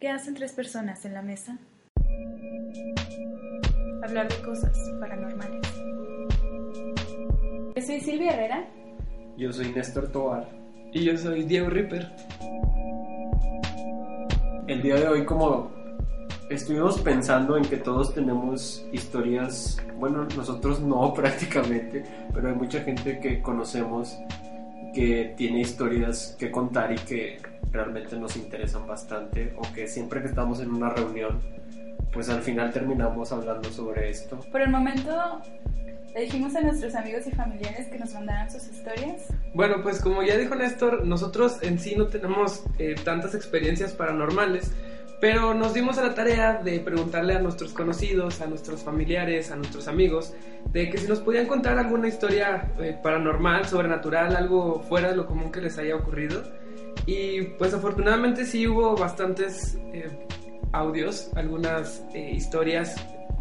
¿Qué 0.00 0.08
hacen 0.08 0.34
tres 0.34 0.52
personas 0.52 1.04
en 1.06 1.14
la 1.14 1.22
mesa? 1.22 1.58
Hablar 4.04 4.28
de 4.28 4.40
cosas 4.44 4.78
paranormales. 5.00 5.66
Yo 7.74 7.82
soy 7.82 8.00
Silvia 8.00 8.30
Herrera. 8.30 8.68
Yo 9.36 9.52
soy 9.52 9.72
Néstor 9.72 10.12
Tobar. 10.12 10.48
Y 10.92 11.02
yo 11.02 11.18
soy 11.18 11.42
Diego 11.42 11.68
Ripper. 11.68 12.12
El 14.68 14.82
día 14.82 14.94
de 14.94 15.08
hoy, 15.08 15.24
como 15.24 15.72
estuvimos 16.48 17.00
pensando 17.00 17.56
en 17.56 17.64
que 17.64 17.78
todos 17.78 18.14
tenemos 18.14 18.86
historias, 18.92 19.78
bueno, 19.96 20.28
nosotros 20.36 20.80
no 20.80 21.12
prácticamente, 21.12 22.04
pero 22.32 22.50
hay 22.50 22.54
mucha 22.54 22.82
gente 22.82 23.18
que 23.18 23.42
conocemos 23.42 24.16
que 24.94 25.34
tiene 25.36 25.62
historias 25.62 26.36
que 26.38 26.52
contar 26.52 26.92
y 26.92 26.98
que 26.98 27.57
realmente 27.72 28.16
nos 28.16 28.36
interesan 28.36 28.86
bastante 28.86 29.54
o 29.56 29.62
que 29.74 29.86
siempre 29.86 30.20
que 30.20 30.28
estamos 30.28 30.60
en 30.60 30.70
una 30.70 30.90
reunión, 30.90 31.40
pues 32.12 32.28
al 32.28 32.42
final 32.42 32.72
terminamos 32.72 33.32
hablando 33.32 33.70
sobre 33.70 34.10
esto. 34.10 34.38
Por 34.50 34.62
el 34.62 34.70
momento 34.70 35.42
le 36.14 36.22
dijimos 36.22 36.56
a 36.56 36.60
nuestros 36.62 36.94
amigos 36.94 37.26
y 37.26 37.30
familiares 37.30 37.88
que 37.88 37.98
nos 37.98 38.12
mandaran 38.14 38.50
sus 38.50 38.66
historias. 38.68 39.26
Bueno, 39.54 39.82
pues 39.82 40.00
como 40.00 40.22
ya 40.22 40.36
dijo 40.36 40.54
Néstor, 40.54 41.06
nosotros 41.06 41.58
en 41.62 41.78
sí 41.78 41.94
no 41.96 42.06
tenemos 42.06 42.64
eh, 42.78 42.94
tantas 43.04 43.34
experiencias 43.34 43.92
paranormales, 43.92 44.72
pero 45.20 45.52
nos 45.52 45.74
dimos 45.74 45.98
a 45.98 46.02
la 46.02 46.14
tarea 46.14 46.54
de 46.54 46.80
preguntarle 46.80 47.34
a 47.34 47.40
nuestros 47.40 47.72
conocidos, 47.72 48.40
a 48.40 48.46
nuestros 48.46 48.82
familiares, 48.82 49.50
a 49.50 49.56
nuestros 49.56 49.88
amigos, 49.88 50.32
de 50.72 50.90
que 50.90 50.98
si 50.98 51.08
nos 51.08 51.20
podían 51.20 51.46
contar 51.46 51.78
alguna 51.78 52.08
historia 52.08 52.72
eh, 52.80 52.96
paranormal, 53.02 53.66
sobrenatural, 53.66 54.36
algo 54.36 54.80
fuera 54.80 55.10
de 55.10 55.16
lo 55.16 55.26
común 55.26 55.50
que 55.50 55.60
les 55.60 55.76
haya 55.78 55.96
ocurrido. 55.96 56.42
Y 57.08 57.40
pues 57.56 57.72
afortunadamente 57.72 58.44
sí 58.44 58.68
hubo 58.68 58.94
bastantes 58.94 59.78
eh, 59.94 60.10
audios, 60.72 61.30
algunas 61.36 62.04
eh, 62.12 62.32
historias. 62.32 62.96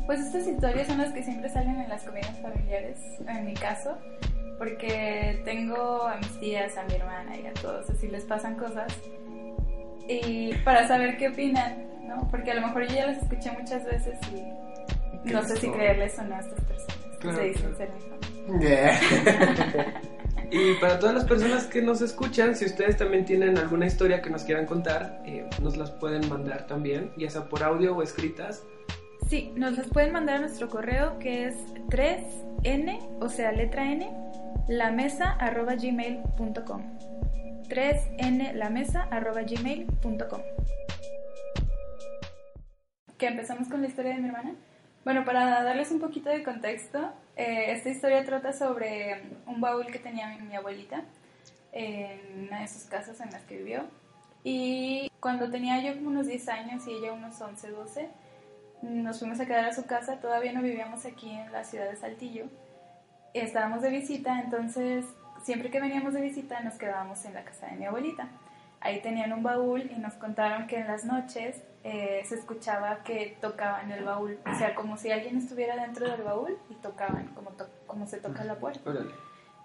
Pues 0.05 0.22
estas 0.22 0.47
historias 0.47 0.88
son 0.88 1.00
las 1.00 1.11
que 1.11 1.22
siempre 1.22 1.50
salen 1.50 1.81
en 1.81 1.89
las 1.89 2.02
comidas 2.03 2.39
familiares, 2.41 2.97
en 3.28 3.45
mi 3.45 3.53
caso, 3.56 3.97
porque 4.58 5.41
tengo 5.44 6.08
a 6.08 6.16
mis 6.16 6.39
tías, 6.39 6.78
a 6.78 6.86
mi 6.86 6.94
hermana 6.94 7.36
y 7.36 7.45
a 7.45 7.53
todos, 7.56 7.89
así 7.89 8.08
les 8.08 8.23
pasan 8.23 8.56
cosas 8.56 8.88
y 10.08 10.53
para 10.63 10.88
saber 10.88 11.17
qué 11.17 11.28
opinan, 11.28 12.08
¿no? 12.08 12.25
Porque 12.31 12.52
a 12.52 12.56
lo 12.56 12.67
mejor 12.67 12.88
yo 12.88 12.95
ya 12.95 13.08
las 13.08 13.22
escuché 13.22 13.52
muchas 13.52 13.84
veces 13.84 14.17
y 14.34 15.30
no 15.30 15.44
sé 15.44 15.58
si 15.58 15.69
creerles 15.69 16.17
o 16.19 16.23
no 16.23 16.36
a 16.36 16.39
estas 16.39 16.61
personas 16.61 17.17
que 17.19 17.34
se 17.34 17.44
dicen 17.44 17.75
ser 17.75 17.89
Y 20.59 20.73
para 20.75 20.97
todas 20.97 21.13
las 21.13 21.25
personas 21.25 21.67
que 21.67 21.83
nos 21.83 22.02
escuchan, 22.02 22.55
si 22.55 22.66
ustedes 22.66 22.97
también 22.97 23.25
tienen 23.25 23.59
alguna 23.59 23.86
historia 23.86 24.23
que 24.23 24.31
nos 24.31 24.44
quieran 24.44 24.66
contar, 24.66 25.22
eh, 25.23 25.47
nos 25.61 25.77
las 25.77 25.91
pueden 25.91 26.27
mandar 26.30 26.66
también, 26.66 27.11
ya 27.16 27.30
sea 27.30 27.47
por 27.47 27.63
audio 27.63 27.95
o 27.95 28.02
escritas. 28.02 28.63
Sí, 29.30 29.53
nos 29.55 29.78
las 29.78 29.85
pueden 29.88 30.13
mandar 30.13 30.38
a 30.38 30.39
nuestro 30.39 30.67
correo 30.67 31.19
que 31.19 31.45
es 31.45 31.53
3n, 31.89 33.19
o 33.22 33.30
sea, 33.30 33.52
letra 33.52 33.91
n, 33.91 34.09
la 34.67 34.89
mesa 34.89 35.30
arroba 35.30 35.75
gmail.com. 35.75 36.81
3nlamesa.gmail.com 37.69 40.41
¿Que 43.19 43.28
empezamos 43.28 43.67
con 43.67 43.81
la 43.81 43.88
historia 43.88 44.16
de 44.16 44.22
mi 44.22 44.30
hermana? 44.30 44.55
Bueno, 45.08 45.23
para 45.23 45.63
darles 45.63 45.89
un 45.91 46.02
poquito 46.02 46.30
de 46.30 46.44
contexto, 46.44 47.00
eh, 47.38 47.72
esta 47.72 47.88
historia 47.88 48.25
trata 48.25 48.52
sobre 48.52 49.22
un 49.45 49.61
baúl 49.61 49.86
que 49.86 50.00
tenía 50.00 50.27
mi, 50.27 50.53
abuelita 50.53 51.05
en 51.72 52.47
una 52.47 52.59
de 52.59 52.67
sus 52.67 52.83
casas 52.83 53.22
en 53.22 53.31
las 53.31 53.41
que 53.44 53.55
vivió. 53.55 53.85
Y 54.44 55.09
cuando 55.22 55.50
tenía 55.50 55.81
yo 55.81 55.95
como 55.95 56.09
unos 56.09 56.28
10 56.28 56.50
años 56.50 56.85
y 56.85 56.91
ella 56.91 57.13
unos 57.13 57.39
11, 57.39 57.69
12, 57.69 58.09
nos 58.81 59.19
fuimos 59.19 59.39
a 59.39 59.45
quedar 59.45 59.63
a 59.63 59.73
su 59.73 59.85
casa. 59.85 60.19
Todavía 60.19 60.52
no 60.52 60.61
vivíamos 60.61 61.05
aquí 61.05 61.31
en 61.31 61.53
la 61.53 61.63
ciudad 61.63 61.89
de 61.89 61.95
Saltillo. 61.95 62.47
Estábamos 63.33 63.83
de 63.83 63.91
visita, 63.91 64.41
entonces 64.41 65.06
siempre 65.41 65.72
que 65.72 65.79
veníamos 65.79 66.16
de 66.16 66.22
visita 66.22 66.59
nos 66.59 66.74
quedábamos 66.74 67.24
en 67.24 67.34
la 67.34 67.45
casa 67.45 67.68
de 67.68 67.78
mi 67.78 67.85
abuelita. 67.85 68.28
Ahí 68.81 69.01
tenían 69.01 69.31
un 69.31 69.41
baúl 69.41 69.89
y 69.89 70.00
nos 70.00 70.16
contaron 70.16 70.68
que 70.68 70.79
en 70.79 70.88
las 70.88 71.06
noches 71.06 71.63
eh, 71.83 72.23
se 72.25 72.35
escuchaba 72.35 73.03
que 73.03 73.38
tocaban 73.39 73.91
el 73.91 74.03
baúl, 74.03 74.38
o 74.45 74.57
sea, 74.57 74.75
como 74.75 74.97
si 74.97 75.11
alguien 75.11 75.38
estuviera 75.38 75.75
dentro 75.75 76.09
del 76.09 76.21
baúl 76.21 76.57
y 76.69 76.75
tocaban, 76.75 77.27
como, 77.35 77.51
como 77.85 78.07
se 78.07 78.17
toca 78.17 78.43
la 78.43 78.55
puerta. 78.55 78.81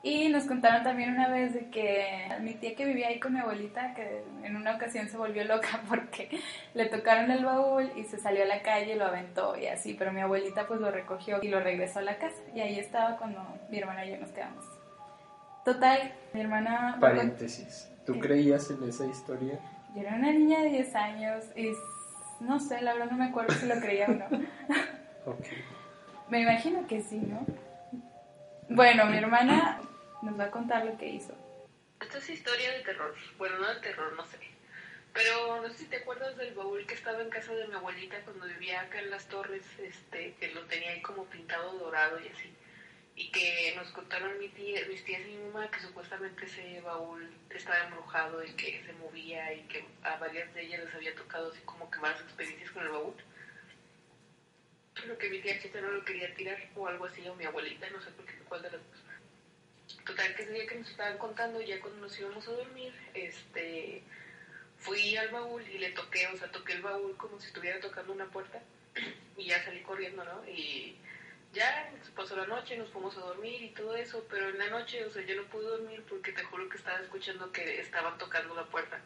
Y 0.05 0.29
nos 0.31 0.45
contaron 0.45 0.83
también 0.83 1.11
una 1.11 1.29
vez 1.29 1.55
de 1.55 1.71
que 1.71 2.27
mi 2.41 2.55
tía 2.55 2.75
que 2.75 2.85
vivía 2.85 3.07
ahí 3.07 3.21
con 3.21 3.35
mi 3.35 3.39
abuelita, 3.39 3.95
que 3.95 4.25
en 4.43 4.57
una 4.57 4.75
ocasión 4.75 5.09
se 5.09 5.17
volvió 5.17 5.45
loca 5.45 5.81
porque 5.89 6.29
le 6.75 6.87
tocaron 6.87 7.31
el 7.31 7.45
baúl 7.45 7.91
y 7.97 8.05
se 8.05 8.19
salió 8.19 8.43
a 8.43 8.47
la 8.47 8.63
calle 8.63 8.95
y 8.95 8.99
lo 8.99 9.07
aventó 9.07 9.57
y 9.57 9.67
así, 9.67 9.95
pero 9.95 10.13
mi 10.13 10.21
abuelita 10.21 10.67
pues 10.67 10.81
lo 10.81 10.91
recogió 10.91 11.39
y 11.41 11.49
lo 11.49 11.61
regresó 11.61 12.01
a 12.01 12.03
la 12.03 12.19
casa. 12.19 12.43
Y 12.53 12.61
ahí 12.61 12.81
estaba 12.81 13.17
cuando 13.17 13.41
mi 13.71 13.79
hermana 13.79 14.05
y 14.05 14.11
yo 14.11 14.19
nos 14.19 14.31
quedamos. 14.31 14.65
Total, 15.65 16.13
mi 16.33 16.41
hermana... 16.41 16.97
Paréntesis, 17.01 17.89
¿tú 18.05 18.19
creías 18.19 18.69
en 18.71 18.83
esa 18.89 19.07
historia? 19.07 19.61
Yo 19.95 20.01
era 20.01 20.17
una 20.17 20.33
niña 20.33 20.63
de 20.63 20.71
10 20.71 20.95
años 20.97 21.45
y 21.55 21.71
no 22.43 22.61
sé, 22.61 22.81
la 22.81 22.95
verdad 22.95 23.11
no 23.11 23.19
me 23.19 23.27
acuerdo 23.27 23.55
si 23.55 23.67
lo 23.67 23.79
creía 23.81 24.07
o 24.07 24.13
no. 24.13 24.27
ok. 25.27 25.47
Me 26.29 26.41
imagino 26.41 26.87
que 26.87 27.01
sí, 27.03 27.19
¿no? 27.19 27.47
Bueno, 28.69 29.07
mi 29.07 29.19
hermana 29.19 29.81
nos 30.23 30.39
va 30.39 30.45
a 30.45 30.51
contar 30.51 30.85
lo 30.85 30.97
que 30.97 31.09
hizo. 31.09 31.35
Esta 32.01 32.19
es 32.19 32.31
historia 32.31 32.73
de 32.73 32.81
terror. 32.81 33.15
Bueno, 33.39 33.59
no 33.59 33.75
de 33.75 33.81
terror, 33.81 34.13
no 34.17 34.25
sé. 34.27 34.39
Pero 35.13 35.61
no 35.61 35.69
sé 35.69 35.79
si 35.79 35.85
te 35.87 35.99
acuerdas 35.99 36.37
del 36.37 36.55
baúl 36.55 36.87
que 36.87 36.95
estaba 36.95 37.21
en 37.21 37.29
casa 37.29 37.53
de 37.53 37.69
mi 37.69 37.75
abuelita 37.75 38.17
cuando 38.25 38.47
vivía 38.47 38.81
acá 38.81 38.99
en 39.01 39.11
las 39.11 39.27
torres, 39.27 39.65
este, 39.79 40.35
que 40.41 40.49
lo 40.55 40.63
tenía 40.63 40.93
ahí 40.93 41.03
como 41.03 41.25
pintado 41.27 41.79
dorado 41.79 42.19
y 42.19 42.29
así 42.29 42.51
y 43.23 43.29
que 43.31 43.73
nos 43.77 43.87
contaron 43.93 44.37
mi 44.41 44.49
tía, 44.49 44.85
mis 44.89 45.05
tías 45.05 45.21
y 45.21 45.37
mi 45.37 45.45
mamá 45.45 45.71
que 45.71 45.79
supuestamente 45.79 46.45
ese 46.45 46.81
baúl 46.81 47.31
estaba 47.51 47.85
embrujado 47.85 48.43
y 48.43 48.51
que 48.55 48.83
se 48.85 48.93
movía 48.95 49.55
y 49.55 49.61
que 49.69 49.85
a 50.03 50.17
varias 50.17 50.53
de 50.55 50.63
ellas 50.63 50.85
les 50.85 50.95
había 50.95 51.15
tocado 51.15 51.53
así 51.53 51.61
como 51.61 51.89
que 51.89 52.01
malas 52.01 52.21
experiencias 52.21 52.73
con 52.73 52.83
el 52.83 52.89
baúl. 52.89 53.15
Pero 54.95 55.17
que 55.19 55.31
mi 55.31 55.41
tía 55.41 55.61
Chita 55.63 55.81
no 55.81 55.93
lo 55.93 56.05
quería 56.05 56.35
tirar 56.35 56.59
o 56.75 56.89
algo 56.89 57.05
así, 57.05 57.27
o 57.29 57.37
mi 57.37 57.45
abuelita, 57.45 57.89
no 57.91 58.03
sé 58.03 58.11
por 58.11 58.27
qué, 58.27 58.35
cuál 58.49 58.63
de 58.63 58.73
las 58.73 58.81
dos. 58.81 60.05
Total, 60.05 60.35
que 60.35 60.43
ese 60.43 60.53
día 60.53 60.67
que 60.67 60.75
nos 60.75 60.91
estaban 60.91 61.19
contando, 61.19 61.61
ya 61.61 61.81
cuando 61.81 62.01
nos 62.01 62.19
íbamos 62.19 62.49
a 62.49 62.53
dormir, 62.53 62.93
este, 63.15 64.03
fui 64.79 65.17
al 65.17 65.29
baúl 65.29 65.63
y 65.69 65.79
le 65.79 65.91
toqué, 65.93 66.27
o 66.27 66.37
sea, 66.37 66.51
toqué 66.51 66.73
el 66.73 66.83
baúl 66.83 67.17
como 67.17 67.41
si 67.41 67.47
estuviera 67.47 67.79
tocando 67.79 68.13
una 68.13 68.27
puerta 68.27 68.61
y 69.37 69.45
ya 69.45 69.63
salí 69.65 69.81
corriendo, 69.83 70.25
¿no? 70.25 70.45
Y 70.49 70.97
ya 71.53 71.91
pasó 72.17 72.37
la 72.37 72.47
noche, 72.47 72.77
nos 72.77 72.91
fuimos 72.91 73.17
a 73.17 73.21
dormir 73.21 73.63
y 73.63 73.71
todo 73.71 73.95
eso, 73.97 74.25
pero 74.31 74.49
en 74.49 74.59
la 74.59 74.69
noche, 74.71 75.05
o 75.05 75.11
sea, 75.11 75.25
yo 75.25 75.37
no 75.37 75.49
pude 75.49 75.67
dormir 75.67 76.05
porque 76.09 76.33
te 76.33 76.43
juro 76.45 76.69
que 76.69 76.77
estaba 76.77 76.99
escuchando 76.99 77.51
que 77.53 77.81
estaban 77.81 78.17
tocando 78.19 78.55
la 78.55 78.65
puerta. 78.65 78.99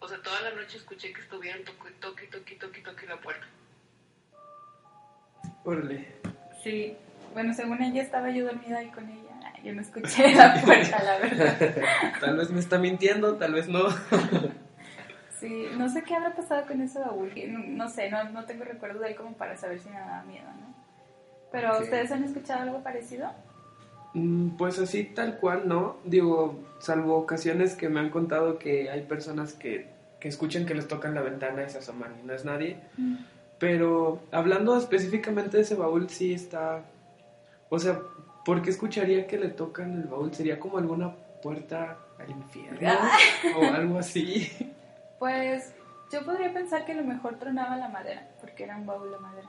O 0.00 0.08
sea, 0.08 0.18
toda 0.22 0.40
la 0.42 0.52
noche 0.52 0.78
escuché 0.78 1.12
que 1.12 1.20
estuvieran 1.20 1.64
toque, 1.64 1.90
toque, 2.00 2.26
toque, 2.26 2.54
toque, 2.54 2.80
toque 2.80 3.06
la 3.06 3.16
puerta. 3.20 3.46
Órale. 5.64 6.06
Sí, 6.62 6.96
bueno, 7.32 7.52
según 7.52 7.82
ella 7.82 8.02
estaba 8.02 8.30
yo 8.30 8.46
dormida 8.46 8.78
ahí 8.78 8.90
con 8.90 9.08
ella. 9.08 9.52
Yo 9.64 9.74
no 9.74 9.82
escuché 9.82 10.34
la 10.34 10.60
puerta, 10.64 11.02
la 11.02 11.18
verdad. 11.18 11.76
tal 12.20 12.36
vez 12.36 12.50
me 12.50 12.60
está 12.60 12.78
mintiendo, 12.78 13.36
tal 13.36 13.54
vez 13.54 13.68
no. 13.68 13.88
sí, 15.40 15.66
no 15.76 15.88
sé 15.88 16.02
qué 16.04 16.14
habrá 16.14 16.34
pasado 16.34 16.64
con 16.66 16.80
ese 16.80 17.00
baúl. 17.00 17.32
No, 17.48 17.58
no 17.58 17.88
sé, 17.88 18.08
no, 18.08 18.22
no 18.30 18.44
tengo 18.44 18.64
recuerdo 18.64 19.00
de 19.00 19.08
él 19.08 19.16
como 19.16 19.36
para 19.36 19.56
saber 19.56 19.80
si 19.80 19.88
me 19.88 19.98
daba 19.98 20.22
miedo, 20.22 20.46
¿no? 20.60 20.77
¿Pero 21.50 21.78
ustedes 21.78 22.10
han 22.12 22.24
escuchado 22.24 22.62
algo 22.62 22.82
parecido? 22.82 23.30
Mm, 24.14 24.56
pues 24.56 24.78
así 24.78 25.04
tal 25.04 25.38
cual, 25.38 25.68
¿no? 25.68 25.96
Digo, 26.04 26.58
salvo 26.78 27.16
ocasiones 27.16 27.74
que 27.74 27.88
me 27.88 28.00
han 28.00 28.10
contado 28.10 28.58
que 28.58 28.90
hay 28.90 29.02
personas 29.02 29.52
que, 29.52 29.88
que 30.20 30.28
escuchan 30.28 30.66
que 30.66 30.74
les 30.74 30.88
tocan 30.88 31.14
la 31.14 31.22
ventana 31.22 31.64
y 31.64 31.70
se 31.70 31.78
asoman 31.78 32.14
y 32.22 32.26
no 32.26 32.34
es 32.34 32.44
nadie. 32.44 32.80
Mm. 32.96 33.16
Pero 33.58 34.22
hablando 34.30 34.76
específicamente 34.76 35.56
de 35.56 35.62
ese 35.62 35.74
baúl, 35.74 36.08
sí 36.08 36.32
está... 36.32 36.82
O 37.70 37.78
sea, 37.78 38.00
¿por 38.44 38.62
qué 38.62 38.70
escucharía 38.70 39.26
que 39.26 39.38
le 39.38 39.48
tocan 39.48 39.92
el 39.94 40.04
baúl? 40.04 40.32
¿Sería 40.32 40.58
como 40.58 40.78
alguna 40.78 41.12
puerta 41.42 41.98
al 42.18 42.30
infierno? 42.30 42.90
o 43.56 43.64
algo 43.64 43.98
así. 43.98 44.50
Pues 45.18 45.74
yo 46.12 46.24
podría 46.24 46.52
pensar 46.52 46.84
que 46.84 46.92
a 46.92 46.94
lo 46.94 47.02
mejor 47.02 47.40
tronaba 47.40 47.76
la 47.76 47.88
madera, 47.88 48.28
porque 48.40 48.62
era 48.62 48.76
un 48.76 48.86
baúl 48.86 49.10
de 49.10 49.18
madera. 49.18 49.48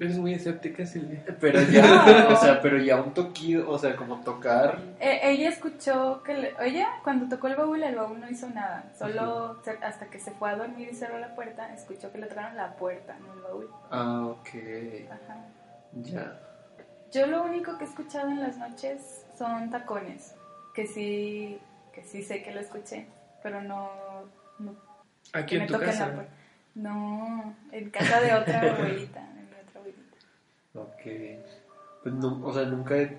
Eres 0.00 0.18
muy 0.18 0.34
escéptica, 0.34 0.86
Silvia. 0.86 1.24
Pero 1.40 1.60
ya, 1.62 2.28
o 2.30 2.36
sea, 2.36 2.60
pero 2.60 2.78
ya 2.78 3.00
un 3.02 3.14
toquido, 3.14 3.68
o 3.68 3.78
sea, 3.78 3.96
como 3.96 4.20
tocar. 4.20 4.78
Eh, 5.00 5.20
ella 5.24 5.48
escuchó 5.48 6.22
que, 6.22 6.54
ella 6.60 6.88
cuando 7.02 7.28
tocó 7.28 7.48
el 7.48 7.56
baúl, 7.56 7.82
el 7.82 7.96
baúl 7.96 8.20
no 8.20 8.30
hizo 8.30 8.48
nada. 8.48 8.92
Solo 8.96 9.60
hasta 9.82 10.06
que 10.06 10.20
se 10.20 10.30
fue 10.32 10.50
a 10.50 10.56
dormir 10.56 10.88
y 10.90 10.94
cerró 10.94 11.18
la 11.18 11.34
puerta, 11.34 11.72
escuchó 11.74 12.12
que 12.12 12.18
le 12.18 12.26
tocaron 12.26 12.56
la 12.56 12.76
puerta, 12.76 13.16
no 13.20 13.34
el 13.34 13.40
baúl. 13.40 13.70
Ah, 13.90 14.26
ok. 14.26 14.48
Ajá. 15.10 15.46
Ya. 15.94 16.40
Yo 17.10 17.26
lo 17.26 17.42
único 17.42 17.76
que 17.78 17.84
he 17.84 17.88
escuchado 17.88 18.28
en 18.28 18.40
las 18.40 18.58
noches 18.58 19.24
son 19.36 19.70
tacones, 19.70 20.34
que 20.74 20.86
sí, 20.86 21.58
que 21.92 22.04
sí 22.04 22.22
sé 22.22 22.42
que 22.42 22.52
lo 22.52 22.60
escuché, 22.60 23.06
pero 23.42 23.62
no. 23.62 23.90
no 24.58 24.76
Aquí 25.32 25.56
en 25.56 25.66
tu 25.66 25.78
casa. 25.78 26.26
No, 26.74 27.56
en 27.72 27.90
casa 27.90 28.20
de 28.20 28.34
otra 28.34 28.60
abuelita. 28.76 29.22
Ok. 30.82 31.02
Pues 32.02 32.14
no, 32.14 32.44
o 32.44 32.52
sea, 32.52 32.64
nunca 32.64 32.96
he, 32.96 33.18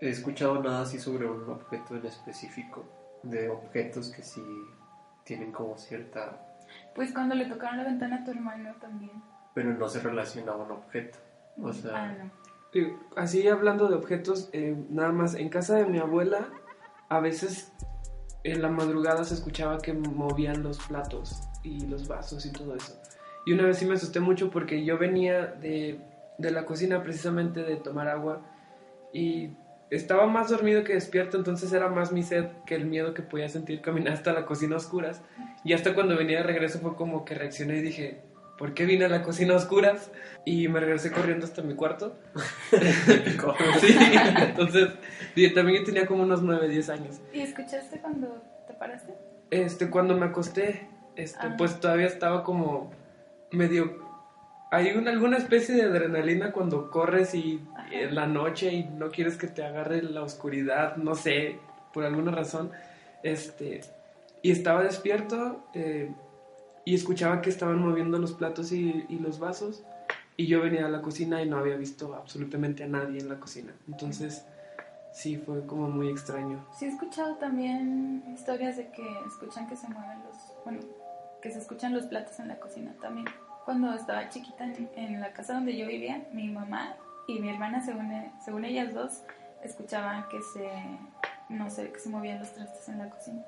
he 0.00 0.10
escuchado 0.10 0.62
nada 0.62 0.82
así 0.82 0.98
sobre 0.98 1.26
un 1.26 1.48
objeto 1.48 1.96
en 1.96 2.06
específico. 2.06 2.84
De 3.22 3.48
objetos 3.48 4.10
que 4.10 4.22
sí 4.22 4.42
tienen 5.24 5.52
como 5.52 5.76
cierta... 5.76 6.44
Pues 6.94 7.12
cuando 7.12 7.34
le 7.34 7.46
tocaron 7.46 7.78
la 7.78 7.84
ventana 7.84 8.16
a 8.16 8.24
tu 8.24 8.30
hermano 8.30 8.74
también. 8.80 9.22
Pero 9.54 9.72
no 9.74 9.88
se 9.88 10.00
relaciona 10.00 10.52
a 10.52 10.56
un 10.56 10.70
objeto. 10.70 11.18
O 11.60 11.72
sea... 11.72 11.92
Ah, 11.94 12.12
no. 12.12 12.30
Así 13.16 13.48
hablando 13.48 13.88
de 13.88 13.96
objetos, 13.96 14.50
eh, 14.52 14.76
nada 14.90 15.10
más, 15.10 15.34
en 15.34 15.48
casa 15.48 15.76
de 15.76 15.86
mi 15.86 15.98
abuela, 15.98 16.48
a 17.08 17.20
veces 17.20 17.72
en 18.44 18.62
la 18.62 18.68
madrugada 18.68 19.24
se 19.24 19.34
escuchaba 19.34 19.78
que 19.78 19.94
movían 19.94 20.62
los 20.62 20.78
platos 20.86 21.42
y 21.62 21.86
los 21.86 22.06
vasos 22.08 22.44
y 22.46 22.52
todo 22.52 22.76
eso. 22.76 23.00
Y 23.46 23.52
una 23.52 23.64
vez 23.64 23.78
sí 23.78 23.86
me 23.86 23.94
asusté 23.94 24.20
mucho 24.20 24.50
porque 24.50 24.84
yo 24.84 24.98
venía 24.98 25.46
de, 25.46 26.00
de 26.38 26.50
la 26.50 26.64
cocina 26.64 27.02
precisamente 27.02 27.62
de 27.62 27.76
tomar 27.76 28.08
agua 28.08 28.40
y 29.12 29.50
estaba 29.90 30.26
más 30.26 30.50
dormido 30.50 30.84
que 30.84 30.94
despierto, 30.94 31.36
entonces 31.36 31.72
era 31.72 31.88
más 31.88 32.12
mi 32.12 32.22
sed 32.22 32.46
que 32.66 32.74
el 32.74 32.86
miedo 32.86 33.14
que 33.14 33.22
podía 33.22 33.48
sentir 33.48 33.80
caminar 33.80 34.12
hasta 34.14 34.32
la 34.32 34.44
cocina 34.46 34.74
a 34.74 34.78
oscuras. 34.78 35.22
Y 35.64 35.72
hasta 35.72 35.94
cuando 35.94 36.16
venía 36.16 36.38
de 36.38 36.42
regreso 36.44 36.78
fue 36.78 36.94
como 36.94 37.24
que 37.24 37.34
reaccioné 37.34 37.78
y 37.78 37.80
dije, 37.80 38.20
¿por 38.58 38.74
qué 38.74 38.84
vine 38.84 39.06
a 39.06 39.08
la 39.08 39.22
cocina 39.22 39.54
a 39.54 39.56
oscuras? 39.56 40.10
Y 40.44 40.68
me 40.68 40.78
regresé 40.80 41.10
corriendo 41.10 41.46
hasta 41.46 41.62
mi 41.62 41.74
cuarto. 41.74 42.18
Sí, 43.80 43.96
entonces 44.40 44.88
sí, 45.34 45.54
también 45.54 45.78
yo 45.80 45.84
tenía 45.86 46.06
como 46.06 46.22
unos 46.22 46.42
9, 46.42 46.68
10 46.68 46.90
años. 46.90 47.20
¿Y 47.32 47.40
escuchaste 47.40 48.00
cuando 48.00 48.42
te 48.66 48.74
paraste? 48.74 49.14
Este, 49.50 49.88
cuando 49.88 50.16
me 50.16 50.26
acosté, 50.26 50.86
este, 51.16 51.46
Ah. 51.46 51.54
pues 51.56 51.80
todavía 51.80 52.06
estaba 52.06 52.44
como 52.44 52.90
medio... 53.52 54.06
Hay 54.70 54.90
una, 54.90 55.10
alguna 55.10 55.38
especie 55.38 55.74
de 55.74 55.82
adrenalina 55.82 56.52
cuando 56.52 56.90
corres 56.90 57.34
y 57.34 57.60
en 57.90 58.14
la 58.14 58.26
noche 58.26 58.72
y 58.72 58.84
no 58.84 59.10
quieres 59.10 59.36
que 59.36 59.46
te 59.46 59.64
agarre 59.64 60.02
la 60.02 60.22
oscuridad, 60.22 60.96
no 60.96 61.14
sé, 61.14 61.58
por 61.92 62.04
alguna 62.04 62.32
razón. 62.32 62.70
Este, 63.22 63.80
y 64.42 64.50
estaba 64.50 64.82
despierto 64.82 65.64
eh, 65.74 66.12
y 66.84 66.94
escuchaba 66.94 67.40
que 67.40 67.50
estaban 67.50 67.78
moviendo 67.78 68.18
los 68.18 68.32
platos 68.32 68.72
y, 68.72 69.06
y 69.08 69.18
los 69.18 69.38
vasos 69.38 69.84
y 70.38 70.46
yo 70.46 70.62
venía 70.62 70.86
a 70.86 70.88
la 70.88 71.02
cocina 71.02 71.42
y 71.42 71.48
no 71.48 71.58
había 71.58 71.76
visto 71.76 72.14
absolutamente 72.14 72.84
a 72.84 72.86
nadie 72.86 73.18
en 73.18 73.28
la 73.28 73.40
cocina. 73.40 73.74
Entonces, 73.88 74.44
sí, 75.12 75.36
fue 75.36 75.66
como 75.66 75.88
muy 75.90 76.08
extraño. 76.08 76.64
Sí 76.78 76.84
he 76.84 76.88
escuchado 76.88 77.34
también 77.36 78.22
historias 78.32 78.76
de 78.76 78.88
que 78.92 79.04
escuchan 79.26 79.66
que 79.66 79.74
se 79.74 79.88
mueven 79.88 80.22
los, 80.22 80.36
bueno, 80.64 80.80
que 81.42 81.50
se 81.50 81.58
escuchan 81.58 81.92
los 81.92 82.06
platos 82.06 82.38
en 82.38 82.48
la 82.48 82.60
cocina 82.60 82.94
también. 83.00 83.26
Cuando 83.68 83.92
estaba 83.92 84.30
chiquita 84.30 84.64
en, 84.64 84.88
en 84.96 85.20
la 85.20 85.30
casa 85.34 85.52
donde 85.52 85.76
yo 85.76 85.86
vivía, 85.86 86.22
mi 86.32 86.48
mamá 86.48 86.94
y 87.26 87.38
mi 87.38 87.50
hermana, 87.50 87.82
según, 87.82 88.10
e- 88.10 88.32
según 88.42 88.64
ellas 88.64 88.94
dos, 88.94 89.24
escuchaban 89.62 90.26
que 90.30 90.38
se, 90.40 90.70
no 91.50 91.68
sé, 91.68 91.92
que 91.92 91.98
se 92.00 92.08
movían 92.08 92.38
los 92.38 92.50
trastes 92.50 92.88
en 92.88 92.96
la 92.96 93.10
cocina. 93.10 93.42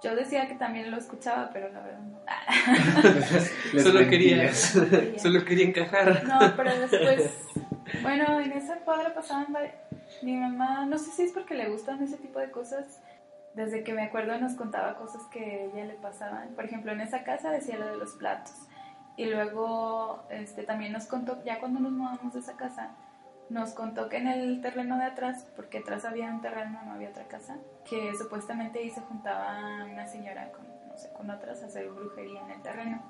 Yo 0.00 0.14
decía 0.14 0.46
que 0.46 0.54
también 0.54 0.92
lo 0.92 0.96
escuchaba, 0.96 1.50
pero 1.52 1.72
la 1.72 1.80
verdad 1.80 1.98
no. 3.74 3.80
Solo 3.82 4.08
quería-. 4.08 4.54
Solo 4.54 5.44
quería 5.44 5.66
encajar. 5.66 6.22
No, 6.22 6.54
pero 6.54 6.78
después, 6.78 7.32
bueno, 8.00 8.38
en 8.38 8.52
esa 8.52 8.76
cuadra 8.76 9.12
pasaban 9.12 9.48
mi 10.22 10.36
mamá, 10.36 10.86
no 10.86 10.98
sé 10.98 11.10
si 11.10 11.22
es 11.22 11.32
porque 11.32 11.54
le 11.56 11.68
gustan 11.68 12.00
ese 12.00 12.18
tipo 12.18 12.38
de 12.38 12.52
cosas, 12.52 13.00
desde 13.54 13.82
que 13.82 13.92
me 13.92 14.02
acuerdo 14.04 14.38
nos 14.38 14.52
contaba 14.52 14.94
cosas 14.94 15.22
que 15.32 15.40
a 15.40 15.64
ella 15.64 15.84
le 15.84 15.94
pasaban. 15.94 16.50
Por 16.54 16.64
ejemplo, 16.64 16.92
en 16.92 17.00
esa 17.00 17.24
casa 17.24 17.50
decía 17.50 17.76
lo 17.76 17.86
de 17.86 17.96
los 17.96 18.12
platos. 18.12 18.54
Y 19.16 19.26
luego 19.26 20.24
este, 20.30 20.64
también 20.64 20.92
nos 20.92 21.06
contó, 21.06 21.42
ya 21.44 21.60
cuando 21.60 21.80
nos 21.80 21.92
mudamos 21.92 22.32
de 22.34 22.40
esa 22.40 22.56
casa, 22.56 22.90
nos 23.48 23.70
contó 23.70 24.08
que 24.08 24.16
en 24.16 24.26
el 24.26 24.60
terreno 24.60 24.98
de 24.98 25.04
atrás, 25.04 25.46
porque 25.54 25.78
atrás 25.78 26.04
había 26.04 26.26
un 26.26 26.40
terreno, 26.40 26.80
no 26.84 26.92
había 26.92 27.10
otra 27.10 27.28
casa, 27.28 27.56
que 27.88 28.12
supuestamente 28.16 28.80
ahí 28.80 28.90
se 28.90 29.00
juntaba 29.02 29.84
una 29.90 30.06
señora 30.06 30.50
con, 30.50 30.66
no 30.88 30.96
sé, 30.96 31.12
con 31.12 31.30
otras 31.30 31.62
a 31.62 31.66
hacer 31.66 31.88
brujería 31.90 32.42
en 32.42 32.50
el 32.50 32.62
terreno. 32.62 33.02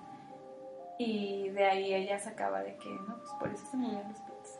Y 0.98 1.48
de 1.50 1.64
ahí 1.64 1.94
ella 1.94 2.18
sacaba 2.18 2.62
de 2.62 2.76
que, 2.76 2.88
no, 2.88 3.16
pues 3.18 3.30
por 3.38 3.48
eso 3.48 3.66
se 3.66 3.76
movían 3.76 4.08
los 4.08 4.20
platos. 4.20 4.58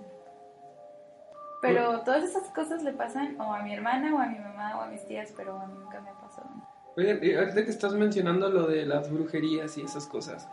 Pero 1.60 2.00
todas 2.00 2.24
esas 2.24 2.48
cosas 2.50 2.82
le 2.82 2.92
pasan 2.92 3.40
o 3.40 3.54
a 3.54 3.62
mi 3.62 3.72
hermana 3.72 4.14
o 4.14 4.18
a 4.18 4.26
mi 4.26 4.38
mamá 4.38 4.78
o 4.78 4.82
a 4.82 4.86
mis 4.86 5.04
tías, 5.06 5.32
pero 5.36 5.58
a 5.58 5.66
mí 5.66 5.74
nunca 5.78 6.00
me 6.00 6.10
ha 6.10 6.14
pasado. 6.14 6.48
Oye, 6.96 7.18
y 7.22 7.34
ahorita 7.34 7.64
que 7.64 7.70
estás 7.70 7.94
mencionando 7.94 8.50
lo 8.50 8.66
de 8.66 8.84
las 8.84 9.10
brujerías 9.10 9.76
y 9.78 9.82
esas 9.82 10.06
cosas, 10.06 10.48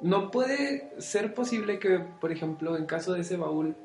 ¿no 0.00 0.30
puede 0.30 0.92
ser 0.98 1.34
posible 1.34 1.78
que, 1.78 1.98
por 1.98 2.32
ejemplo, 2.32 2.76
en 2.76 2.86
caso 2.86 3.12
de 3.12 3.20
ese 3.20 3.36
baúl, 3.36 3.76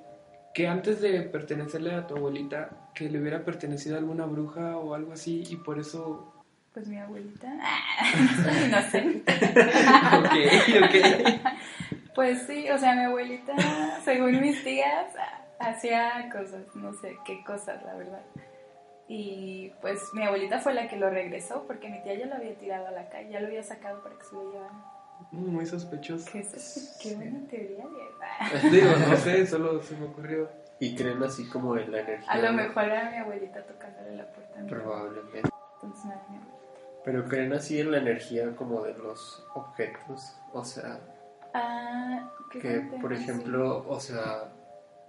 que 0.53 0.67
antes 0.67 1.01
de 1.01 1.21
pertenecerle 1.21 1.93
a 1.93 2.07
tu 2.07 2.15
abuelita, 2.15 2.69
que 2.93 3.09
le 3.09 3.19
hubiera 3.19 3.43
pertenecido 3.43 3.95
a 3.95 3.99
alguna 3.99 4.25
bruja 4.25 4.77
o 4.77 4.93
algo 4.93 5.13
así 5.13 5.43
y 5.49 5.57
por 5.57 5.79
eso... 5.79 6.31
Pues 6.73 6.87
mi 6.87 6.97
abuelita, 6.97 7.47
soy 8.43 8.67
inocente. 8.67 9.33
ok, 10.17 10.83
ok. 10.83 11.41
Pues 12.15 12.43
sí, 12.47 12.69
o 12.69 12.77
sea, 12.77 12.95
mi 12.95 13.03
abuelita, 13.03 13.53
según 14.05 14.39
mis 14.39 14.63
tías, 14.63 15.07
hacía 15.59 16.29
cosas, 16.31 16.63
no 16.75 16.93
sé 16.93 17.17
qué 17.25 17.43
cosas, 17.43 17.83
la 17.83 17.95
verdad. 17.95 18.21
Y 19.07 19.71
pues 19.81 20.01
mi 20.13 20.23
abuelita 20.23 20.59
fue 20.59 20.73
la 20.73 20.87
que 20.87 20.95
lo 20.95 21.09
regresó 21.09 21.65
porque 21.67 21.89
mi 21.89 22.01
tía 22.01 22.15
ya 22.15 22.25
lo 22.25 22.35
había 22.35 22.57
tirado 22.57 22.87
a 22.87 22.91
la 22.91 23.09
calle, 23.09 23.31
ya 23.31 23.39
lo 23.41 23.47
había 23.47 23.63
sacado 23.63 24.01
para 24.01 24.17
que 24.17 24.23
se 24.23 24.35
lo 24.35 24.51
llevaran. 24.51 24.94
Muy 25.31 25.65
sospechoso. 25.65 26.29
¿Qué, 26.31 26.39
es 26.39 26.53
eso? 26.53 26.99
qué 27.01 27.15
buena 27.15 27.47
teoría, 27.47 27.85
Diego. 27.87 28.71
Digo, 28.71 29.09
no 29.09 29.17
sé, 29.17 29.45
solo 29.47 29.81
se 29.81 29.97
me 29.97 30.05
ocurrió. 30.05 30.49
Y 30.79 30.95
creen 30.95 31.23
así 31.23 31.47
como 31.49 31.77
en 31.77 31.91
la 31.91 32.01
energía. 32.01 32.31
A 32.31 32.37
lo 32.37 32.53
mejor 32.53 32.83
era 32.85 33.09
mi 33.09 33.17
abuelita 33.17 33.65
tocándole 33.65 34.15
la 34.15 34.31
puerta. 34.31 34.65
Probablemente. 34.67 35.49
Entonces 35.75 36.05
no 36.05 36.11
era 36.11 36.21
mi 36.29 36.35
abuelita. 36.37 36.55
Pero 37.03 37.25
creen 37.25 37.53
así 37.53 37.79
en 37.79 37.91
la 37.91 37.97
energía 37.97 38.55
como 38.55 38.81
de 38.83 38.93
los 38.97 39.45
objetos. 39.53 40.37
O 40.53 40.63
sea, 40.63 40.99
Ah, 41.53 42.29
¿qué 42.51 42.59
que 42.59 42.79
por 42.99 43.13
ejemplo, 43.13 43.85
o 43.87 43.99
sea, 43.99 44.51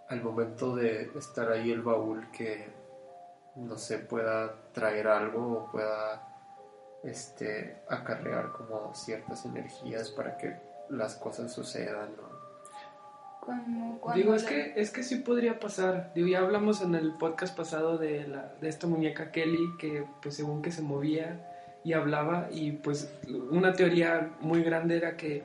al 0.08 0.23
momento 0.23 0.76
de 0.76 1.11
estar 1.17 1.50
ahí 1.50 1.73
el 1.73 1.82
baúl 1.82 2.31
que 2.31 2.69
no 3.56 3.76
sé, 3.79 3.99
pueda 3.99 4.55
traer 4.73 5.08
algo 5.08 5.58
o 5.58 5.73
pueda 5.73 6.35
este 7.06 7.76
acarrear 7.88 8.53
como 8.53 8.94
ciertas 8.94 9.44
energías 9.44 10.11
para 10.11 10.37
que 10.37 10.56
las 10.91 11.15
cosas 11.17 11.53
sucedan, 11.53 12.10
¿no? 12.17 12.36
Como 13.41 14.01
cuando 14.01 14.20
Digo, 14.20 14.34
es 14.34 14.43
que, 14.43 14.72
es 14.77 14.91
que 14.91 15.05
sí 15.05 15.17
podría 15.17 15.60
pasar. 15.60 16.10
Digo, 16.15 16.27
ya 16.27 16.41
hablamos 16.41 16.82
en 16.82 16.94
el 16.96 17.13
podcast 17.13 17.56
pasado 17.56 17.96
de, 17.96 18.27
la, 18.27 18.55
de 18.60 18.69
esta 18.69 18.89
muñeca 18.89 19.31
Kelly, 19.31 19.77
que 19.79 20.05
pues 20.20 20.34
según 20.34 20.63
que 20.63 20.72
se 20.72 20.82
movía 20.82 21.53
y 21.84 21.93
hablaba, 21.93 22.48
y 22.51 22.72
pues 22.72 23.13
una 23.51 23.72
teoría 23.72 24.32
muy 24.41 24.65
grande 24.65 24.96
era 24.96 25.17
que 25.17 25.44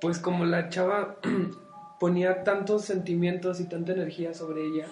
pues 0.00 0.18
como 0.18 0.44
la 0.44 0.68
chava 0.68 1.18
ponía 2.00 2.42
tantos 2.42 2.84
sentimientos 2.84 3.60
y 3.60 3.64
tanta 3.64 3.92
energía 3.92 4.34
sobre 4.34 4.66
ella, 4.66 4.86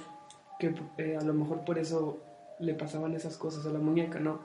que 0.61 0.75
eh, 0.99 1.17
a 1.21 1.25
lo 1.25 1.35
mejor 1.35 1.65
por 1.65 1.79
eso 1.79 2.19
le 2.61 2.75
pasaban 2.75 3.15
esas 3.15 3.37
cosas 3.37 3.67
a 3.67 3.71
la 3.71 3.81
muñeca, 3.81 4.21
¿no? 4.21 4.41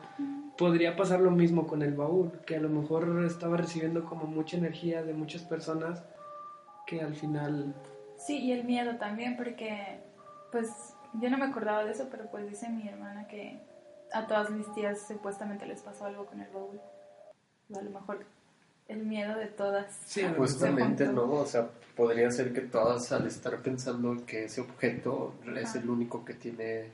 Podría 0.57 0.95
pasar 0.95 1.19
lo 1.19 1.31
mismo 1.31 1.65
con 1.67 1.81
el 1.81 1.93
baúl, 1.93 2.31
que 2.45 2.55
a 2.55 2.60
lo 2.60 2.69
mejor 2.69 3.24
estaba 3.25 3.57
recibiendo 3.57 4.05
como 4.05 4.25
mucha 4.25 4.57
energía 4.57 5.03
de 5.03 5.13
muchas 5.13 5.41
personas 5.43 6.03
que 6.86 7.01
al 7.01 7.15
final 7.15 7.74
Sí, 8.25 8.38
y 8.38 8.51
el 8.53 8.63
miedo 8.63 8.95
también, 8.98 9.36
porque 9.36 10.00
pues 10.51 10.69
yo 11.13 11.29
no 11.29 11.38
me 11.38 11.45
acordaba 11.45 11.83
de 11.83 11.91
eso, 11.91 12.07
pero 12.10 12.29
pues 12.31 12.50
dice 12.50 12.69
mi 12.69 12.88
hermana 12.88 13.27
que 13.27 13.60
a 14.13 14.27
todas 14.27 14.50
mis 14.50 14.72
tías 14.74 15.07
supuestamente 15.07 15.65
les 15.65 15.81
pasó 15.81 16.05
algo 16.05 16.25
con 16.25 16.39
el 16.39 16.50
baúl. 16.51 16.79
O 17.74 17.77
a 17.77 17.81
lo 17.81 17.89
mejor 17.89 18.25
el 18.88 19.05
miedo 19.05 19.38
de 19.38 19.48
todas. 19.48 19.93
Sí, 20.05 20.24
Justamente. 20.38 21.07
¿no? 21.07 21.31
O 21.31 21.45
sea, 21.45 21.67
podría 21.95 22.31
ser 22.31 22.53
que 22.53 22.62
todas 22.62 23.12
al 23.12 23.27
estar 23.27 23.62
pensando 23.62 24.25
que 24.25 24.45
ese 24.45 24.62
objeto 24.62 25.33
es 25.57 25.75
el 25.75 25.89
único 25.89 26.24
que 26.24 26.33
tiene 26.33 26.91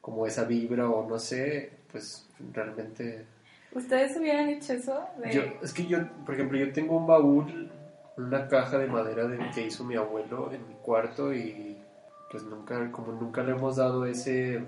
como 0.00 0.26
esa 0.26 0.44
vibra 0.44 0.88
o 0.88 1.08
no 1.08 1.18
sé, 1.18 1.80
pues 1.90 2.28
realmente... 2.52 3.26
¿Ustedes 3.72 4.16
hubieran 4.16 4.48
hecho 4.48 4.72
eso? 4.72 5.04
De... 5.18 5.32
Yo, 5.32 5.42
es 5.62 5.72
que 5.72 5.86
yo, 5.86 5.98
por 6.24 6.34
ejemplo, 6.34 6.58
yo 6.58 6.72
tengo 6.72 6.96
un 6.96 7.06
baúl, 7.06 7.70
una 8.16 8.48
caja 8.48 8.78
de 8.78 8.86
madera 8.86 9.26
de, 9.26 9.38
que 9.50 9.66
hizo 9.66 9.84
mi 9.84 9.96
abuelo 9.96 10.52
en 10.52 10.66
mi 10.66 10.74
cuarto 10.74 11.32
y 11.32 11.76
pues 12.30 12.42
nunca, 12.44 12.90
como 12.90 13.12
nunca 13.12 13.42
le 13.42 13.52
hemos 13.52 13.76
dado 13.76 14.04
ese 14.06 14.62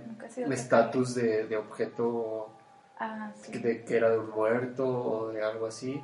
estatus 0.51 1.15
de, 1.15 1.47
de 1.47 1.57
objeto 1.57 2.51
Ah, 3.03 3.33
sí. 3.35 3.59
de, 3.59 3.83
que 3.83 3.97
era 3.97 4.11
de 4.11 4.19
un 4.19 4.29
muerto 4.29 4.87
o 4.87 5.29
de 5.33 5.43
algo 5.43 5.67
así 5.67 6.03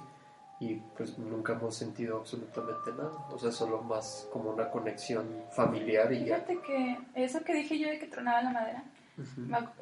y 0.59 0.76
pues 0.97 1.18
nunca 1.18 1.52
hemos 1.52 1.76
sentido 1.76 2.16
absolutamente 2.16 2.90
nada, 2.97 3.12
o 3.30 3.38
sea, 3.38 3.52
solo 3.52 3.83
más 3.83 4.26
como 4.33 4.50
una 4.50 4.71
conexión 4.71 5.26
familiar 5.50 6.11
y 6.11 6.21
ya. 6.25 6.37
Fíjate 6.37 6.59
que 6.62 6.99
eso 7.14 7.45
que 7.45 7.52
dije 7.52 7.78
yo 7.78 7.90
de 7.90 7.99
que 7.99 8.06
tronaba 8.06 8.40
la 8.40 8.50
madera, 8.50 8.85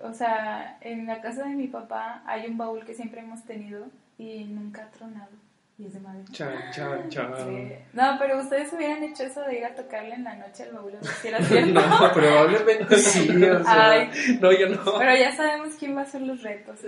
O 0.03 0.13
sea, 0.13 0.79
en 0.81 1.07
la 1.07 1.21
casa 1.21 1.45
de 1.45 1.55
mi 1.55 1.67
papá 1.69 2.23
hay 2.27 2.47
un 2.47 2.57
baúl 2.59 2.85
que 2.85 2.95
siempre 2.95 3.21
hemos 3.21 3.43
tenido 3.45 3.87
y 4.19 4.45
nunca 4.45 4.83
ha 4.85 4.91
tronado. 4.91 5.31
Y 5.77 5.87
es 5.87 5.95
de 5.95 5.99
madera. 6.01 6.25
Chan, 6.31 6.55
chan. 7.11 7.33
Sí. 7.37 7.73
No, 7.95 8.15
pero 8.21 8.39
ustedes 8.41 8.73
hubieran 8.73 9.03
hecho 9.03 9.25
eso 9.25 9.41
de 9.43 9.59
ir 9.59 9.65
a 9.65 9.75
tocarle 9.75 10.15
en 10.15 10.23
la 10.23 10.37
noche 10.37 10.63
al 10.63 10.71
baúl, 10.73 10.93
si 11.21 11.27
era 11.29 11.39
cierto. 11.43 11.73
No, 11.81 12.13
probablemente 12.13 12.97
sí. 12.97 13.29
O 13.45 13.65
sea, 13.65 13.91
Ay, 13.91 14.09
No, 14.41 14.53
yo 14.53 14.69
no. 14.69 14.85
pero 14.99 15.17
ya 15.17 15.35
sabemos 15.35 15.75
quién 15.77 15.97
va 15.97 16.03
a 16.03 16.05
hacer 16.05 16.21
los 16.23 16.43
retos. 16.43 16.79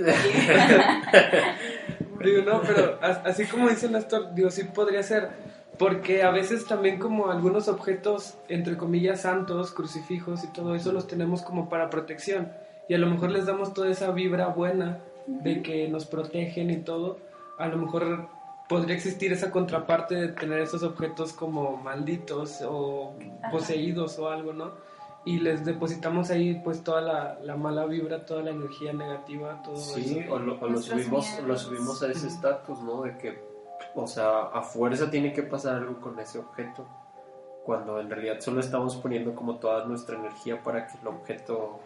Digo, 2.23 2.43
no, 2.43 2.63
pero 2.63 2.99
as- 3.03 3.21
así 3.25 3.45
como 3.47 3.69
dice 3.69 3.89
Néstor, 3.89 4.35
digo, 4.35 4.51
sí 4.51 4.65
podría 4.65 5.03
ser. 5.03 5.29
Porque 5.79 6.23
a 6.23 6.31
veces 6.31 6.67
también 6.67 6.99
como 6.99 7.31
algunos 7.31 7.69
objetos, 7.69 8.35
entre 8.49 8.77
comillas, 8.77 9.23
santos, 9.23 9.73
crucifijos 9.73 10.43
y 10.45 10.49
todo 10.49 10.75
eso, 10.75 10.93
los 10.93 11.07
tenemos 11.07 11.43
como 11.43 11.69
para 11.69 11.91
protección. 11.91 12.51
Y 12.89 12.95
a 12.95 12.99
lo 12.99 13.07
mejor 13.09 13.31
les 13.31 13.47
damos 13.47 13.75
toda 13.75 13.89
esa 13.91 14.11
vibra 14.13 14.49
buena 14.49 15.01
de 15.27 15.61
que 15.63 15.89
nos 15.89 16.07
protegen 16.07 16.71
y 16.71 16.77
todo. 16.79 17.19
A 17.59 17.67
lo 17.69 17.77
mejor 17.79 18.29
podría 18.69 18.95
existir 18.97 19.33
esa 19.33 19.51
contraparte 19.51 20.15
de 20.15 20.29
tener 20.29 20.61
esos 20.61 20.83
objetos 20.83 21.33
como 21.33 21.77
malditos 21.77 22.63
o 22.63 23.15
Ajá. 23.43 23.51
poseídos 23.51 24.19
o 24.19 24.29
algo, 24.29 24.53
¿no? 24.53 24.71
Y 25.25 25.41
les 25.41 25.65
depositamos 25.65 26.31
ahí 26.31 26.61
pues 26.63 26.85
toda 26.85 27.01
la, 27.01 27.39
la 27.43 27.57
mala 27.57 27.85
vibra, 27.87 28.25
toda 28.25 28.43
la 28.43 28.51
energía 28.53 28.93
negativa, 28.93 29.61
todo 29.65 29.77
Sí, 29.77 30.19
eso. 30.21 30.33
o 30.35 30.39
lo, 30.39 30.59
o 30.61 30.69
lo 30.69 30.79
subimos, 30.81 31.27
lo 31.45 31.59
subimos 31.59 32.01
a 32.03 32.11
ese 32.13 32.29
estatus, 32.29 32.79
¿no? 32.81 33.03
De 33.03 33.19
que, 33.19 33.37
o 33.97 34.07
sea, 34.07 34.43
a 34.53 34.63
fuerza 34.63 35.11
tiene 35.11 35.33
que 35.33 35.43
pasar 35.43 35.77
algo 35.77 36.01
con 36.01 36.19
ese 36.21 36.39
objeto. 36.39 36.87
Cuando 37.65 37.99
en 37.99 38.09
realidad 38.09 38.37
solo 38.41 38.61
estamos 38.61 38.95
poniendo 38.97 39.35
como 39.35 39.57
toda 39.59 39.85
nuestra 39.87 40.17
energía 40.17 40.63
para 40.63 40.87
que 40.87 40.99
el 40.99 41.07
objeto 41.09 41.81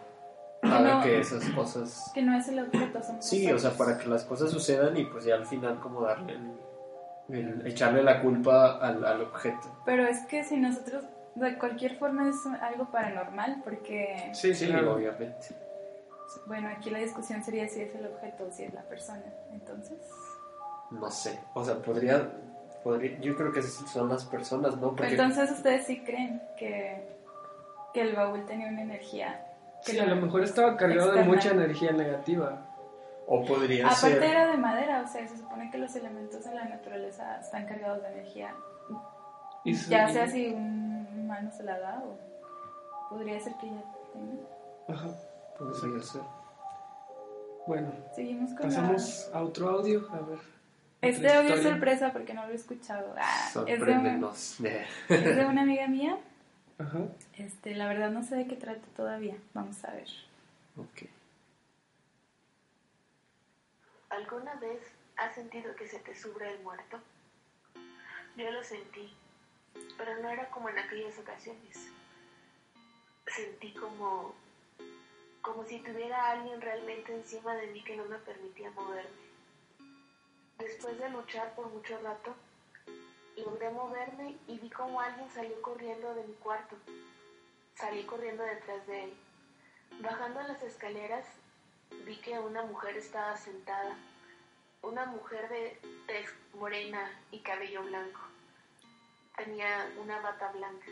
haga 0.63 0.97
No. 0.99 1.03
que 1.03 1.21
esas 1.21 1.43
cosas... 1.51 2.11
que 2.13 2.21
no 2.21 2.37
es 2.37 2.47
el 2.49 2.59
objeto, 2.59 3.03
somos 3.03 3.25
Sí, 3.25 3.51
o 3.51 3.59
sea, 3.59 3.71
para 3.71 3.97
que 3.97 4.07
las 4.09 4.25
cosas 4.25 4.51
sucedan 4.51 4.95
y 4.99 5.07
pues 5.07 5.25
ya 5.25 5.37
al 5.37 5.47
final 5.47 5.81
como 5.81 6.03
darle 6.03 6.35
el, 6.35 7.35
el- 7.35 7.67
echarle 7.67 8.03
la 8.03 8.21
culpa 8.21 8.77
al, 8.79 9.05
al 9.07 9.23
objeto. 9.23 9.75
Pero 9.87 10.03
es 10.07 10.27
que 10.27 10.45
si 10.45 10.59
nosotros, 10.59 11.05
de 11.37 11.57
cualquier 11.57 11.97
forma 11.97 12.29
es 12.29 12.37
algo 12.61 12.91
paranormal, 12.91 13.63
porque, 13.65 14.31
Sí, 14.35 14.53
Sí, 14.55 14.67
claro. 14.67 14.97
obviamente. 14.97 15.47
bueno, 16.47 16.69
aquí 16.69 16.91
la 16.91 16.99
discusión 16.99 17.43
sería 17.43 17.67
si 17.69 17.81
es 17.81 17.95
el 17.95 18.05
objeto 18.07 18.45
o 18.45 18.51
si 18.53 18.65
es 18.65 18.75
la 18.75 18.83
persona. 18.83 19.25
Entonces, 19.53 19.97
No 20.91 21.11
sé, 21.11 21.39
o 21.55 21.65
sea, 21.65 21.77
podría... 21.81 22.31
podría 22.83 23.19
yo 23.21 23.37
creo 23.37 23.53
que 23.53 23.63
son 23.63 24.09
las 24.09 24.25
personas, 24.25 24.77
¿no? 24.77 24.91
Porque 24.97 25.11
entonces 25.13 25.51
ustedes 25.51 25.87
sí 25.87 26.03
creen 26.03 26.43
que, 26.57 27.07
que 27.95 28.01
el 28.03 28.17
baúl 28.17 28.45
tenía 28.47 28.69
una 28.69 28.83
energía. 28.83 29.47
que 29.85 29.93
Sí, 29.93 29.99
no- 29.99 30.05
a 30.05 30.07
lo 30.07 30.17
mejor 30.17 30.43
estaba 30.43 30.77
cargado 30.77 31.13
de 31.13 31.23
mucha 31.25 31.51
energía 31.51 31.93
negativa. 31.93 32.67
o 33.27 33.45
podría 33.45 33.87
Aparte 33.87 34.15
ser... 34.15 34.23
era 34.25 34.47
de 34.51 34.57
madera, 34.57 35.03
o 35.03 35.07
sea, 35.07 35.27
se 35.29 35.37
supone 35.37 35.71
que 35.71 35.79
los 35.79 35.95
elementos 35.95 36.45
de 36.45 36.53
la 36.55 36.65
naturaleza 36.65 37.39
están 37.41 37.65
cargados 37.67 38.03
de 38.03 38.09
energía. 38.09 38.55
Y 39.65 39.75
su- 39.75 39.91
Ya 39.91 40.09
sea 40.09 40.27
si 40.27 40.49
un 40.49 41.07
humano 41.21 41.51
se 41.53 41.63
la 41.63 41.79
da 41.79 42.03
o 42.05 42.19
podría 43.11 43.39
ser 43.39 43.55
que 43.61 43.67
ya 43.69 43.85
tenga. 44.13 44.43
Ajá. 44.89 45.09
Podría 45.57 46.03
ser. 46.03 46.23
Bueno, 47.67 47.93
Seguimos 48.17 48.51
con 48.55 48.61
la... 48.63 48.65
pasamos 48.65 49.31
a 49.33 49.43
otro 49.43 49.69
audio. 49.69 50.09
A 50.13 50.19
ver. 50.21 50.39
Este 51.03 51.33
audio 51.33 51.55
es 51.55 51.63
sorpresa 51.63 52.13
porque 52.13 52.35
no 52.35 52.45
lo 52.47 52.53
he 52.53 52.57
escuchado. 52.57 53.15
Ah, 53.19 53.47
es, 53.49 53.55
de 53.55 53.61
un- 53.61 53.67
Sorpréndenos. 53.79 54.61
es 54.61 55.37
de 55.37 55.47
una 55.47 55.63
amiga 55.63 55.87
mía. 55.89 56.19
Ajá. 56.79 56.99
Este, 57.39 57.75
la 57.75 57.89
verdad 57.89 58.11
no 58.11 58.23
sé 58.23 58.37
de 58.37 58.47
qué 58.47 58.57
trata 58.57 58.87
todavía. 58.97 59.37
Vamos 59.55 59.83
a 59.85 59.93
ver. 59.93 60.09
ok. 60.77 61.09
¿Alguna 64.11 64.55
vez 64.57 64.81
has 65.17 65.35
sentido 65.35 65.75
que 65.77 65.87
se 65.89 65.99
te 66.01 66.15
sube 66.17 66.53
el 66.53 66.63
muerto? 66.63 66.99
Yo 68.37 68.51
lo 68.51 68.63
sentí, 68.65 69.13
pero 69.97 70.21
no 70.23 70.29
era 70.31 70.49
como 70.51 70.69
en 70.69 70.79
aquellas 70.79 71.19
ocasiones. 71.19 71.89
Sentí 73.27 73.73
como, 73.75 74.35
como 75.43 75.65
si 75.65 75.79
tuviera 75.81 76.31
alguien 76.33 76.61
realmente 76.61 77.15
encima 77.15 77.55
de 77.55 77.69
mí 77.69 77.83
que 77.85 77.97
no 77.97 78.05
me 78.07 78.17
permitía 78.19 78.71
moverme. 78.73 79.30
Después 80.61 80.99
de 80.99 81.09
luchar 81.09 81.55
por 81.55 81.69
mucho 81.69 81.99
rato, 82.03 82.35
logré 83.35 83.71
moverme 83.71 84.37
y 84.47 84.59
vi 84.59 84.69
como 84.69 85.01
alguien 85.01 85.31
salió 85.31 85.61
corriendo 85.63 86.15
de 86.15 86.25
mi 86.25 86.35
cuarto. 86.35 86.77
Salí 87.77 88.05
corriendo 88.05 88.43
detrás 88.43 88.87
de 88.87 89.05
él. 89.05 89.15
Bajando 90.01 90.43
las 90.43 90.63
escaleras, 90.63 91.27
vi 92.05 92.17
que 92.17 92.39
una 92.39 92.63
mujer 92.65 92.95
estaba 92.99 93.39
sentada. 93.39 93.97
Una 94.83 95.07
mujer 95.07 95.49
de 95.49 95.81
tez 96.07 96.29
morena 96.53 97.11
y 97.31 97.39
cabello 97.39 97.83
blanco. 97.85 98.21
Tenía 99.39 99.91
una 99.99 100.21
bata 100.21 100.53
blanca. 100.53 100.89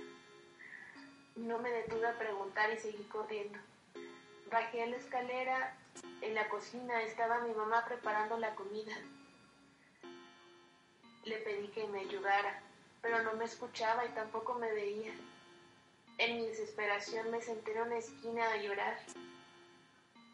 No 1.36 1.58
me 1.58 1.70
detuve 1.70 2.06
a 2.06 2.18
preguntar 2.18 2.72
y 2.72 2.78
seguí 2.78 3.04
corriendo. 3.04 3.58
Bajé 4.50 4.86
la 4.86 4.96
escalera. 4.96 5.76
En 6.22 6.34
la 6.34 6.48
cocina 6.48 7.02
estaba 7.02 7.40
mi 7.40 7.52
mamá 7.52 7.84
preparando 7.84 8.38
la 8.38 8.54
comida. 8.54 8.96
Le 11.28 11.36
pedí 11.40 11.68
que 11.68 11.86
me 11.88 12.00
ayudara, 12.00 12.62
pero 13.02 13.22
no 13.22 13.34
me 13.34 13.44
escuchaba 13.44 14.06
y 14.06 14.08
tampoco 14.10 14.54
me 14.54 14.72
veía. 14.72 15.12
En 16.16 16.36
mi 16.36 16.46
desesperación 16.46 17.30
me 17.30 17.42
senté 17.42 17.72
en 17.72 17.82
una 17.82 17.98
esquina 17.98 18.50
a 18.50 18.56
llorar. 18.56 18.98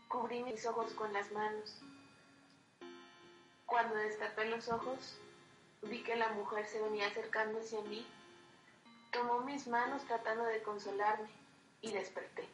Cubrí 0.06 0.44
mis 0.44 0.64
ojos 0.66 0.92
con 0.92 1.12
las 1.12 1.32
manos. 1.32 1.82
Cuando 3.66 3.96
destapé 3.96 4.44
los 4.44 4.68
ojos, 4.68 5.18
vi 5.82 6.00
que 6.04 6.14
la 6.14 6.28
mujer 6.34 6.64
se 6.66 6.80
venía 6.80 7.08
acercando 7.08 7.58
hacia 7.58 7.80
mí. 7.82 8.06
Tomó 9.10 9.40
mis 9.40 9.66
manos 9.66 10.04
tratando 10.04 10.44
de 10.44 10.62
consolarme 10.62 11.28
y 11.82 11.90
desperté. 11.90 12.44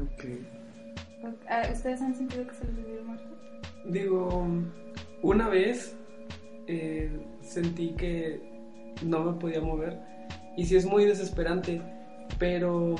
Ok. 0.00 0.24
Ah, 1.50 1.68
¿Ustedes 1.70 2.00
han 2.00 2.14
sentido 2.14 2.46
que 2.46 2.54
se 2.54 2.64
les 2.64 2.86
el 2.86 3.04
muerto? 3.04 3.36
Digo, 3.84 4.46
una 5.26 5.48
vez 5.48 5.96
eh, 6.68 7.10
sentí 7.40 7.94
que 7.94 8.40
no 9.02 9.24
me 9.24 9.40
podía 9.40 9.60
mover 9.60 9.98
y 10.56 10.64
sí 10.66 10.76
es 10.76 10.86
muy 10.86 11.04
desesperante, 11.04 11.82
pero 12.38 12.94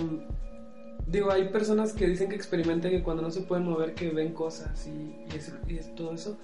digo, 1.07 1.31
hay 1.31 1.49
personas 1.49 1.93
que 1.93 2.09
dicen 2.09 2.29
que 2.29 2.35
experimentan 2.35 2.91
que 2.91 3.03
cuando 3.03 3.23
no 3.23 3.31
se 3.31 3.43
pueden 3.43 3.65
mover 3.65 3.95
que 3.95 4.11
ven 4.11 4.33
cosas 4.33 4.89
y, 4.89 5.25
y 5.33 5.37
es, 5.37 5.55
y 5.69 5.79
es 5.79 5.95
todo 5.95 6.15
eso, 6.15 6.37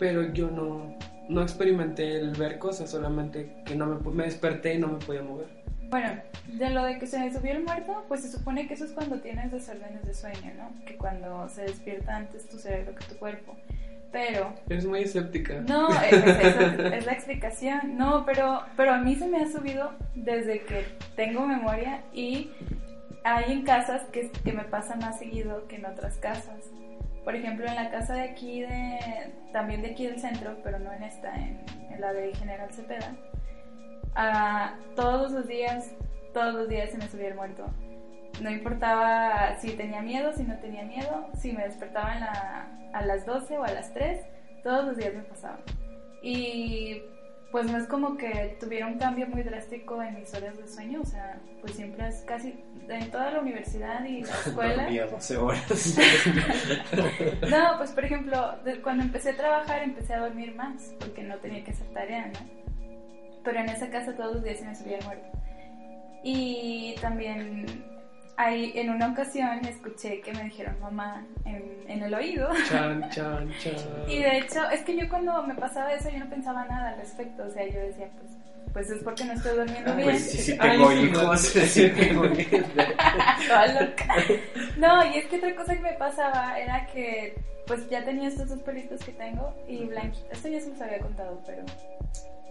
pero 0.00 0.32
yo 0.32 0.50
no, 0.50 0.96
no 1.28 1.42
experimenté 1.42 2.16
el 2.16 2.32
ver 2.32 2.58
cosas, 2.58 2.90
solamente 2.90 3.62
que 3.64 3.76
no 3.76 3.86
me, 3.86 4.10
me 4.10 4.24
desperté 4.24 4.74
y 4.74 4.78
no 4.78 4.88
me 4.88 4.98
podía 4.98 5.22
mover. 5.22 5.46
Bueno, 5.90 6.22
de 6.46 6.70
lo 6.70 6.84
de 6.84 6.98
que 6.98 7.06
se 7.06 7.18
me 7.20 7.32
subió 7.32 7.52
el 7.52 7.64
muerto, 7.64 8.04
pues 8.08 8.22
se 8.22 8.30
supone 8.30 8.66
que 8.66 8.74
eso 8.74 8.84
es 8.84 8.92
cuando 8.92 9.20
tienes 9.20 9.50
desórdenes 9.52 10.04
de 10.04 10.14
sueño, 10.14 10.52
¿no? 10.56 10.84
Que 10.84 10.96
cuando 10.96 11.48
se 11.48 11.62
despierta 11.62 12.16
antes 12.16 12.48
tu 12.48 12.58
cerebro 12.58 12.94
que 12.94 13.04
tu 13.06 13.16
cuerpo. 13.16 13.56
Pero 14.12 14.52
Es 14.68 14.84
muy 14.86 15.02
escéptica. 15.02 15.60
No, 15.68 15.88
es, 16.02 16.12
es- 16.12 16.78
es 16.94 17.06
la 17.06 17.12
explicación. 17.12 17.96
No, 17.96 18.24
pero, 18.26 18.62
pero 18.76 18.92
a 18.94 18.98
mí 18.98 19.14
se 19.14 19.28
me 19.28 19.38
ha 19.42 19.46
subido 19.48 19.92
desde 20.14 20.62
que 20.62 20.84
tengo 21.16 21.46
memoria 21.46 22.02
y 22.12 22.50
hay 23.24 23.52
en 23.52 23.62
casas 23.62 24.02
que, 24.12 24.30
que 24.44 24.52
me 24.52 24.64
pasa 24.64 24.96
más 24.96 25.18
seguido 25.18 25.66
que 25.68 25.76
en 25.76 25.84
otras 25.86 26.16
casas. 26.16 26.70
Por 27.24 27.36
ejemplo, 27.36 27.66
en 27.66 27.74
la 27.76 27.90
casa 27.90 28.14
de 28.14 28.22
aquí, 28.22 28.62
de, 28.62 28.98
también 29.52 29.82
de 29.82 29.90
aquí 29.92 30.06
del 30.06 30.18
centro, 30.18 30.56
pero 30.64 30.78
no 30.78 30.92
en 30.92 31.02
esta, 31.04 31.32
en, 31.36 31.60
en 31.90 32.00
la 32.00 32.12
de 32.12 32.34
General 32.34 32.72
Cepeda, 32.72 33.14
ah, 34.16 34.74
todos 34.96 35.30
los 35.32 35.46
días, 35.46 35.90
todos 36.32 36.54
los 36.54 36.68
días 36.68 36.90
se 36.90 36.98
me 36.98 37.08
subía 37.08 37.28
el 37.28 37.34
muerto. 37.34 37.66
No 38.40 38.50
importaba 38.50 39.56
si 39.60 39.70
tenía 39.72 40.00
miedo, 40.02 40.32
si 40.32 40.44
no 40.44 40.56
tenía 40.58 40.84
miedo, 40.84 41.28
si 41.38 41.52
me 41.52 41.64
despertaba 41.64 42.14
en 42.14 42.20
la- 42.20 42.68
a 42.92 43.02
las 43.04 43.24
12 43.26 43.58
o 43.58 43.64
a 43.64 43.70
las 43.70 43.92
3, 43.92 44.20
todos 44.62 44.84
los 44.84 44.96
días 44.96 45.14
me 45.14 45.22
pasaba. 45.22 45.58
Y 46.22 47.02
pues 47.52 47.66
no 47.70 47.78
es 47.78 47.86
como 47.88 48.16
que 48.16 48.56
tuviera 48.60 48.86
un 48.86 48.96
cambio 48.98 49.26
muy 49.26 49.42
drástico 49.42 50.00
en 50.02 50.14
mis 50.14 50.32
horas 50.34 50.56
de 50.56 50.68
sueño, 50.68 51.00
o 51.00 51.04
sea, 51.04 51.40
pues 51.60 51.74
siempre 51.74 52.06
es 52.06 52.22
casi 52.26 52.62
en 52.88 53.10
toda 53.10 53.30
la 53.32 53.40
universidad 53.40 54.04
y 54.04 54.22
la 54.22 54.32
escuela. 54.46 54.82
Dormía 54.84 55.06
12 55.06 55.36
horas. 55.36 55.96
No, 57.50 57.74
pues 57.78 57.90
por 57.92 58.04
ejemplo, 58.04 58.54
cuando 58.82 59.02
empecé 59.04 59.30
a 59.30 59.36
trabajar 59.36 59.82
empecé 59.82 60.14
a 60.14 60.20
dormir 60.20 60.54
más 60.54 60.94
porque 61.00 61.22
no 61.22 61.36
tenía 61.38 61.64
que 61.64 61.72
hacer 61.72 61.86
tarea, 61.92 62.26
¿no? 62.26 62.38
Pero 63.42 63.60
en 63.60 63.68
esa 63.68 63.88
casa 63.90 64.14
todos 64.14 64.34
los 64.34 64.44
días 64.44 64.58
se 64.58 64.64
me 64.66 64.74
subía 64.74 64.98
el 64.98 65.04
muerto. 65.04 65.26
Y 66.22 66.94
también 67.00 67.84
ahí 68.40 68.72
en 68.74 68.90
una 68.90 69.10
ocasión 69.12 69.64
escuché 69.64 70.20
que 70.20 70.32
me 70.32 70.44
dijeron 70.44 70.78
mamá 70.80 71.24
en, 71.44 71.62
en 71.88 72.02
el 72.02 72.14
oído. 72.14 72.48
Chan, 72.68 73.08
chan, 73.10 73.52
chan. 73.60 73.74
Y 74.08 74.18
de 74.22 74.38
hecho, 74.38 74.68
es 74.70 74.82
que 74.82 74.96
yo 74.96 75.08
cuando 75.08 75.42
me 75.42 75.54
pasaba 75.54 75.92
eso 75.92 76.08
yo 76.10 76.18
no 76.18 76.28
pensaba 76.28 76.64
nada 76.66 76.90
al 76.90 76.96
respecto, 76.96 77.44
o 77.44 77.50
sea, 77.50 77.66
yo 77.66 77.80
decía, 77.80 78.08
pues, 78.18 78.32
pues 78.72 78.90
es 78.90 79.02
porque 79.02 79.24
no 79.24 79.32
estoy 79.32 79.56
durmiendo 79.56 79.94
bien. 79.96 80.10
Pues 80.10 80.30
sí, 80.30 80.38
sí 80.38 80.56
Ay, 80.60 80.70
tengo 80.70 80.92
hijos. 80.92 81.22
no. 81.24 81.36
Sí 81.36 81.88
tengo 81.90 82.24
hijos. 82.26 82.64
Toda 83.48 83.66
loca. 83.80 84.14
No, 84.76 85.04
y 85.06 85.18
es 85.18 85.26
que 85.26 85.36
otra 85.36 85.54
cosa 85.56 85.74
que 85.74 85.80
me 85.80 85.92
pasaba 85.94 86.58
era 86.58 86.86
que 86.86 87.34
pues 87.66 87.88
ya 87.88 88.04
tenía 88.04 88.28
estos 88.28 88.48
dos 88.48 88.60
perritos 88.62 89.00
que 89.04 89.12
tengo 89.12 89.54
y 89.68 89.84
Blanquita, 89.84 90.32
esto 90.32 90.48
ya 90.48 90.60
se 90.60 90.70
los 90.70 90.80
había 90.80 90.98
contado, 90.98 91.40
pero 91.46 91.62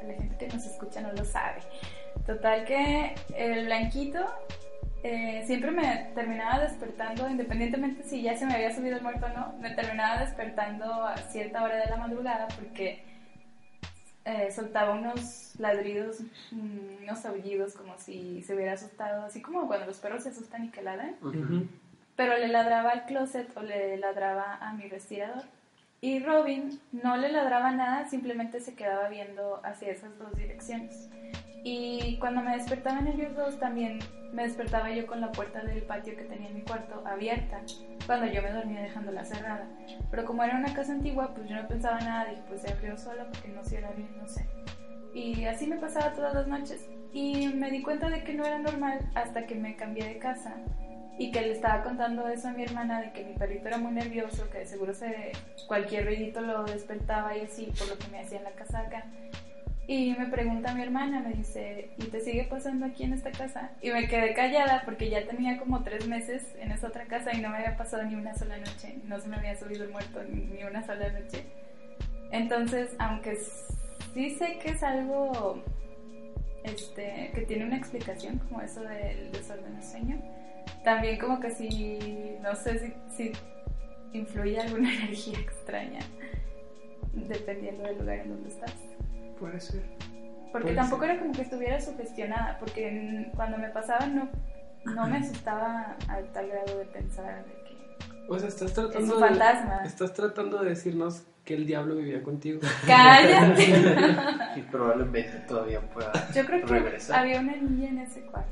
la 0.08 0.14
gente 0.14 0.38
que 0.38 0.48
nos 0.56 0.66
escucha 0.66 1.02
no 1.02 1.12
lo 1.12 1.26
sabe. 1.26 1.60
Total 2.26 2.64
que 2.66 3.16
el 3.36 3.66
Blanquito 3.66 4.26
eh, 5.04 5.44
siempre 5.46 5.72
me 5.72 6.12
terminaba 6.14 6.60
despertando, 6.60 7.30
independientemente 7.30 8.04
si 8.04 8.22
ya 8.22 8.36
se 8.38 8.46
me 8.46 8.56
había 8.56 8.76
subido 8.76 8.98
el 8.98 9.04
muerto 9.04 9.28
o 9.28 9.30
no, 9.30 9.54
me 9.60 9.72
terminaba 9.72 10.20
despertando 10.22 11.06
a 11.06 11.16
cierta 11.18 11.64
hora 11.64 11.78
de 11.78 11.86
la 11.90 11.98
madrugada 11.98 12.48
porque 12.60 13.04
eh, 14.26 14.52
soltaba 14.52 14.94
unos 14.94 15.54
ladridos, 15.58 16.20
mm, 16.52 17.04
unos 17.04 17.26
aullidos 17.26 17.74
como 17.74 17.98
si 17.98 18.44
se 18.44 18.54
hubiera 18.54 18.74
asustado, 18.74 19.26
así 19.26 19.42
como 19.42 19.68
cuando 19.68 19.86
los 19.86 19.98
perros 19.98 20.24
se 20.24 20.30
asustan 20.30 20.66
y 20.66 20.70
que 20.70 20.82
ladran, 20.82 21.16
Ujú. 21.22 21.68
pero 22.16 22.38
le 22.38 22.50
ladraba 22.50 22.92
al 22.92 23.06
closet 23.06 23.56
o 23.58 23.62
le 23.62 23.98
ladraba 23.98 24.56
a 24.62 24.74
mi 24.74 24.88
respirador. 24.88 25.44
Y 26.02 26.20
Robin 26.20 26.80
no 26.92 27.18
le 27.18 27.30
ladraba 27.30 27.72
nada, 27.72 28.08
simplemente 28.08 28.62
se 28.62 28.76
quedaba 28.76 29.10
viendo 29.10 29.60
hacia 29.66 29.92
esas 29.92 30.18
dos 30.18 30.34
direcciones. 30.36 31.10
Y 31.64 32.18
cuando 32.20 32.42
me 32.42 32.56
despertaban 32.56 33.08
ellos 33.08 33.36
dos, 33.36 33.60
también 33.60 34.00
me 34.32 34.44
despertaba 34.44 34.92
yo 34.92 35.08
con 35.08 35.22
la 35.22 35.32
puerta 35.32 35.62
del 35.62 35.84
patio 35.84 36.16
que 36.16 36.24
tenía 36.24 36.50
en 36.50 36.56
mi 36.56 36.62
cuarto 36.62 37.04
abierta, 37.06 37.62
cuando 38.06 38.28
yo 38.28 38.42
me 38.42 38.52
dormía 38.52 38.82
dejándola 38.82 39.26
cerrada. 39.26 39.68
Pero 40.10 40.26
como 40.26 40.44
era 40.44 40.58
una 40.58 40.74
casa 40.74 40.94
antigua, 40.94 41.34
pues 41.34 41.50
yo 41.50 41.56
no 41.56 41.68
pensaba 41.68 42.00
nada, 42.00 42.30
dije, 42.30 42.42
pues 42.48 42.62
se 42.62 42.72
abrió 42.72 42.98
sola 42.98 43.26
porque 43.26 43.50
no 43.50 43.64
cierra 43.64 43.92
bien, 43.92 44.10
no 44.18 44.28
sé. 44.28 44.46
Y 45.14 45.46
así 45.46 45.68
me 45.68 45.78
pasaba 45.78 46.14
todas 46.14 46.34
las 46.34 46.48
noches. 46.48 46.88
Y 47.12 47.48
me 47.48 47.72
di 47.72 47.82
cuenta 47.82 48.10
de 48.10 48.24
que 48.24 48.34
no 48.34 48.46
era 48.46 48.60
normal 48.60 49.00
hasta 49.16 49.48
que 49.48 49.56
me 49.56 49.76
cambié 49.76 50.08
de 50.08 50.20
casa 50.20 50.56
y 51.18 51.32
que 51.32 51.42
le 51.42 51.52
estaba 51.52 51.84
contando 51.84 52.28
eso 52.30 52.48
a 52.48 52.54
mi 52.54 52.64
hermana 52.64 53.02
de 53.02 53.12
que 53.12 53.26
mi 53.26 53.34
perrito 53.34 53.68
era 53.68 53.78
muy 53.78 53.92
nervioso, 53.92 54.50
que 54.50 54.66
seguro 54.66 54.94
se, 54.94 55.34
cualquier 55.68 56.06
ruidito 56.06 56.40
lo 56.40 56.64
despertaba 56.64 57.36
y 57.36 57.42
así, 57.42 57.74
por 57.78 57.90
lo 57.90 57.98
que 57.98 58.08
me 58.08 58.22
hacía 58.22 58.38
en 58.38 58.46
la 58.46 58.52
casaca. 58.52 59.06
Y 59.92 60.14
me 60.14 60.28
pregunta 60.28 60.76
mi 60.76 60.84
hermana, 60.84 61.20
me 61.20 61.34
dice, 61.34 61.90
¿y 61.98 62.04
te 62.04 62.22
sigue 62.22 62.44
pasando 62.44 62.86
aquí 62.86 63.06
en 63.06 63.14
esta 63.14 63.32
casa? 63.32 63.72
Y 63.82 63.90
me 63.90 64.08
quedé 64.08 64.36
callada 64.36 64.84
porque 64.86 65.10
ya 65.10 65.26
tenía 65.26 65.58
como 65.58 65.82
tres 65.82 66.08
meses 66.08 66.44
en 66.60 66.72
esa 66.72 66.90
otra 66.90 67.06
casa 67.06 67.34
y 67.34 67.42
no 67.42 67.50
me 67.50 67.58
había 67.58 67.76
pasado 67.76 68.04
ni 68.04 68.14
una 68.14 68.36
sola 68.36 68.60
noche, 68.60 69.00
no 69.06 69.20
se 69.20 69.28
me 69.28 69.38
había 69.38 69.58
subido 69.58 69.86
el 69.86 69.90
muerto 69.90 70.24
ni, 70.26 70.64
una 70.64 70.86
sola 70.86 71.10
noche. 71.10 71.44
Entonces, 72.32 72.96
aunque 73.00 73.36
sí 74.14 74.30
sé 74.38 74.60
que 74.60 74.74
es 74.74 74.84
algo 74.84 75.60
este, 76.66 77.32
que 77.34 77.42
tiene 77.48 77.66
una 77.66 77.78
explicación, 77.78 78.38
como 78.48 78.62
eso 78.62 78.82
del 78.82 79.32
desorden 79.32 79.74
del 79.74 79.84
sueño, 79.84 80.22
también 80.84 81.18
como 81.18 81.40
que 81.40 81.50
sí, 81.50 82.38
no 82.44 82.56
sé 82.56 82.78
si, 82.78 83.32
si 83.32 83.32
influye 84.14 84.60
alguna 84.60 84.94
energía 85.04 85.40
extraña, 85.40 86.02
dependiendo 87.12 87.86
del 87.86 87.98
lugar 87.98 88.20
en 88.20 88.30
donde 88.30 88.50
estás. 88.50 88.76
Puede 89.40 89.60
ser. 89.60 89.82
Porque 90.52 90.68
Puede 90.70 90.76
tampoco 90.76 91.02
ser. 91.04 91.12
era 91.12 91.20
como 91.22 91.34
que 91.34 91.42
estuviera 91.44 91.80
sugestionada, 91.80 92.58
porque 92.60 92.88
en- 92.88 93.32
cuando 93.36 93.58
me 93.58 93.70
pasaba 93.70 94.06
no, 94.08 94.30
no 94.86 95.08
me 95.08 95.18
asustaba 95.18 95.96
a 96.08 96.20
tal 96.34 96.48
grado 96.48 96.78
de 96.80 96.86
pensar 96.86 97.46
de 97.46 97.52
que 97.64 98.26
O 98.28 98.40
sea, 98.40 98.48
estás 98.50 98.70
es 98.70 98.74
tratando 98.74 99.20
de... 99.20 99.40
Estás 99.86 100.14
tratando 100.14 100.64
de 100.64 100.70
decirnos 100.70 101.24
que 101.46 101.54
el 101.56 101.66
diablo 101.66 101.96
vivía 101.96 102.22
contigo. 102.24 102.60
¡Cállate! 102.88 103.74
Y 104.56 104.62
probablemente 104.64 105.38
todavía 105.48 105.80
pueda 105.82 106.12
Yo 106.34 106.44
creo 106.46 106.66
que 106.66 106.74
regresar. 106.74 107.20
había 107.20 107.40
una 107.40 107.56
niña 107.56 107.90
en 107.90 108.00
ese 108.00 108.22
cuarto. 108.22 108.52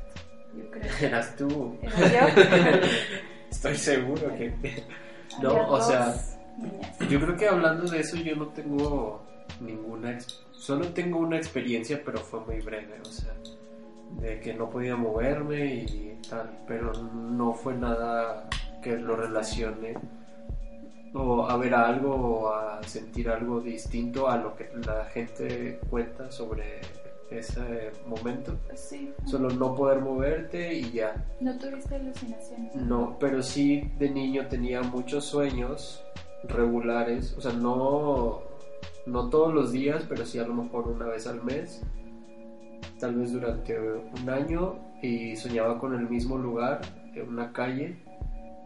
Yo 0.56 0.70
creo. 0.70 0.84
Eras 1.02 1.36
tú. 1.36 1.76
Era 1.82 1.96
yo. 2.34 2.42
Estoy 3.50 3.74
seguro 3.76 4.34
que... 4.36 4.54
No, 5.42 5.68
o 5.68 5.80
sea, 5.82 6.14
niñas. 6.56 6.98
Yo 7.10 7.20
creo 7.20 7.36
que 7.36 7.48
hablando 7.48 7.84
de 7.90 8.00
eso 8.00 8.16
yo 8.16 8.34
no 8.36 8.46
tengo 8.48 9.26
ninguna... 9.60 10.18
Solo 10.52 10.88
tengo 10.88 11.18
una 11.18 11.36
experiencia, 11.36 12.02
pero 12.04 12.18
fue 12.18 12.40
muy 12.40 12.60
breve, 12.60 13.00
o 13.00 13.04
sea, 13.04 13.32
de 14.20 14.40
que 14.40 14.54
no 14.54 14.68
podía 14.68 14.96
moverme 14.96 15.74
y 15.74 16.18
tal, 16.28 16.50
pero 16.66 16.92
no 16.92 17.54
fue 17.54 17.74
nada 17.74 18.48
que 18.82 18.96
lo 18.96 19.16
relacione 19.16 19.94
o 21.14 21.48
a 21.48 21.56
ver 21.56 21.74
algo 21.74 22.14
o 22.14 22.52
a 22.52 22.82
sentir 22.82 23.28
algo 23.30 23.60
distinto 23.60 24.28
a 24.28 24.36
lo 24.36 24.54
que 24.56 24.70
la 24.86 25.04
gente 25.06 25.80
cuenta 25.90 26.30
sobre 26.30 26.80
ese 27.30 27.92
momento. 28.06 28.56
Pues 28.66 28.80
sí. 28.80 29.12
Solo 29.26 29.50
no 29.50 29.74
poder 29.74 30.00
moverte 30.00 30.74
y 30.74 30.90
ya. 30.92 31.24
¿No 31.40 31.56
tuviste 31.58 31.94
alucinaciones? 31.94 32.74
No, 32.74 33.16
pero 33.18 33.42
sí 33.42 33.90
de 33.98 34.10
niño 34.10 34.46
tenía 34.48 34.82
muchos 34.82 35.24
sueños 35.24 36.04
regulares, 36.44 37.34
o 37.36 37.40
sea, 37.40 37.52
no, 37.52 38.42
no 39.06 39.28
todos 39.30 39.54
los 39.54 39.72
días, 39.72 40.04
pero 40.08 40.24
sí 40.24 40.38
a 40.38 40.46
lo 40.46 40.54
mejor 40.54 40.88
una 40.88 41.06
vez 41.06 41.26
al 41.26 41.42
mes, 41.42 41.82
tal 42.98 43.16
vez 43.16 43.32
durante 43.32 43.78
un 43.78 44.30
año, 44.30 44.78
y 45.02 45.36
soñaba 45.36 45.78
con 45.78 45.94
el 45.94 46.08
mismo 46.08 46.36
lugar, 46.36 46.80
en 47.14 47.28
una 47.28 47.52
calle, 47.52 47.96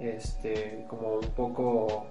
este, 0.01 0.85
como 0.89 1.15
un 1.15 1.29
poco 1.35 2.07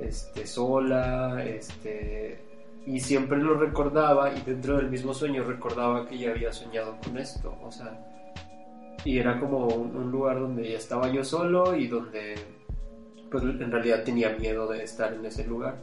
este, 0.00 0.46
sola, 0.46 1.44
este, 1.44 2.44
y 2.86 3.00
siempre 3.00 3.38
lo 3.38 3.54
recordaba, 3.54 4.32
y 4.32 4.40
dentro 4.42 4.76
del 4.76 4.90
mismo 4.90 5.14
sueño 5.14 5.44
recordaba 5.44 6.06
que 6.06 6.18
ya 6.18 6.30
había 6.30 6.52
soñado 6.52 6.96
con 7.02 7.16
esto, 7.18 7.56
o 7.62 7.70
sea, 7.70 7.98
y 9.06 9.18
era 9.18 9.38
como 9.38 9.68
un, 9.68 10.10
lugar 10.10 10.40
donde 10.40 10.68
ya 10.68 10.76
estaba 10.76 11.08
yo 11.08 11.22
solo 11.22 11.76
y 11.76 11.86
donde 11.86 12.34
pues 13.30 13.44
en 13.44 13.70
realidad 13.70 14.02
tenía 14.02 14.30
miedo 14.36 14.66
de 14.66 14.82
estar 14.82 15.14
en 15.14 15.24
ese 15.24 15.46
lugar. 15.46 15.76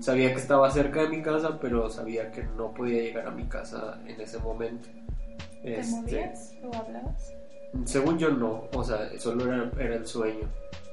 Sabía 0.00 0.32
que 0.32 0.40
estaba 0.40 0.70
cerca 0.70 1.02
de 1.02 1.08
mi 1.08 1.22
casa, 1.22 1.58
pero 1.60 1.88
sabía 1.90 2.30
que 2.30 2.42
no 2.44 2.72
podía 2.72 3.02
llegar 3.02 3.26
a 3.26 3.30
mi 3.30 3.44
casa 3.44 3.98
en 4.06 4.20
ese 4.20 4.38
momento. 4.38 4.88
¿Te 5.62 5.80
Este, 5.80 5.96
movías 6.00 6.54
o 6.62 6.74
hablabas? 6.76 7.32
según 7.84 8.18
yo 8.18 8.30
no, 8.30 8.64
o 8.72 8.84
sea, 8.84 9.10
solo 9.18 9.52
era, 9.52 9.70
era 9.78 9.96
el 9.96 10.06
sueño. 10.06 10.48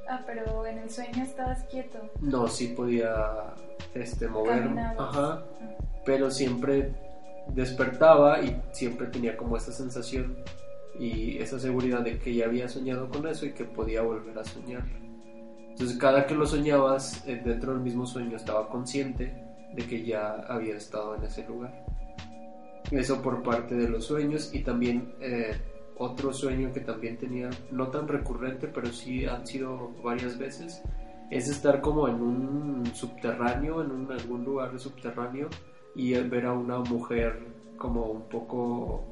Ah, 0.09 0.21
pero 0.25 0.65
en 0.65 0.79
el 0.79 0.89
sueño 0.89 1.23
estabas 1.23 1.63
quieto. 1.65 1.99
No, 2.19 2.47
sí 2.47 2.67
podía 2.69 3.53
este, 3.93 4.27
moverme, 4.27 4.81
ajá, 4.81 4.95
Ah. 4.99 5.43
pero 6.05 6.29
siempre 6.31 6.91
despertaba 7.47 8.41
y 8.41 8.59
siempre 8.71 9.07
tenía 9.07 9.37
como 9.37 9.57
esa 9.57 9.71
sensación 9.71 10.35
y 10.99 11.37
esa 11.39 11.59
seguridad 11.59 12.01
de 12.01 12.17
que 12.19 12.33
ya 12.33 12.45
había 12.45 12.67
soñado 12.69 13.09
con 13.09 13.27
eso 13.27 13.45
y 13.45 13.51
que 13.53 13.63
podía 13.65 14.01
volver 14.01 14.37
a 14.39 14.43
soñar. 14.43 14.83
Entonces 15.73 15.97
cada 15.97 16.27
que 16.27 16.35
lo 16.35 16.45
soñabas 16.45 17.27
eh, 17.27 17.41
dentro 17.43 17.73
del 17.73 17.81
mismo 17.81 18.05
sueño 18.05 18.37
estaba 18.37 18.69
consciente 18.69 19.33
de 19.73 19.87
que 19.87 20.05
ya 20.05 20.35
había 20.47 20.75
estado 20.75 21.15
en 21.15 21.23
ese 21.23 21.47
lugar. 21.47 21.83
Eso 22.91 23.23
por 23.23 23.41
parte 23.41 23.73
de 23.73 23.89
los 23.89 24.05
sueños 24.05 24.53
y 24.53 24.59
también 24.59 25.15
eh, 25.19 25.59
otro 25.97 26.31
sueño 26.31 26.71
que 26.71 26.81
también 26.81 27.17
tenía, 27.17 27.49
no 27.71 27.87
tan 27.87 28.07
recurrente, 28.07 28.67
pero 28.67 28.91
sí 28.91 29.25
han 29.25 29.47
sido 29.47 29.93
varias 30.03 30.37
veces, 30.37 30.83
es 31.31 31.49
estar 31.49 31.81
como 31.81 32.07
en 32.07 32.21
un 32.21 32.85
subterráneo, 32.93 33.83
en 33.83 34.11
algún 34.11 34.45
lugar 34.45 34.79
subterráneo 34.79 35.49
y 35.95 36.13
ver 36.13 36.45
a 36.45 36.53
una 36.53 36.77
mujer 36.79 37.39
como 37.77 38.05
un 38.05 38.29
poco 38.29 39.05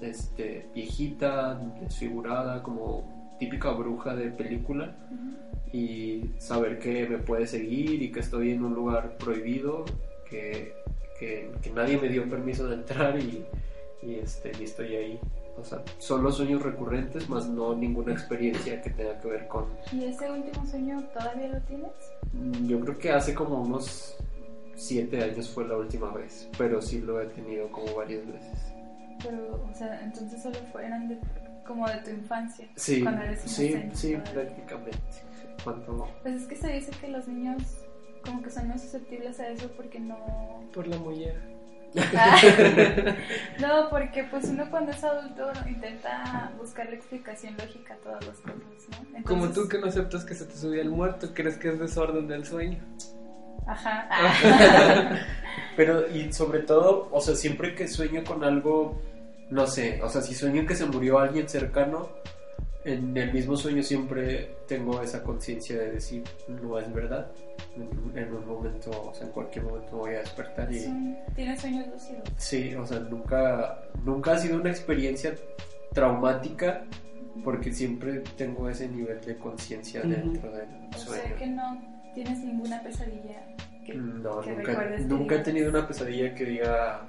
este, 0.00 0.70
viejita, 0.74 1.54
desfigurada, 1.82 2.62
como 2.62 3.36
típica 3.38 3.72
bruja 3.72 4.16
de 4.16 4.30
película 4.30 4.96
y 5.72 6.30
saber 6.38 6.78
que 6.78 7.06
me 7.08 7.18
puede 7.18 7.46
seguir 7.46 8.02
y 8.02 8.10
que 8.12 8.20
estoy 8.20 8.52
en 8.52 8.64
un 8.64 8.74
lugar 8.74 9.16
prohibido, 9.18 9.84
que, 10.28 10.74
que, 11.18 11.50
que 11.62 11.70
nadie 11.70 11.98
me 11.98 12.08
dio 12.08 12.28
permiso 12.28 12.66
de 12.68 12.76
entrar 12.76 13.18
y, 13.18 13.44
y, 14.02 14.14
este, 14.16 14.52
y 14.58 14.64
estoy 14.64 14.96
ahí. 14.96 15.20
O 15.58 15.64
sea, 15.64 15.82
solo 15.98 16.30
sueños 16.30 16.62
recurrentes, 16.62 17.28
más 17.28 17.48
no 17.48 17.74
ninguna 17.74 18.12
experiencia 18.12 18.80
que 18.80 18.90
tenga 18.90 19.20
que 19.20 19.26
ver 19.28 19.48
con... 19.48 19.64
¿Y 19.92 20.04
ese 20.04 20.30
último 20.30 20.64
sueño 20.64 21.02
todavía 21.12 21.48
lo 21.48 21.60
tienes? 21.62 21.90
Mm, 22.32 22.68
Yo 22.68 22.78
creo 22.80 22.98
que 22.98 23.10
hace 23.10 23.34
como 23.34 23.60
unos 23.62 24.16
siete 24.76 25.20
años 25.22 25.48
fue 25.48 25.66
la 25.66 25.76
última 25.76 26.12
vez, 26.12 26.48
pero 26.56 26.80
sí 26.80 27.00
lo 27.00 27.20
he 27.20 27.26
tenido 27.26 27.70
como 27.72 27.92
varias 27.96 28.24
veces. 28.24 28.72
Pero, 29.20 29.64
o 29.68 29.74
sea, 29.74 30.00
entonces 30.04 30.40
solo 30.40 30.58
fueran 30.70 31.08
de, 31.08 31.18
como 31.66 31.88
de 31.88 31.96
tu 32.02 32.10
infancia. 32.10 32.68
Sí, 32.76 33.02
Cuando 33.02 33.22
eres 33.24 33.40
sí, 33.40 33.74
sí, 33.94 34.16
prácticamente. 34.32 34.96
Cuando... 35.64 36.08
Pues 36.22 36.42
es 36.42 36.46
que 36.46 36.56
se 36.56 36.72
dice 36.72 36.92
que 37.00 37.08
los 37.08 37.26
niños 37.28 37.62
como 38.24 38.42
que 38.42 38.50
son 38.50 38.68
más 38.68 38.82
susceptibles 38.82 39.40
a 39.40 39.48
eso 39.48 39.68
porque 39.76 40.00
no... 40.00 40.16
Por 40.72 40.86
la 40.86 40.98
mollera. 40.98 41.40
Ah, 42.14 42.36
no, 43.60 43.88
porque 43.90 44.24
pues 44.24 44.44
uno 44.44 44.70
cuando 44.70 44.92
es 44.92 45.02
adulto 45.02 45.50
intenta 45.66 46.52
buscar 46.58 46.86
la 46.86 46.96
explicación 46.96 47.56
lógica 47.56 47.94
a 47.94 47.96
todas 47.98 48.26
las 48.26 48.36
cosas, 48.38 48.58
¿no? 48.90 48.96
Entonces, 48.98 49.24
Como 49.24 49.48
tú 49.48 49.68
que 49.68 49.78
no 49.78 49.86
aceptas 49.86 50.24
que 50.24 50.34
se 50.34 50.44
te 50.44 50.54
subía 50.54 50.82
el 50.82 50.90
muerto, 50.90 51.32
crees 51.32 51.56
que 51.56 51.70
es 51.70 51.78
desorden 51.78 52.28
del 52.28 52.44
sueño. 52.44 52.78
Ajá. 53.66 54.08
Pero, 55.76 56.08
y 56.08 56.32
sobre 56.32 56.60
todo, 56.60 57.08
o 57.10 57.20
sea, 57.20 57.34
siempre 57.34 57.74
que 57.74 57.88
sueño 57.88 58.22
con 58.24 58.44
algo, 58.44 59.00
no 59.50 59.66
sé, 59.66 60.02
o 60.02 60.08
sea, 60.08 60.20
si 60.22 60.34
sueño 60.34 60.66
que 60.66 60.74
se 60.74 60.86
murió 60.86 61.18
alguien 61.18 61.48
cercano, 61.48 62.08
en 62.92 63.16
el 63.16 63.32
mismo 63.32 63.56
sueño 63.56 63.82
siempre 63.82 64.56
tengo 64.66 65.00
esa 65.02 65.22
conciencia 65.22 65.78
de 65.78 65.92
decir, 65.92 66.22
no 66.48 66.78
es 66.78 66.92
verdad. 66.92 67.30
En, 67.76 68.18
en 68.18 68.34
un 68.34 68.46
momento, 68.46 68.90
o 69.10 69.14
sea, 69.14 69.26
en 69.26 69.32
cualquier 69.32 69.64
momento 69.64 69.96
voy 69.98 70.14
a 70.14 70.18
despertar 70.20 70.72
y... 70.72 70.80
¿Tienes 71.34 71.60
sueños 71.60 71.86
lúcidos? 71.88 72.22
Sí, 72.36 72.74
o 72.74 72.86
sea, 72.86 73.00
nunca, 73.00 73.82
nunca 74.04 74.32
ha 74.32 74.38
sido 74.38 74.60
una 74.60 74.70
experiencia 74.70 75.34
traumática 75.92 76.84
porque 77.44 77.72
siempre 77.72 78.20
tengo 78.36 78.68
ese 78.68 78.88
nivel 78.88 79.20
de 79.20 79.36
conciencia 79.36 80.02
dentro 80.02 80.50
del 80.50 80.66
O 80.94 80.98
sueño. 80.98 81.22
sea 81.22 81.36
que 81.36 81.46
no 81.46 81.80
tienes 82.14 82.38
ninguna 82.40 82.82
pesadilla. 82.82 83.46
Que, 83.84 83.94
No, 83.94 84.40
que 84.40 84.52
nunca, 84.52 84.96
nunca 85.06 85.34
he 85.36 85.38
tenido 85.40 85.70
una 85.70 85.86
pesadilla 85.86 86.34
que 86.34 86.44
diga, 86.44 87.06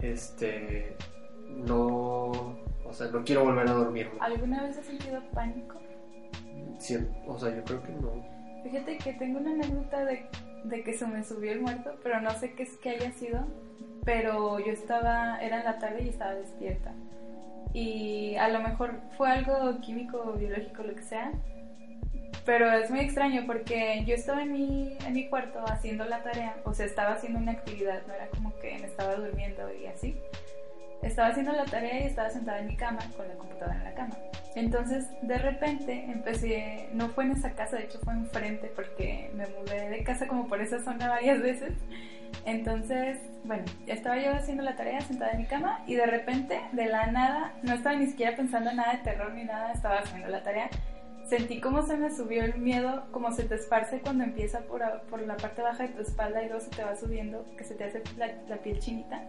este, 0.00 0.96
no, 1.66 2.56
o 2.94 2.96
sea, 2.96 3.08
no 3.08 3.24
quiero 3.24 3.42
volver 3.44 3.66
a 3.66 3.72
dormir. 3.72 4.08
¿Alguna 4.20 4.62
vez 4.62 4.78
has 4.78 4.86
sentido 4.86 5.20
pánico? 5.32 5.80
Sien- 6.78 7.10
o 7.26 7.36
sea, 7.36 7.52
yo 7.52 7.64
creo 7.64 7.82
que 7.82 7.90
no. 7.92 8.24
Fíjate 8.62 8.98
que 8.98 9.14
tengo 9.14 9.40
una 9.40 9.50
anécdota 9.50 10.04
de, 10.04 10.26
de 10.62 10.82
que 10.84 10.94
se 10.94 11.04
me 11.04 11.24
subió 11.24 11.50
el 11.50 11.60
muerto, 11.60 11.98
pero 12.04 12.20
no 12.20 12.30
sé 12.30 12.52
qué 12.54 12.62
es 12.62 12.76
que 12.76 12.90
haya 12.90 13.10
sido. 13.10 13.44
Pero 14.04 14.60
yo 14.60 14.70
estaba, 14.70 15.38
era 15.42 15.58
en 15.58 15.64
la 15.64 15.78
tarde 15.80 16.04
y 16.04 16.08
estaba 16.10 16.34
despierta. 16.34 16.92
Y 17.72 18.36
a 18.36 18.48
lo 18.48 18.60
mejor 18.60 19.00
fue 19.16 19.28
algo 19.28 19.80
químico, 19.80 20.32
biológico, 20.34 20.84
lo 20.84 20.94
que 20.94 21.02
sea. 21.02 21.32
Pero 22.46 22.70
es 22.70 22.90
muy 22.90 23.00
extraño 23.00 23.42
porque 23.46 24.04
yo 24.06 24.14
estaba 24.14 24.42
en 24.44 24.52
mi, 24.52 24.96
en 25.04 25.14
mi 25.14 25.28
cuarto 25.28 25.64
haciendo 25.66 26.04
la 26.04 26.22
tarea, 26.22 26.56
o 26.64 26.74
sea, 26.74 26.86
estaba 26.86 27.14
haciendo 27.14 27.40
una 27.40 27.52
actividad, 27.52 28.02
no 28.06 28.14
era 28.14 28.28
como 28.28 28.54
que 28.60 28.78
me 28.78 28.86
estaba 28.86 29.16
durmiendo 29.16 29.62
y 29.74 29.86
así. 29.86 30.16
Estaba 31.04 31.28
haciendo 31.28 31.52
la 31.52 31.66
tarea 31.66 32.00
y 32.00 32.06
estaba 32.06 32.30
sentada 32.30 32.60
en 32.60 32.68
mi 32.68 32.76
cama 32.76 32.98
con 33.16 33.28
la 33.28 33.34
computadora 33.34 33.76
en 33.76 33.84
la 33.84 33.94
cama. 33.94 34.16
Entonces, 34.54 35.06
de 35.22 35.36
repente 35.36 36.04
empecé, 36.08 36.88
no 36.92 37.08
fue 37.08 37.24
en 37.24 37.32
esa 37.32 37.52
casa, 37.52 37.76
de 37.76 37.84
hecho 37.84 37.98
fue 38.00 38.14
enfrente 38.14 38.72
porque 38.74 39.30
me 39.34 39.46
mudé 39.48 39.90
de 39.90 40.02
casa 40.02 40.26
como 40.26 40.48
por 40.48 40.60
esa 40.60 40.82
zona 40.82 41.08
varias 41.08 41.42
veces. 41.42 41.72
Entonces, 42.46 43.18
bueno, 43.44 43.64
estaba 43.86 44.18
yo 44.18 44.32
haciendo 44.32 44.62
la 44.62 44.76
tarea 44.76 45.00
sentada 45.00 45.32
en 45.32 45.38
mi 45.38 45.46
cama 45.46 45.82
y 45.86 45.94
de 45.94 46.06
repente, 46.06 46.60
de 46.72 46.86
la 46.86 47.06
nada, 47.06 47.52
no 47.62 47.74
estaba 47.74 47.96
ni 47.96 48.06
siquiera 48.06 48.36
pensando 48.36 48.70
en 48.70 48.76
nada 48.76 48.92
de 48.92 48.98
terror 48.98 49.32
ni 49.32 49.44
nada, 49.44 49.72
estaba 49.72 49.98
haciendo 49.98 50.28
la 50.28 50.42
tarea. 50.42 50.70
Sentí 51.28 51.60
como 51.60 51.82
se 51.82 51.96
me 51.96 52.10
subió 52.10 52.44
el 52.44 52.56
miedo, 52.58 53.04
como 53.10 53.32
se 53.32 53.44
te 53.44 53.54
esparce 53.54 54.00
cuando 54.00 54.24
empieza 54.24 54.60
por, 54.60 54.82
por 55.10 55.20
la 55.22 55.36
parte 55.36 55.62
baja 55.62 55.84
de 55.84 55.88
tu 55.90 56.02
espalda 56.02 56.42
y 56.42 56.48
luego 56.48 56.60
se 56.60 56.70
te 56.70 56.84
va 56.84 56.96
subiendo, 56.96 57.44
que 57.56 57.64
se 57.64 57.74
te 57.74 57.84
hace 57.84 58.02
la, 58.16 58.30
la 58.48 58.56
piel 58.58 58.78
chinita. 58.78 59.22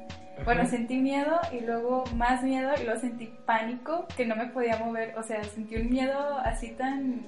Bueno, 0.43 0.65
sentí 0.65 0.97
miedo 0.97 1.39
y 1.51 1.61
luego 1.61 2.03
más 2.15 2.43
miedo 2.43 2.71
y 2.79 2.83
luego 2.83 2.99
sentí 2.99 3.27
pánico 3.45 4.05
que 4.15 4.25
no 4.25 4.35
me 4.35 4.47
podía 4.47 4.77
mover. 4.77 5.17
O 5.17 5.23
sea, 5.23 5.43
sentí 5.43 5.75
un 5.77 5.89
miedo 5.89 6.37
así 6.39 6.71
tan, 6.71 7.25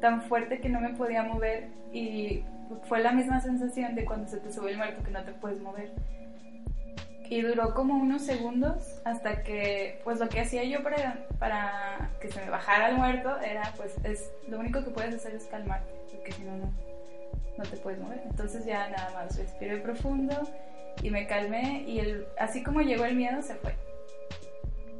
tan 0.00 0.22
fuerte 0.22 0.60
que 0.60 0.68
no 0.68 0.80
me 0.80 0.94
podía 0.94 1.22
mover 1.22 1.68
y 1.92 2.44
fue 2.88 3.00
la 3.00 3.12
misma 3.12 3.40
sensación 3.40 3.94
de 3.94 4.04
cuando 4.04 4.28
se 4.28 4.38
te 4.38 4.52
sube 4.52 4.70
el 4.70 4.78
muerto 4.78 5.02
que 5.02 5.10
no 5.10 5.22
te 5.22 5.32
puedes 5.32 5.60
mover. 5.60 5.92
Y 7.28 7.42
duró 7.42 7.74
como 7.74 7.94
unos 7.94 8.22
segundos 8.22 9.00
hasta 9.04 9.42
que, 9.42 10.00
pues 10.04 10.20
lo 10.20 10.28
que 10.28 10.40
hacía 10.40 10.62
yo 10.64 10.82
para, 10.82 11.26
para 11.38 12.10
que 12.20 12.30
se 12.30 12.40
me 12.40 12.50
bajara 12.50 12.88
el 12.88 12.96
muerto 12.96 13.40
era, 13.40 13.72
pues 13.76 13.94
es 14.04 14.30
lo 14.48 14.60
único 14.60 14.84
que 14.84 14.90
puedes 14.90 15.14
hacer 15.14 15.34
es 15.34 15.44
calmarte, 15.46 15.92
porque 16.12 16.32
si 16.32 16.42
no, 16.44 16.56
no, 16.56 16.72
no 17.58 17.64
te 17.64 17.76
puedes 17.78 18.00
mover. 18.00 18.22
Entonces 18.30 18.64
ya 18.64 18.88
nada 18.90 19.10
más 19.14 19.36
respiré 19.36 19.78
profundo 19.78 20.40
y 21.02 21.10
me 21.10 21.26
calmé 21.26 21.84
y 21.86 21.98
el, 22.00 22.26
así 22.38 22.62
como 22.62 22.80
llegó 22.80 23.04
el 23.04 23.16
miedo 23.16 23.42
se 23.42 23.54
fue. 23.56 23.74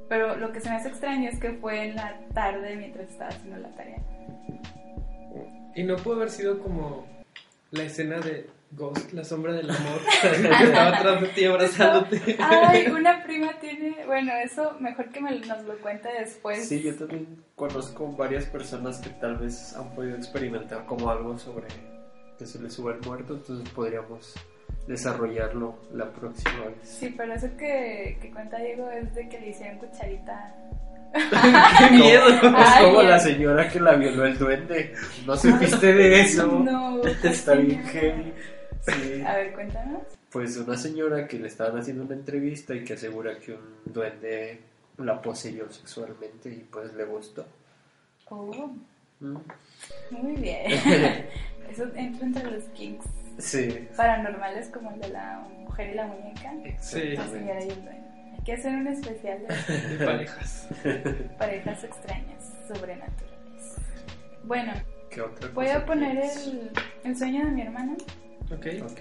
Pero 0.08 0.36
lo 0.36 0.52
que 0.52 0.60
se 0.60 0.70
me 0.70 0.76
hace 0.76 0.88
extraño 0.88 1.28
es 1.28 1.38
que 1.38 1.52
fue 1.54 1.88
en 1.88 1.96
la 1.96 2.18
tarde 2.32 2.76
mientras 2.76 3.08
estaba 3.10 3.30
haciendo 3.30 3.58
la 3.58 3.70
tarea. 3.70 3.98
Y 5.74 5.82
no 5.82 5.96
pudo 5.96 6.16
haber 6.16 6.30
sido 6.30 6.60
como 6.60 7.06
la 7.70 7.82
escena 7.82 8.18
de 8.20 8.48
Ghost, 8.70 9.12
la 9.12 9.24
sombra 9.24 9.52
del 9.52 9.70
amor, 9.70 10.00
que 10.22 10.64
estaba 10.64 10.96
atrás 10.96 11.20
de 11.20 11.28
ti 11.28 11.44
abrazándote. 11.44 12.36
Ay, 12.38 12.86
una 12.88 13.22
prima 13.22 13.58
tiene, 13.60 14.04
bueno, 14.06 14.32
eso 14.44 14.76
mejor 14.80 15.10
que 15.10 15.20
me, 15.20 15.38
nos 15.40 15.64
lo 15.64 15.78
cuente 15.78 16.08
después. 16.18 16.68
Sí, 16.68 16.82
yo 16.82 16.94
también 16.94 17.44
conozco 17.54 18.10
varias 18.12 18.46
personas 18.46 18.98
que 18.98 19.10
tal 19.10 19.36
vez 19.36 19.74
han 19.76 19.94
podido 19.94 20.16
experimentar 20.16 20.84
como 20.86 21.10
algo 21.10 21.38
sobre 21.38 21.68
que 22.38 22.46
se 22.46 22.60
les 22.60 22.78
el 22.78 22.84
muerto, 22.84 23.34
entonces 23.34 23.68
podríamos 23.70 24.34
desarrollarlo 24.86 25.74
la 25.92 26.10
próxima 26.12 26.66
vez. 26.66 26.76
Sí, 26.82 27.14
pero 27.16 27.34
eso 27.34 27.48
que, 27.56 28.18
que 28.20 28.30
cuenta 28.30 28.58
Diego 28.58 28.90
es 28.90 29.14
de 29.14 29.28
que 29.28 29.40
le 29.40 29.48
hicieron 29.50 29.78
cucharita. 29.78 30.54
¡Qué 31.78 31.90
miedo! 31.90 32.28
Es 32.28 32.82
como 32.82 33.02
la 33.02 33.18
señora 33.18 33.68
que 33.68 33.80
la 33.80 33.94
violó 33.96 34.24
el 34.26 34.38
duende. 34.38 34.92
No 35.26 35.36
supiste 35.36 35.92
de 35.92 36.20
eso. 36.20 36.46
No, 36.46 37.02
Está 37.04 37.54
bien 37.54 37.82
heavy. 37.84 38.32
Sí. 38.82 39.22
A 39.26 39.34
ver, 39.36 39.52
cuéntanos. 39.52 40.02
Pues 40.30 40.56
una 40.58 40.76
señora 40.76 41.26
que 41.26 41.38
le 41.38 41.48
estaban 41.48 41.78
haciendo 41.80 42.04
una 42.04 42.14
entrevista 42.14 42.74
y 42.74 42.84
que 42.84 42.92
asegura 42.94 43.38
que 43.38 43.52
un 43.54 43.60
duende 43.86 44.60
la 44.98 45.20
poseyó 45.20 45.70
sexualmente 45.70 46.50
y 46.50 46.66
pues 46.70 46.92
le 46.94 47.04
gustó. 47.04 47.46
Oh, 48.28 48.70
Mm. 49.18 49.38
muy 50.10 50.36
bien. 50.36 50.70
Eso 51.70 51.84
entra 51.94 52.26
entre 52.26 52.50
los 52.50 52.64
kinks 52.74 53.06
Sí, 53.38 53.88
paranormales 53.96 54.68
como 54.68 54.90
el 54.92 55.00
de 55.00 55.08
la 55.08 55.40
mujer 55.58 55.90
y 55.90 55.94
la 55.94 56.06
muñeca. 56.06 56.52
Sí. 56.80 57.16
La 57.16 57.26
señora 57.28 57.64
y 57.64 57.68
el 57.68 57.84
duende. 57.84 58.06
Hay 58.38 58.44
que 58.44 58.52
hacer 58.54 58.74
un 58.74 58.86
especial 58.88 59.38
de 59.46 60.04
parejas. 60.04 60.68
parejas 61.38 61.84
extrañas, 61.84 62.52
sobrenaturales. 62.68 63.76
Bueno, 64.44 64.72
¿Qué 65.10 65.20
otra 65.20 65.48
voy 65.50 65.66
cosa 65.66 65.78
a 65.78 65.86
poner 65.86 66.16
el, 66.18 66.70
el 67.04 67.16
sueño 67.16 67.44
de 67.44 67.50
mi 67.52 67.62
hermana. 67.62 67.94
Ok. 68.52 68.66
Ok. 68.90 69.00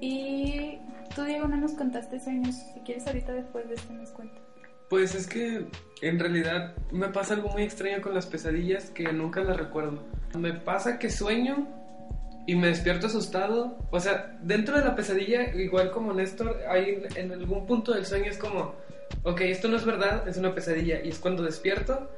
Y 0.00 0.78
tú, 1.14 1.22
Diego, 1.24 1.46
no 1.46 1.56
nos 1.56 1.72
contaste 1.72 2.18
sueños. 2.18 2.56
Si 2.74 2.80
quieres, 2.80 3.06
ahorita 3.06 3.32
después 3.32 3.68
de 3.68 3.74
este 3.76 3.92
nos 3.94 4.10
cuentas. 4.10 4.42
Pues 4.88 5.14
es 5.14 5.26
que 5.26 5.66
en 6.02 6.18
realidad 6.18 6.74
me 6.90 7.08
pasa 7.08 7.34
algo 7.34 7.48
muy 7.48 7.62
extraño 7.62 8.02
con 8.02 8.12
las 8.12 8.26
pesadillas 8.26 8.90
que 8.90 9.10
nunca 9.12 9.42
las 9.42 9.56
recuerdo. 9.56 10.04
Me 10.36 10.52
pasa 10.52 10.98
que 10.98 11.08
sueño 11.08 11.66
y 12.46 12.54
me 12.56 12.68
despierto 12.68 13.06
asustado. 13.06 13.78
O 13.90 14.00
sea, 14.00 14.38
dentro 14.42 14.76
de 14.76 14.84
la 14.84 14.96
pesadilla, 14.96 15.54
igual 15.54 15.90
como 15.90 16.12
Néstor, 16.12 16.60
hay 16.68 17.02
en 17.16 17.32
algún 17.32 17.66
punto 17.66 17.92
del 17.92 18.06
sueño 18.06 18.30
es 18.30 18.38
como, 18.38 18.74
ok, 19.22 19.40
esto 19.42 19.68
no 19.68 19.76
es 19.76 19.84
verdad, 19.84 20.26
es 20.28 20.36
una 20.36 20.54
pesadilla. 20.54 21.02
Y 21.04 21.10
es 21.10 21.18
cuando 21.18 21.42
despierto, 21.42 22.10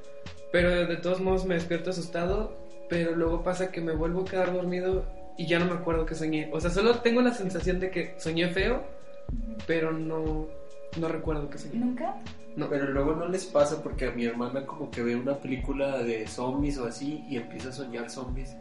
pero 0.52 0.86
de 0.86 0.96
todos 0.96 1.20
modos 1.20 1.44
me 1.44 1.54
despierto 1.54 1.90
asustado. 1.90 2.56
Pero 2.88 3.16
luego 3.16 3.42
pasa 3.42 3.70
que 3.70 3.80
me 3.80 3.92
vuelvo 3.92 4.22
a 4.22 4.24
quedar 4.24 4.52
dormido 4.52 5.04
y 5.38 5.46
ya 5.46 5.58
no 5.58 5.66
me 5.66 5.72
acuerdo 5.72 6.06
que 6.06 6.14
soñé. 6.14 6.50
O 6.52 6.60
sea, 6.60 6.70
solo 6.70 6.98
tengo 7.00 7.22
la 7.22 7.32
sensación 7.32 7.80
de 7.80 7.90
que 7.90 8.14
soñé 8.18 8.48
feo, 8.48 8.84
pero 9.66 9.90
no, 9.90 10.46
no 11.00 11.08
recuerdo 11.08 11.48
que 11.48 11.58
soñé. 11.58 11.76
¿Nunca? 11.76 12.16
No. 12.56 12.68
Pero 12.68 12.90
luego 12.90 13.14
no 13.14 13.26
les 13.26 13.46
pasa 13.46 13.82
porque 13.82 14.06
a 14.06 14.10
mi 14.12 14.26
hermana 14.26 14.64
como 14.66 14.90
que 14.90 15.02
ve 15.02 15.16
una 15.16 15.38
película 15.38 16.02
de 16.02 16.26
zombies 16.26 16.78
o 16.78 16.86
así 16.86 17.24
y 17.28 17.36
empieza 17.36 17.70
a 17.70 17.72
soñar 17.72 18.10
zombies 18.10 18.54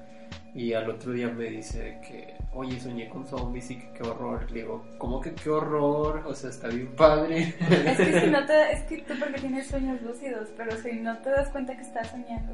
y 0.55 0.73
al 0.73 0.89
otro 0.89 1.11
día 1.11 1.29
me 1.29 1.45
dice 1.45 1.99
que, 2.07 2.35
oye, 2.53 2.79
soñé 2.79 3.09
con 3.09 3.25
zombies 3.25 3.71
y 3.71 3.77
que 3.77 3.89
qué 3.93 4.07
horror. 4.07 4.49
Le 4.51 4.61
digo, 4.61 4.85
¿cómo 4.99 5.19
que 5.19 5.33
qué 5.33 5.49
horror? 5.49 6.23
O 6.27 6.35
sea, 6.35 6.51
está 6.51 6.67
bien 6.67 6.95
padre. 6.95 7.55
Es 7.69 7.97
que 7.97 8.21
si 8.21 8.27
no 8.27 8.45
te, 8.45 8.71
es 8.71 8.81
que 8.83 8.97
tú 8.99 9.13
porque 9.19 9.39
tienes 9.39 9.67
sueños 9.67 10.01
lúcidos, 10.03 10.49
pero 10.55 10.77
si 10.77 10.91
no 10.93 11.17
te 11.19 11.31
das 11.31 11.49
cuenta 11.49 11.75
que 11.75 11.81
estás 11.81 12.11
soñando. 12.11 12.53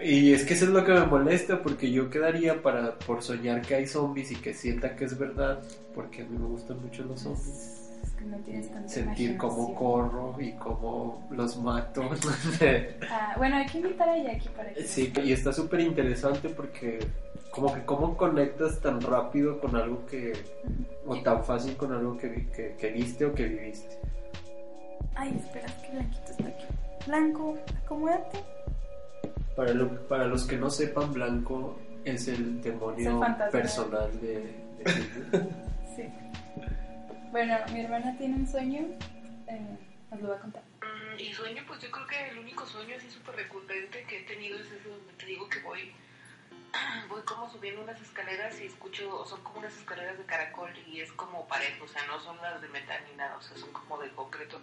Y 0.00 0.32
es 0.32 0.44
que 0.44 0.54
eso 0.54 0.66
es 0.66 0.70
lo 0.70 0.84
que 0.84 0.92
me 0.92 1.04
molesta 1.06 1.60
porque 1.60 1.90
yo 1.90 2.08
quedaría 2.08 2.62
para 2.62 2.96
por 2.98 3.22
soñar 3.22 3.62
que 3.62 3.74
hay 3.74 3.86
zombies 3.86 4.30
y 4.30 4.36
que 4.36 4.54
sienta 4.54 4.94
que 4.94 5.04
es 5.04 5.18
verdad 5.18 5.60
porque 5.92 6.22
a 6.22 6.24
mí 6.26 6.38
me 6.38 6.46
gustan 6.46 6.80
mucho 6.80 7.02
los 7.04 7.20
zombies. 7.20 7.90
Es 8.04 8.10
que 8.12 8.24
no 8.24 8.38
tienes 8.38 8.70
tanta 8.70 8.88
Sentir 8.88 9.36
cómo 9.36 9.74
corro 9.74 10.36
y 10.40 10.52
cómo 10.52 11.26
los 11.32 11.56
mato. 11.58 12.08
Ah, 13.10 13.34
bueno, 13.36 13.56
hay 13.56 13.66
que 13.66 13.78
invitar 13.78 14.08
a 14.08 14.16
Jackie 14.16 14.48
para 14.50 14.72
que. 14.72 14.84
Sí, 14.84 15.12
y 15.24 15.32
está 15.32 15.52
súper 15.52 15.80
interesante 15.80 16.48
porque 16.50 17.00
como 17.50 17.74
que 17.74 17.84
cómo 17.84 18.16
conectas 18.16 18.80
tan 18.80 19.00
rápido 19.00 19.60
con 19.60 19.74
algo 19.76 20.06
que, 20.06 20.32
o 21.06 21.20
tan 21.22 21.44
fácil 21.44 21.76
con 21.76 21.92
algo 21.92 22.16
que, 22.16 22.48
que, 22.50 22.76
que 22.78 22.90
viste 22.90 23.24
o 23.26 23.34
que 23.34 23.44
viviste. 23.46 23.98
Ay, 25.16 25.36
espera, 25.38 25.66
es 25.66 25.74
que 25.74 25.90
Blanquito 25.92 26.30
está 26.32 26.48
aquí. 26.48 26.64
Blanco, 27.06 27.58
acomódate. 27.84 28.44
Para, 29.56 29.74
lo- 29.74 30.06
para 30.08 30.26
los 30.26 30.46
que 30.46 30.56
no 30.56 30.70
sepan, 30.70 31.12
Blanco 31.12 31.76
es 32.04 32.28
el 32.28 32.34
Es 32.34 32.38
el 32.40 32.60
demonio 32.62 33.20
personal 33.50 34.20
de, 34.20 34.34
de. 34.34 34.84
Sí. 35.96 36.04
Bueno, 37.32 37.54
mi 37.72 37.80
hermana 37.80 38.16
tiene 38.16 38.36
un 38.36 38.46
sueño. 38.46 38.80
eh, 39.48 39.60
nos 40.10 40.20
lo 40.22 40.28
va 40.30 40.36
a 40.36 40.40
contar. 40.40 40.62
Mm, 40.80 41.20
Y 41.20 41.32
sueño, 41.34 41.62
pues 41.66 41.80
yo 41.80 41.90
creo 41.90 42.06
que 42.06 42.28
el 42.30 42.38
único 42.38 42.64
sueño 42.66 42.94
así 42.96 43.10
súper 43.10 43.34
recurrente 43.36 44.02
que 44.08 44.20
he 44.20 44.22
tenido 44.22 44.56
es 44.58 44.66
ese 44.66 44.88
donde 44.88 45.12
te 45.18 45.26
digo 45.26 45.48
que 45.48 45.60
voy, 45.60 45.92
voy 47.08 47.22
como 47.22 47.50
subiendo 47.50 47.82
unas 47.82 48.00
escaleras 48.00 48.60
y 48.60 48.66
escucho, 48.66 49.24
son 49.26 49.42
como 49.42 49.58
unas 49.58 49.76
escaleras 49.76 50.18
de 50.18 50.24
caracol 50.24 50.70
y 50.86 51.00
es 51.00 51.12
como 51.12 51.46
parejo, 51.48 51.84
o 51.84 51.88
sea, 51.88 52.06
no 52.06 52.20
son 52.20 52.36
las 52.38 52.60
de 52.60 52.68
metal 52.68 53.02
ni 53.10 53.16
nada, 53.16 53.36
o 53.36 53.42
sea, 53.42 53.56
son 53.56 53.72
como 53.72 53.98
de 53.98 54.10
concreto. 54.10 54.60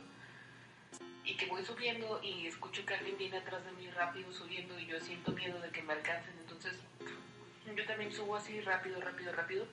y 1.24 1.36
que 1.36 1.46
voy 1.48 1.64
subiendo 1.66 2.22
y 2.24 2.48
escucho 2.48 2.86
que 2.86 2.94
alguien 2.94 3.18
viene 3.18 3.38
atrás 3.38 3.64
de 3.66 3.72
mí 3.74 3.90
rápido 3.92 4.32
subiendo 4.32 4.80
y 4.80 4.86
yo 4.86 5.00
siento 5.02 5.32
miedo 5.34 5.60
de 5.60 5.70
que 5.72 5.84
me 5.84 5.94
alcancen. 5.94 6.34
Entonces 6.40 6.80
yo 7.76 7.86
también 7.86 8.14
subo 8.14 8.38
así 8.38 8.62
rápido, 8.62 9.02
rápido, 9.02 9.34
rápido. 9.34 9.68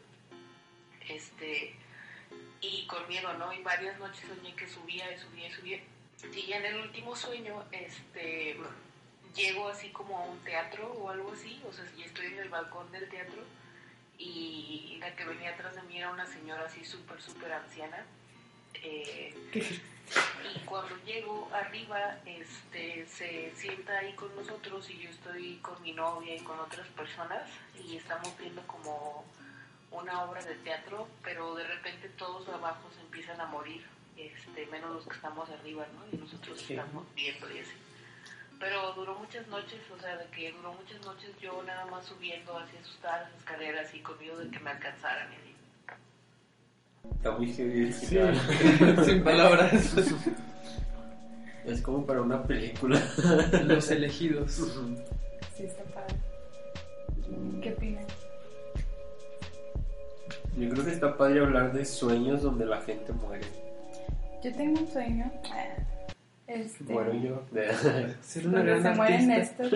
Este, 1.08 1.76
y 2.60 2.86
con 2.86 3.06
miedo, 3.08 3.32
¿no? 3.34 3.52
Y 3.52 3.62
varias 3.62 3.98
noches 3.98 4.26
soñé 4.26 4.54
que 4.56 4.66
subía 4.66 5.12
y 5.12 5.18
subía 5.18 5.48
y 5.48 5.52
subía. 5.52 5.80
Y 6.34 6.52
en 6.52 6.64
el 6.64 6.80
último 6.80 7.14
sueño, 7.14 7.64
este, 7.70 8.58
llego 9.34 9.68
así 9.68 9.90
como 9.90 10.18
a 10.18 10.22
un 10.22 10.38
teatro 10.40 10.92
o 10.92 11.10
algo 11.10 11.32
así, 11.32 11.60
o 11.68 11.72
sea, 11.72 11.84
y 11.96 12.02
estoy 12.02 12.26
en 12.26 12.38
el 12.38 12.48
balcón 12.48 12.90
del 12.92 13.08
teatro 13.08 13.42
y 14.18 14.96
la 15.00 15.14
que 15.14 15.24
venía 15.24 15.50
atrás 15.50 15.74
de 15.74 15.82
mí 15.82 15.98
era 15.98 16.10
una 16.10 16.26
señora 16.26 16.64
así 16.66 16.84
súper, 16.84 17.20
súper 17.20 17.52
anciana. 17.52 18.04
Eh, 18.74 19.34
y 20.54 20.58
cuando 20.60 20.96
llego 21.04 21.48
arriba, 21.52 22.18
este, 22.26 23.06
se 23.06 23.52
sienta 23.56 23.98
ahí 23.98 24.12
con 24.14 24.34
nosotros 24.36 24.88
y 24.90 24.98
yo 24.98 25.10
estoy 25.10 25.56
con 25.56 25.80
mi 25.82 25.92
novia 25.92 26.36
y 26.36 26.40
con 26.40 26.58
otras 26.58 26.86
personas 26.88 27.48
y 27.82 27.96
estamos 27.96 28.36
viendo 28.38 28.62
como 28.66 29.24
una 29.90 30.24
obra 30.24 30.44
de 30.44 30.54
teatro, 30.56 31.08
pero 31.22 31.54
de 31.54 31.66
repente 31.66 32.08
todos 32.10 32.48
abajo 32.48 32.90
se 32.94 33.00
empiezan 33.00 33.40
a 33.40 33.46
morir, 33.46 33.86
este, 34.16 34.66
menos 34.66 34.90
los 34.90 35.06
que 35.06 35.14
estamos 35.14 35.48
arriba, 35.50 35.86
¿no? 35.94 36.04
Y 36.12 36.20
nosotros 36.20 36.60
estamos 36.60 37.04
viendo 37.14 37.50
y 37.52 37.60
así. 37.60 37.83
Pero 38.60 38.92
duró 38.94 39.14
muchas 39.18 39.46
noches, 39.48 39.80
o 39.96 40.00
sea, 40.00 40.16
de 40.16 40.26
que 40.26 40.52
duró 40.52 40.72
muchas 40.72 41.04
noches 41.04 41.30
yo 41.40 41.62
nada 41.64 41.84
más 41.86 42.04
subiendo 42.06 42.56
así 42.58 42.76
asustada 42.80 43.22
las 43.28 43.38
escaleras 43.38 43.94
y 43.94 44.00
con 44.00 44.18
miedo 44.18 44.38
de 44.38 44.50
que 44.50 44.58
me 44.60 44.70
alcanzaran 44.70 45.28
y 45.32 45.36
así. 45.36 45.54
Está 47.16 47.30
muy 47.32 47.52
heavy 47.52 47.82
el 47.86 47.92
Sí, 47.92 48.06
final. 48.06 49.04
sin 49.04 49.22
palabras. 49.24 49.94
Es 51.66 51.82
como 51.82 52.06
para 52.06 52.22
una 52.22 52.42
película. 52.42 53.00
Los 53.64 53.90
elegidos. 53.90 54.52
Sí, 55.56 55.64
está 55.64 55.82
padre. 55.84 56.16
¿Qué 57.62 57.72
opinan? 57.72 58.06
Yo 60.56 60.68
creo 60.70 60.84
que 60.84 60.90
está 60.92 61.16
padre 61.16 61.40
hablar 61.40 61.72
de 61.72 61.84
sueños 61.84 62.42
donde 62.42 62.64
la 62.66 62.80
gente 62.82 63.12
muere. 63.12 63.46
Yo 64.42 64.54
tengo 64.54 64.80
un 64.80 64.88
sueño. 64.90 65.30
Este, 66.54 66.92
Muero 66.92 67.12
yo. 67.14 67.42
Ser 68.20 68.46
una 68.48 68.58
donde 68.58 68.78
gran 68.78 68.82
se 68.82 68.94
mueren 68.94 69.30
estos. 69.32 69.72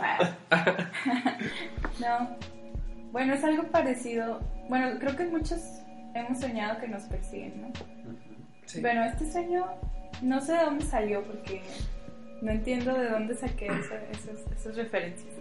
Ah. 0.00 0.36
no. 2.00 2.36
Bueno, 3.12 3.34
es 3.34 3.42
algo 3.44 3.64
parecido. 3.64 4.40
Bueno, 4.68 4.98
creo 5.00 5.16
que 5.16 5.24
muchos 5.26 5.60
hemos 6.14 6.38
soñado 6.40 6.78
que 6.80 6.88
nos 6.88 7.04
persiguen, 7.04 7.62
¿no? 7.62 7.68
Sí. 8.66 8.80
Bueno, 8.80 9.02
este 9.04 9.30
sueño 9.30 9.66
no 10.22 10.40
sé 10.40 10.52
de 10.52 10.64
dónde 10.64 10.84
salió 10.84 11.24
porque 11.24 11.62
no 12.42 12.50
entiendo 12.52 12.94
de 12.96 13.08
dónde 13.10 13.34
saqué 13.34 13.66
esa- 13.66 14.02
esas, 14.12 14.52
esas 14.56 14.76
referencias. 14.76 15.32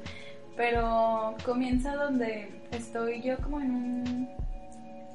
Pero 0.56 1.36
comienza 1.46 1.96
donde 1.96 2.50
estoy 2.72 3.22
yo 3.22 3.38
como 3.38 3.60
en 3.62 3.72
un... 3.72 4.30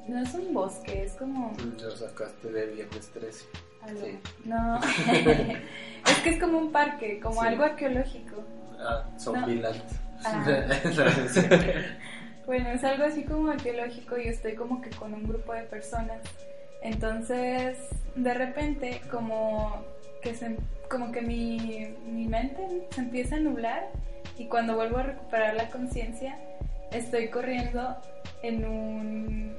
No 0.07 0.19
es 0.21 0.33
un 0.35 0.53
bosque, 0.53 1.03
es 1.03 1.13
como... 1.13 1.53
Lo 1.81 1.91
sacaste 1.91 2.51
de 2.51 2.67
viernes 2.67 3.09
13. 3.09 3.45
Algo- 3.87 4.01
Sí. 4.05 4.19
No, 4.45 4.79
es 6.07 6.17
que 6.23 6.29
es 6.31 6.39
como 6.39 6.57
un 6.59 6.71
parque, 6.71 7.19
como 7.19 7.41
Sí. 7.41 7.47
algo 7.47 7.63
arqueológico. 7.63 8.43
Ah, 8.79 9.03
Zombieland. 9.19 9.81
Ah. 10.23 10.43
No. 10.85 12.45
Bueno, 12.47 12.69
es 12.69 12.83
algo 12.83 13.05
así 13.05 13.23
como 13.23 13.49
arqueológico 13.51 14.17
y 14.19 14.27
estoy 14.27 14.53
como 14.53 14.79
que 14.81 14.91
con 14.91 15.13
un 15.13 15.23
grupo 15.27 15.53
de 15.53 15.63
personas. 15.63 16.19
Entonces, 16.81 17.77
de 18.15 18.33
repente, 18.35 19.01
como 19.09 19.83
que, 20.21 20.35
se, 20.35 20.55
como 20.89 21.11
que 21.11 21.21
mi, 21.21 21.95
mi 22.05 22.27
mente 22.27 22.61
se 22.91 23.01
empieza 23.01 23.37
a 23.37 23.39
nublar 23.39 23.89
y 24.37 24.45
cuando 24.45 24.75
vuelvo 24.75 24.97
a 24.99 25.03
recuperar 25.03 25.55
la 25.55 25.69
conciencia, 25.69 26.37
estoy 26.91 27.29
corriendo 27.29 27.97
en 28.43 28.65
un... 28.65 29.55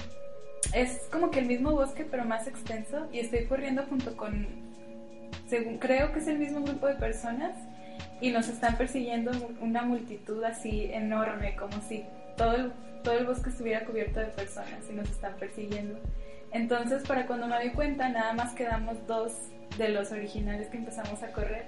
Es 0.73 1.09
como 1.11 1.31
que 1.31 1.41
el 1.41 1.47
mismo 1.47 1.73
bosque 1.73 2.05
pero 2.05 2.25
más 2.25 2.47
extenso 2.47 3.09
y 3.13 3.21
estoy 3.21 3.47
corriendo 3.47 3.85
junto 3.89 4.17
con, 4.17 4.47
creo 5.81 6.13
que 6.13 6.19
es 6.19 6.29
el 6.29 6.39
mismo 6.39 6.63
grupo 6.63 6.87
de 6.87 6.95
personas 6.95 7.53
y 8.21 8.31
nos 8.31 8.49
están 8.49 8.77
persiguiendo 8.77 9.31
una 9.61 9.83
multitud 9.83 10.43
así 10.45 10.91
enorme, 10.93 11.57
como 11.57 11.81
si 11.89 12.05
todo 12.37 12.55
el, 12.55 12.73
todo 13.03 13.19
el 13.19 13.27
bosque 13.27 13.51
estuviera 13.51 13.85
cubierto 13.85 14.21
de 14.21 14.27
personas 14.27 14.81
y 14.91 14.95
nos 14.95 15.09
están 15.11 15.35
persiguiendo. 15.37 15.99
Entonces, 16.53 17.03
para 17.07 17.27
cuando 17.27 17.47
me 17.47 17.57
doy 17.57 17.71
cuenta, 17.71 18.09
nada 18.09 18.33
más 18.33 18.55
quedamos 18.55 19.07
dos 19.07 19.33
de 19.79 19.89
los 19.91 20.13
originales 20.13 20.69
que 20.69 20.79
empezamos 20.79 21.23
a 21.23 21.33
correr 21.33 21.67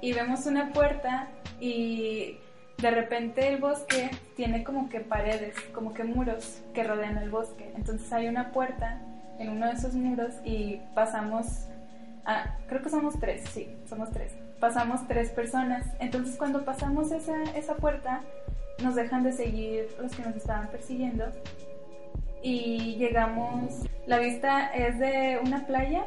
y 0.00 0.12
vemos 0.12 0.46
una 0.46 0.72
puerta 0.72 1.28
y 1.60 2.36
de 2.80 2.90
repente 2.90 3.48
el 3.48 3.60
bosque 3.60 4.10
tiene 4.36 4.64
como 4.64 4.88
que 4.88 5.00
paredes, 5.00 5.54
como 5.74 5.92
que 5.94 6.04
muros 6.04 6.62
que 6.74 6.84
rodean 6.84 7.18
el 7.18 7.30
bosque. 7.30 7.70
Entonces 7.76 8.12
hay 8.12 8.28
una 8.28 8.52
puerta 8.52 9.00
en 9.38 9.50
uno 9.50 9.66
de 9.66 9.72
esos 9.72 9.94
muros 9.94 10.34
y 10.44 10.80
pasamos, 10.94 11.66
a, 12.24 12.56
creo 12.68 12.82
que 12.82 12.90
somos 12.90 13.18
tres, 13.18 13.48
sí, 13.50 13.68
somos 13.88 14.10
tres. 14.10 14.32
Pasamos 14.58 15.06
tres 15.08 15.30
personas. 15.30 15.86
Entonces 16.00 16.36
cuando 16.36 16.64
pasamos 16.64 17.10
esa, 17.12 17.42
esa 17.54 17.76
puerta, 17.76 18.20
nos 18.82 18.94
dejan 18.94 19.22
de 19.22 19.32
seguir 19.32 19.88
los 20.00 20.14
que 20.14 20.22
nos 20.22 20.36
estaban 20.36 20.68
persiguiendo 20.68 21.26
y 22.42 22.96
llegamos, 22.96 23.86
la 24.06 24.18
vista 24.18 24.68
es 24.74 24.98
de 24.98 25.38
una 25.44 25.66
playa 25.66 26.06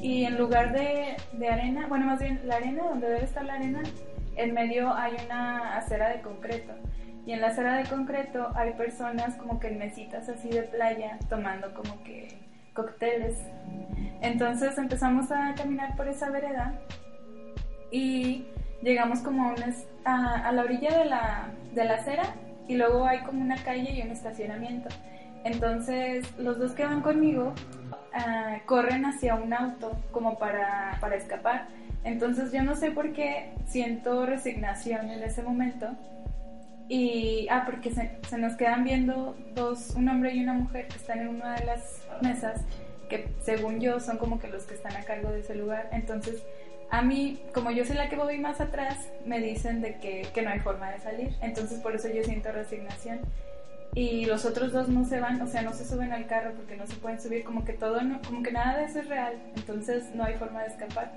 y 0.00 0.24
en 0.24 0.36
lugar 0.36 0.72
de, 0.72 1.16
de 1.32 1.48
arena, 1.48 1.86
bueno 1.88 2.06
más 2.06 2.20
bien 2.20 2.40
la 2.44 2.56
arena, 2.56 2.84
donde 2.88 3.08
debe 3.08 3.24
estar 3.24 3.44
la 3.44 3.54
arena, 3.54 3.82
en 4.36 4.54
medio 4.54 4.92
hay 4.94 5.16
una 5.26 5.76
acera 5.76 6.08
de 6.10 6.20
concreto 6.20 6.72
y 7.26 7.32
en 7.32 7.40
la 7.40 7.48
acera 7.48 7.76
de 7.76 7.84
concreto 7.84 8.50
hay 8.54 8.72
personas 8.74 9.34
como 9.34 9.58
que 9.58 9.68
en 9.68 9.78
mesitas 9.78 10.28
así 10.28 10.48
de 10.48 10.62
playa 10.62 11.18
tomando 11.28 11.74
como 11.74 12.02
que 12.04 12.28
cócteles. 12.72 13.38
Entonces 14.20 14.78
empezamos 14.78 15.32
a 15.32 15.54
caminar 15.54 15.96
por 15.96 16.08
esa 16.08 16.30
vereda 16.30 16.74
y 17.90 18.46
llegamos 18.82 19.20
como 19.20 19.48
a, 19.48 19.54
una 19.54 19.74
a, 20.04 20.48
a 20.48 20.52
la 20.52 20.62
orilla 20.62 20.98
de 20.98 21.04
la, 21.06 21.48
de 21.74 21.84
la 21.84 21.94
acera 21.94 22.34
y 22.68 22.76
luego 22.76 23.06
hay 23.06 23.20
como 23.20 23.42
una 23.42 23.56
calle 23.56 23.92
y 23.92 24.02
un 24.02 24.10
estacionamiento. 24.10 24.88
Entonces 25.44 26.26
los 26.38 26.58
dos 26.58 26.72
que 26.72 26.84
van 26.84 27.02
conmigo 27.02 27.54
ah, 28.12 28.58
corren 28.66 29.04
hacia 29.04 29.34
un 29.36 29.52
auto 29.52 29.96
como 30.12 30.38
para, 30.38 30.98
para 31.00 31.16
escapar. 31.16 31.68
Entonces 32.04 32.52
yo 32.52 32.62
no 32.62 32.76
sé 32.76 32.90
por 32.92 33.12
qué 33.12 33.50
siento 33.66 34.26
resignación 34.26 35.10
en 35.10 35.22
ese 35.22 35.42
momento. 35.42 35.88
Y, 36.88 37.48
ah, 37.50 37.64
porque 37.66 37.90
se, 37.92 38.12
se 38.28 38.38
nos 38.38 38.54
quedan 38.54 38.84
viendo 38.84 39.36
dos, 39.54 39.90
un 39.96 40.08
hombre 40.08 40.34
y 40.34 40.42
una 40.42 40.52
mujer 40.52 40.86
que 40.86 40.96
están 40.96 41.18
en 41.20 41.28
una 41.28 41.56
de 41.56 41.64
las 41.66 42.00
mesas, 42.22 42.60
que 43.08 43.28
según 43.42 43.80
yo 43.80 43.98
son 43.98 44.18
como 44.18 44.38
que 44.38 44.46
los 44.48 44.64
que 44.64 44.74
están 44.74 44.94
a 44.96 45.02
cargo 45.02 45.30
de 45.30 45.40
ese 45.40 45.56
lugar. 45.56 45.88
Entonces, 45.92 46.42
a 46.90 47.02
mí, 47.02 47.40
como 47.52 47.72
yo 47.72 47.84
soy 47.84 47.96
la 47.96 48.08
que 48.08 48.14
voy 48.14 48.38
más 48.38 48.60
atrás, 48.60 49.08
me 49.24 49.40
dicen 49.40 49.80
de 49.82 49.96
que, 49.98 50.28
que 50.32 50.42
no 50.42 50.50
hay 50.50 50.60
forma 50.60 50.90
de 50.92 51.00
salir. 51.00 51.34
Entonces, 51.42 51.80
por 51.80 51.96
eso 51.96 52.08
yo 52.08 52.22
siento 52.22 52.52
resignación. 52.52 53.18
Y 53.94 54.26
los 54.26 54.44
otros 54.44 54.72
dos 54.72 54.88
no 54.88 55.04
se 55.06 55.18
van, 55.20 55.40
o 55.40 55.46
sea, 55.48 55.62
no 55.62 55.72
se 55.72 55.84
suben 55.84 56.12
al 56.12 56.26
carro 56.26 56.52
porque 56.54 56.76
no 56.76 56.86
se 56.86 56.94
pueden 56.96 57.20
subir, 57.20 57.42
como 57.42 57.64
que 57.64 57.72
todo, 57.72 58.02
no- 58.02 58.20
como 58.24 58.42
que 58.44 58.52
nada 58.52 58.78
de 58.78 58.84
eso 58.84 59.00
es 59.00 59.08
real. 59.08 59.34
Entonces, 59.56 60.04
no 60.14 60.22
hay 60.22 60.34
forma 60.34 60.62
de 60.62 60.68
escapar. 60.68 61.10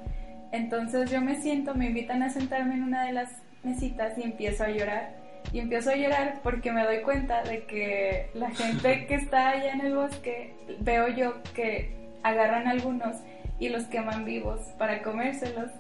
Entonces, 0.52 1.12
yo 1.12 1.22
me 1.22 1.42
siento, 1.42 1.76
me 1.76 1.88
invitan 1.88 2.24
a 2.24 2.30
sentarme 2.30 2.76
en 2.76 2.84
una 2.84 3.06
de 3.06 3.14
las 3.14 3.30
mesitas 3.64 4.18
y 4.18 4.24
empiezo 4.24 4.64
a 4.64 4.70
llorar. 4.70 5.16
Y 5.54 5.60
empiezo 5.60 5.92
a 5.92 5.96
llorar 5.96 6.40
porque 6.44 6.72
me 6.72 6.84
doy 6.84 7.02
cuenta 7.02 7.44
de 7.44 7.64
que 7.66 8.30
la 8.34 8.50
gente 8.56 9.06
que 9.08 9.16
está 9.16 9.50
allá 9.50 9.74
en 9.74 9.82
el 9.82 9.96
bosque, 9.96 10.54
veo 10.80 11.08
yo 11.10 11.42
que 11.54 11.96
agarran 12.24 12.68
algunos 12.68 13.18
y 13.60 13.70
los 13.70 13.86
queman 13.86 14.26
vivos 14.26 14.60
para 14.78 15.02
comérselos. 15.02 15.72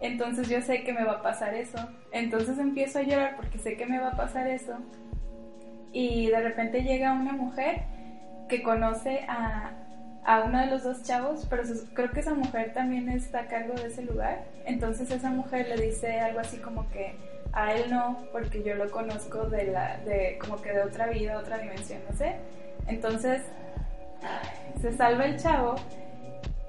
Entonces 0.00 0.48
yo 0.48 0.60
sé 0.60 0.82
que 0.82 0.92
me 0.92 1.04
va 1.04 1.12
a 1.12 1.22
pasar 1.22 1.54
eso. 1.54 1.78
Entonces 2.12 2.58
empiezo 2.58 2.98
a 2.98 3.02
llorar 3.02 3.36
porque 3.36 3.58
sé 3.58 3.76
que 3.76 3.86
me 3.86 3.98
va 3.98 4.08
a 4.08 4.16
pasar 4.16 4.46
eso. 4.46 4.76
Y 5.92 6.26
de 6.26 6.40
repente 6.40 6.82
llega 6.82 7.12
una 7.12 7.32
mujer 7.32 7.82
que 8.48 8.62
conoce 8.62 9.24
a, 9.28 9.72
a 10.24 10.40
uno 10.40 10.58
de 10.60 10.66
los 10.66 10.82
dos 10.82 11.02
chavos, 11.02 11.46
pero 11.50 11.62
creo 11.92 12.10
que 12.10 12.20
esa 12.20 12.34
mujer 12.34 12.72
también 12.72 13.08
está 13.08 13.40
a 13.40 13.46
cargo 13.46 13.74
de 13.74 13.88
ese 13.88 14.02
lugar. 14.02 14.44
Entonces 14.64 15.10
esa 15.10 15.30
mujer 15.30 15.68
le 15.68 15.86
dice 15.86 16.18
algo 16.20 16.40
así 16.40 16.56
como 16.58 16.88
que 16.90 17.14
a 17.52 17.74
él 17.74 17.90
no, 17.90 18.18
porque 18.32 18.62
yo 18.62 18.74
lo 18.74 18.90
conozco 18.90 19.46
de 19.46 19.64
la, 19.66 19.98
de 19.98 20.38
como 20.40 20.60
que 20.60 20.72
de 20.72 20.82
otra 20.82 21.06
vida, 21.08 21.38
otra 21.38 21.58
dimensión, 21.58 22.00
no 22.10 22.16
sé. 22.16 22.36
Entonces 22.86 23.42
se 24.80 24.92
salva 24.96 25.26
el 25.26 25.38
chavo 25.38 25.76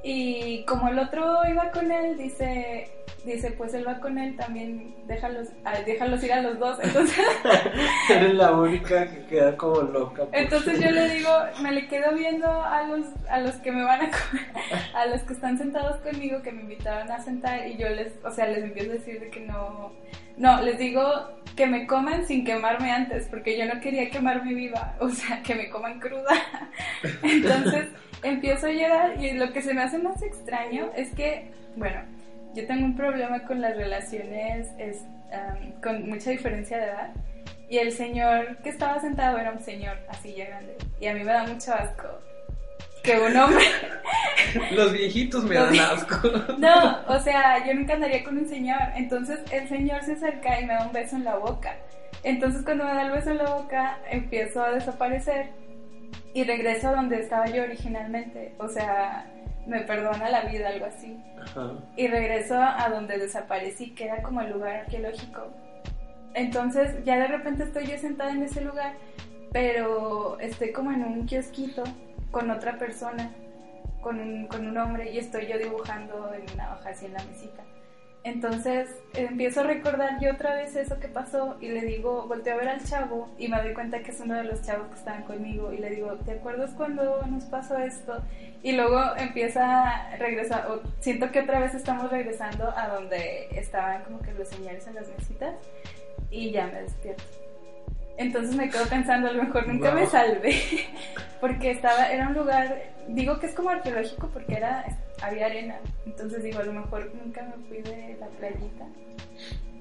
y 0.03 0.63
como 0.65 0.89
el 0.89 0.99
otro 0.99 1.47
iba 1.49 1.71
con 1.71 1.91
él, 1.91 2.17
dice, 2.17 2.89
dice, 3.25 3.51
pues 3.51 3.73
él 3.73 3.87
va 3.87 3.99
con 3.99 4.17
él, 4.17 4.35
también 4.35 4.95
déjalos, 5.07 5.49
ah, 5.63 5.73
déjalos 5.85 6.23
ir 6.23 6.33
a 6.33 6.41
los 6.41 6.59
dos. 6.59 6.77
Entonces, 6.81 7.25
Eres 8.09 8.33
la 8.35 8.51
única 8.51 9.07
que 9.07 9.25
queda 9.25 9.57
como 9.57 9.81
loca. 9.81 10.25
pues. 10.25 10.43
entonces 10.43 10.79
yo 10.79 10.91
le 10.91 11.09
digo, 11.09 11.29
me 11.61 11.71
le 11.71 11.87
quedo 11.87 12.13
viendo 12.13 12.47
a 12.47 12.83
los, 12.83 13.05
a 13.29 13.39
los 13.39 13.55
que 13.55 13.71
me 13.71 13.83
van 13.83 14.01
a 14.01 14.09
comer, 14.11 14.45
a 14.93 15.05
los 15.07 15.21
que 15.21 15.33
están 15.33 15.57
sentados 15.57 15.97
conmigo, 15.97 16.41
que 16.41 16.51
me 16.51 16.61
invitaron 16.61 17.11
a 17.11 17.19
sentar, 17.19 17.67
y 17.67 17.77
yo 17.77 17.89
les, 17.89 18.13
o 18.23 18.31
sea, 18.31 18.47
les 18.47 18.63
empiezo 18.63 18.91
a 18.91 18.95
decir 18.95 19.19
de 19.19 19.29
que 19.29 19.41
no, 19.41 19.91
no, 20.37 20.61
les 20.61 20.77
digo 20.77 21.03
que 21.55 21.67
me 21.67 21.87
coman 21.87 22.25
sin 22.25 22.43
quemarme 22.43 22.91
antes, 22.91 23.27
porque 23.29 23.57
yo 23.57 23.65
no 23.65 23.79
quería 23.79 24.09
quemarme 24.09 24.53
viva, 24.53 24.95
o 24.99 25.09
sea, 25.09 25.41
que 25.41 25.55
me 25.55 25.69
coman 25.69 25.99
cruda. 25.99 26.33
Entonces 27.23 27.87
empiezo 28.23 28.67
a 28.67 28.71
llorar 28.71 29.23
y 29.23 29.31
lo 29.33 29.53
que 29.53 29.61
se 29.61 29.73
me 29.73 29.81
hace 29.81 29.97
más 29.97 30.21
extraño 30.21 30.91
es 30.95 31.13
que, 31.13 31.51
bueno, 31.75 32.01
yo 32.55 32.65
tengo 32.65 32.85
un 32.85 32.95
problema 32.95 33.43
con 33.43 33.61
las 33.61 33.75
relaciones 33.75 34.69
es, 34.77 35.03
am, 35.31 35.73
con 35.81 36.09
mucha 36.09 36.31
diferencia 36.31 36.77
de 36.77 36.85
edad. 36.85 37.13
Y 37.69 37.77
el 37.77 37.91
señor 37.91 38.57
que 38.57 38.69
estaba 38.69 38.99
sentado 38.99 39.37
era 39.37 39.51
un 39.51 39.59
señor 39.59 39.97
así 40.07 40.33
ya 40.33 40.45
grande. 40.45 40.77
Y 40.99 41.07
a 41.07 41.13
mí 41.13 41.23
me 41.23 41.31
da 41.31 41.45
mucho 41.45 41.73
asco 41.73 42.07
que 43.05 43.19
un 43.19 43.37
hombre... 43.37 43.63
Los 44.71 44.91
viejitos 44.93 45.43
me 45.43 45.55
dan 45.55 45.79
asco. 45.79 46.27
No, 46.57 46.99
o 47.07 47.19
sea, 47.19 47.65
yo 47.65 47.73
nunca 47.73 47.93
andaría 47.93 48.23
con 48.23 48.37
un 48.37 48.47
señor. 48.47 48.79
Entonces 48.95 49.39
el 49.51 49.67
señor 49.69 50.03
se 50.03 50.13
acerca 50.13 50.59
y 50.59 50.65
me 50.65 50.73
da 50.73 50.85
un 50.85 50.93
beso 50.93 51.15
en 51.15 51.23
la 51.23 51.37
boca. 51.37 51.75
Entonces 52.23 52.63
cuando 52.63 52.85
me 52.85 52.93
da 52.93 53.03
el 53.03 53.11
beso 53.11 53.31
en 53.31 53.37
la 53.37 53.55
boca, 53.55 53.99
empiezo 54.09 54.63
a 54.63 54.71
desaparecer 54.71 55.49
y 56.33 56.43
regreso 56.43 56.89
a 56.89 56.95
donde 56.95 57.19
estaba 57.19 57.45
yo 57.47 57.63
originalmente. 57.63 58.53
O 58.57 58.67
sea, 58.67 59.25
me 59.65 59.81
perdona 59.81 60.29
la 60.29 60.41
vida, 60.41 60.69
algo 60.69 60.85
así. 60.85 61.19
Ajá. 61.41 61.73
Y 61.95 62.07
regreso 62.07 62.55
a 62.55 62.89
donde 62.89 63.17
desaparecí, 63.17 63.91
que 63.91 64.05
era 64.05 64.21
como 64.21 64.41
el 64.41 64.51
lugar 64.51 64.75
arqueológico. 64.75 65.47
Entonces 66.33 67.03
ya 67.05 67.17
de 67.17 67.27
repente 67.27 67.63
estoy 67.63 67.87
yo 67.87 67.97
sentada 67.97 68.31
en 68.31 68.43
ese 68.43 68.61
lugar, 68.61 68.93
pero 69.51 70.37
estoy 70.39 70.71
como 70.71 70.91
en 70.91 71.03
un 71.03 71.25
kiosquito 71.25 71.83
con 72.31 72.51
otra 72.51 72.77
persona, 72.77 73.31
con 74.01 74.19
un, 74.19 74.47
con 74.47 74.67
un 74.67 74.77
hombre, 74.77 75.11
y 75.11 75.17
estoy 75.17 75.47
yo 75.47 75.57
dibujando 75.57 76.33
en 76.33 76.43
una 76.53 76.73
hoja 76.73 76.89
así 76.89 77.05
en 77.05 77.13
la 77.13 77.23
mesita. 77.23 77.63
Entonces 78.25 78.89
empiezo 79.13 79.59
a 79.59 79.65
recordar 79.65 80.19
yo 80.19 80.31
otra 80.31 80.55
vez 80.55 80.75
eso 80.75 80.99
que 80.99 81.07
pasó 81.07 81.57
y 81.61 81.67
le 81.67 81.81
digo, 81.81 82.25
volteo 82.27 82.55
a 82.55 82.57
ver 82.57 82.69
al 82.69 82.83
chavo 82.83 83.29
y 83.37 83.47
me 83.47 83.61
doy 83.61 83.75
cuenta 83.75 83.99
que 83.99 84.09
es 84.09 84.19
uno 84.19 84.33
de 84.33 84.45
los 84.45 84.63
chavos 84.63 84.87
que 84.87 84.95
estaban 84.95 85.21
conmigo 85.25 85.71
y 85.71 85.77
le 85.77 85.91
digo, 85.91 86.11
¿te 86.25 86.31
acuerdas 86.31 86.71
cuando 86.71 87.21
nos 87.27 87.43
pasó 87.43 87.77
esto? 87.77 88.23
Y 88.63 88.71
luego 88.71 88.99
empieza 89.17 89.91
a 89.91 90.17
regresar, 90.17 90.71
o 90.71 90.81
siento 91.01 91.31
que 91.31 91.41
otra 91.41 91.59
vez 91.59 91.75
estamos 91.75 92.09
regresando 92.09 92.73
a 92.75 92.87
donde 92.87 93.47
estaban 93.51 94.03
como 94.03 94.19
que 94.23 94.33
los 94.33 94.47
señores 94.47 94.87
en 94.87 94.95
las 94.95 95.07
mesitas 95.07 95.53
y 96.31 96.49
ya 96.49 96.65
me 96.65 96.81
despierto. 96.81 97.23
Entonces 98.17 98.55
me 98.55 98.71
quedo 98.71 98.87
pensando, 98.87 99.27
a 99.27 99.33
lo 99.33 99.43
mejor 99.43 99.67
nunca 99.67 99.91
me 99.91 100.07
salvé, 100.07 100.55
porque 101.39 101.69
estaba, 101.69 102.09
era 102.09 102.27
un 102.27 102.33
lugar, 102.33 102.85
digo 103.07 103.39
que 103.39 103.45
es 103.45 103.53
como 103.53 103.69
arqueológico 103.69 104.29
porque 104.29 104.55
era, 104.55 104.83
había 105.21 105.45
arena, 105.47 105.79
entonces 106.05 106.43
digo, 106.43 106.59
a 106.59 106.63
lo 106.63 106.73
mejor 106.73 107.11
nunca 107.15 107.43
me 107.43 107.63
fui 107.67 107.81
de 107.81 108.17
la 108.19 108.27
playita, 108.27 108.85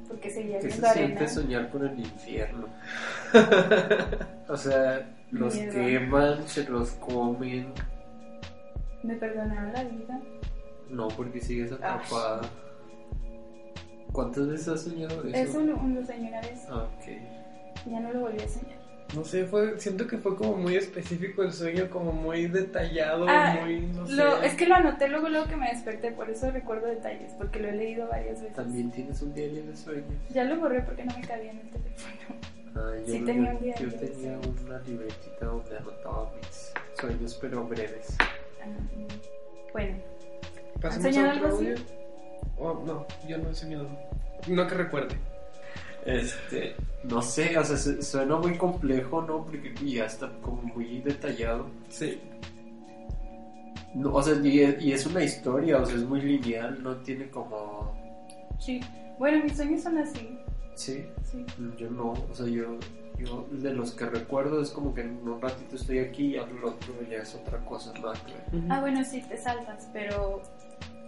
porque 0.09 0.31
seguía 0.31 0.59
¿Qué 0.61 0.67
viendo 0.69 0.87
se 0.87 0.91
arena. 0.93 1.07
siente 1.19 1.29
soñar 1.29 1.71
con 1.71 1.87
el 1.87 1.99
infierno? 1.99 2.69
o 4.49 4.57
sea, 4.57 5.09
los 5.31 5.55
Miedo. 5.55 5.73
queman, 5.73 6.49
se 6.49 6.65
los 6.69 6.91
comen. 6.93 7.73
Me 9.03 9.15
perdonaron 9.17 9.73
la 9.73 9.85
vida. 9.85 10.21
No, 10.91 11.09
porque 11.09 11.41
sigues 11.41 11.73
atrapada. 11.73 12.43
¿Cuántas 14.13 14.47
veces 14.49 14.69
has 14.69 14.83
soñado 14.83 15.25
eso? 15.25 15.37
Eso 15.37 15.61
lo, 15.63 15.77
lo 15.83 16.07
soñé 16.07 16.29
una 16.29 16.41
vez, 16.41 16.61
Ah, 16.71 16.85
ok. 16.97 17.91
ya 17.91 18.01
no 18.01 18.13
lo 18.13 18.21
volví 18.21 18.41
a 18.41 18.49
soñar. 18.49 18.79
No 19.15 19.25
sé, 19.25 19.45
fue, 19.45 19.79
siento 19.79 20.07
que 20.07 20.19
fue 20.19 20.37
como 20.37 20.57
muy 20.57 20.75
específico 20.77 21.43
el 21.43 21.53
sueño, 21.53 21.89
como 21.91 22.13
muy 22.13 22.47
detallado, 22.47 23.27
Ah, 23.29 23.59
muy, 23.63 23.81
no 23.81 24.07
sé. 24.07 24.15
Lo, 24.15 24.43
es 24.43 24.55
que 24.55 24.67
lo 24.67 24.75
anoté 24.75 25.09
luego, 25.09 25.29
luego 25.29 25.47
que 25.47 25.57
me 25.57 25.69
desperté, 25.71 26.11
por 26.11 26.31
eso 26.31 26.51
recuerdo 26.51 26.87
detalles, 26.89 27.33
porque 27.39 27.61
lo 27.61 27.69
he 27.69 27.73
leído 27.77 28.09
varias 28.09 28.41
veces. 28.41 28.57
También 28.57 28.91
tienes 28.91 29.21
un 29.23 29.33
diario 29.35 29.65
de 29.65 29.77
sueños. 29.77 30.07
Ya 30.31 30.45
lo 30.45 30.57
borré 30.59 30.81
porque 30.83 31.05
no 31.05 31.15
me 31.17 31.27
cabía 31.27 31.53
en 31.53 31.61
el 31.61 31.71
teléfono. 31.71 32.15
Ah, 32.77 32.93
yo, 33.07 33.13
Sí 33.13 33.21
yo- 33.21 33.25
tenía 33.27 33.51
un 33.53 33.61
diario 33.63 33.89
yo 33.89 33.97
tenía 33.99 34.39
una 34.39 34.79
libretita 34.81 35.47
donde 35.47 35.79
anotaba 35.79 36.33
mis 36.35 36.73
sueños, 36.99 37.39
pero 37.41 37.65
breves. 37.69 38.17
Ah, 38.21 38.67
bueno, 39.73 39.97
¿Pasamos 40.81 41.07
¿Has 41.07 41.15
soñado 41.15 41.31
algo 41.31 41.47
así? 41.57 41.75
Oh, 42.59 42.83
no, 42.85 43.07
yo 43.29 43.39
no 43.39 43.51
he 43.51 43.55
soñado. 43.55 43.89
No 44.49 44.67
que 44.67 44.75
recuerde. 44.75 45.15
Este, 46.07 46.75
no 47.05 47.23
sé, 47.23 47.57
o 47.59 47.65
sea, 47.65 47.77
se- 47.77 48.03
suena 48.03 48.37
muy 48.37 48.57
complejo, 48.59 49.23
¿no? 49.23 49.45
Porque 49.45 49.75
ya 49.85 50.05
está 50.07 50.31
como 50.43 50.63
muy 50.63 51.01
detallado. 51.01 51.67
Sí. 51.89 52.21
No, 53.95 54.13
o 54.15 54.23
sea, 54.23 54.35
y 54.43 54.61
es, 54.61 54.83
y 54.83 54.93
es 54.93 55.07
una 55.07 55.23
historia, 55.23 55.79
o 55.79 55.87
sea, 55.87 55.95
es 55.95 56.03
muy 56.05 56.21
lineal, 56.21 56.83
no 56.83 56.97
tiene 56.97 57.29
como... 57.31 57.95
sí. 58.59 58.81
Bueno, 59.19 59.45
mis 59.45 59.57
sueños 59.57 59.81
son 59.83 59.97
así, 59.99 60.37
Sí, 60.75 61.05
sí. 61.23 61.47
yo 61.79 61.89
no, 61.89 62.15
o 62.15 62.35
sea, 62.35 62.47
yo, 62.47 62.77
yo 63.17 63.47
de 63.53 63.73
los 63.73 63.93
que 63.93 64.07
recuerdo 64.07 64.61
es 64.61 64.71
como 64.71 64.93
que 64.93 65.03
en 65.03 65.21
un 65.29 65.41
ratito 65.41 65.77
estoy 65.77 66.01
aquí 66.01 66.35
y 66.35 66.37
al 66.37 66.49
otro 66.65 66.93
ya 67.09 67.19
es 67.19 67.33
otra 67.37 67.65
cosa, 67.65 67.93
nada 68.01 68.15
que 68.27 68.33
ver. 68.59 68.65
Ah, 68.73 68.81
bueno, 68.81 69.05
sí, 69.05 69.23
te 69.29 69.37
saltas, 69.37 69.89
pero 69.93 70.43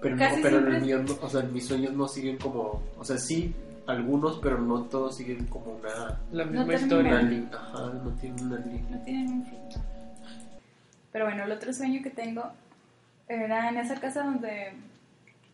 Pero, 0.00 0.14
no, 0.14 0.24
pero 0.40 0.58
en 0.58 0.66
el 0.68 0.76
es- 0.76 0.82
mío, 0.84 1.02
no- 1.02 1.18
o 1.20 1.28
sea, 1.28 1.40
en 1.40 1.52
mis 1.52 1.66
sueños 1.66 1.92
no 1.94 2.06
siguen 2.06 2.38
como, 2.38 2.80
o 2.96 3.04
sea, 3.04 3.18
sí, 3.18 3.52
algunos, 3.86 4.38
pero 4.38 4.58
no 4.60 4.82
todos 4.84 5.16
siguen 5.16 5.46
como 5.46 5.76
una, 5.76 6.18
La 6.32 6.44
No 6.44 6.50
misma 6.64 6.66
termina. 6.66 7.22
historia. 7.22 7.48
una 7.50 7.58
ajá, 7.58 7.92
no 8.04 8.10
tienen 8.20 8.46
una 8.46 8.58
línea. 8.58 8.82
no 8.90 8.98
tienen 9.00 9.32
un 9.32 9.44
fin. 9.46 9.58
¿no? 9.74 9.82
Pero 11.12 11.24
bueno, 11.26 11.44
el 11.44 11.52
otro 11.52 11.72
sueño 11.72 12.02
que 12.02 12.10
tengo 12.10 12.44
era 13.28 13.68
en 13.68 13.78
esa 13.78 13.94
casa 14.00 14.22
donde 14.24 14.72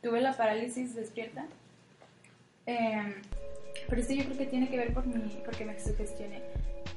tuve 0.02 0.20
la 0.20 0.32
parálisis 0.36 0.94
despierta. 0.94 1.44
Eh, 2.66 3.14
pero 3.88 4.00
esto 4.00 4.14
yo 4.14 4.24
creo 4.24 4.38
que 4.38 4.46
tiene 4.46 4.68
que 4.68 4.76
ver 4.76 4.92
por 4.94 5.06
mi, 5.06 5.20
porque 5.44 5.64
me 5.64 5.78
sugestioné. 5.78 6.40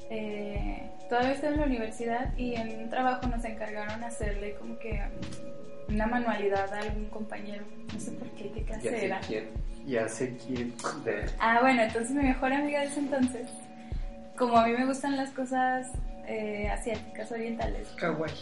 Eh, 0.09 0.89
todavía 1.09 1.31
estoy 1.33 1.49
en 1.53 1.59
la 1.59 1.65
universidad 1.65 2.37
y 2.37 2.55
en 2.55 2.79
un 2.83 2.89
trabajo 2.89 3.27
nos 3.27 3.43
encargaron 3.45 4.03
hacerle 4.03 4.55
como 4.55 4.77
que 4.77 5.01
una 5.89 6.07
manualidad 6.07 6.73
a 6.73 6.79
algún 6.79 7.05
compañero. 7.09 7.63
No 7.93 7.99
sé 7.99 8.11
por 8.11 8.29
qué, 8.31 8.51
qué 8.51 8.61
Ya 8.61 8.65
clase 8.65 8.89
sé 8.89 9.05
era. 9.05 9.19
quién, 9.21 9.49
ya 9.85 10.07
sé 10.09 10.37
quién. 10.37 10.73
de- 11.03 11.25
Ah, 11.39 11.59
bueno, 11.61 11.81
entonces 11.83 12.11
mi 12.15 12.23
mejor 12.23 12.53
amiga 12.53 12.81
de 12.81 12.87
ese 12.87 12.99
entonces, 12.99 13.47
como 14.37 14.57
a 14.57 14.65
mí 14.67 14.73
me 14.73 14.85
gustan 14.85 15.15
las 15.17 15.29
cosas 15.31 15.91
eh, 16.27 16.67
asiáticas, 16.69 17.31
orientales, 17.31 17.87
Kawaii. 17.97 18.33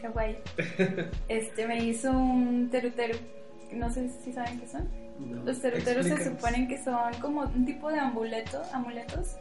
kawaii, 0.00 0.38
este 1.28 1.66
me 1.66 1.82
hizo 1.84 2.10
un 2.12 2.68
teruteru. 2.70 3.18
No 3.72 3.90
sé 3.90 4.08
si 4.24 4.32
saben 4.32 4.58
qué 4.60 4.66
son. 4.66 4.88
no. 5.18 5.42
Los 5.44 5.60
teruteros 5.60 6.06
se 6.06 6.24
suponen 6.24 6.66
que 6.68 6.82
son 6.82 7.12
como 7.20 7.42
un 7.42 7.64
tipo 7.66 7.90
de 7.90 7.98
amuleto, 8.00 8.62
amuletos 8.72 9.36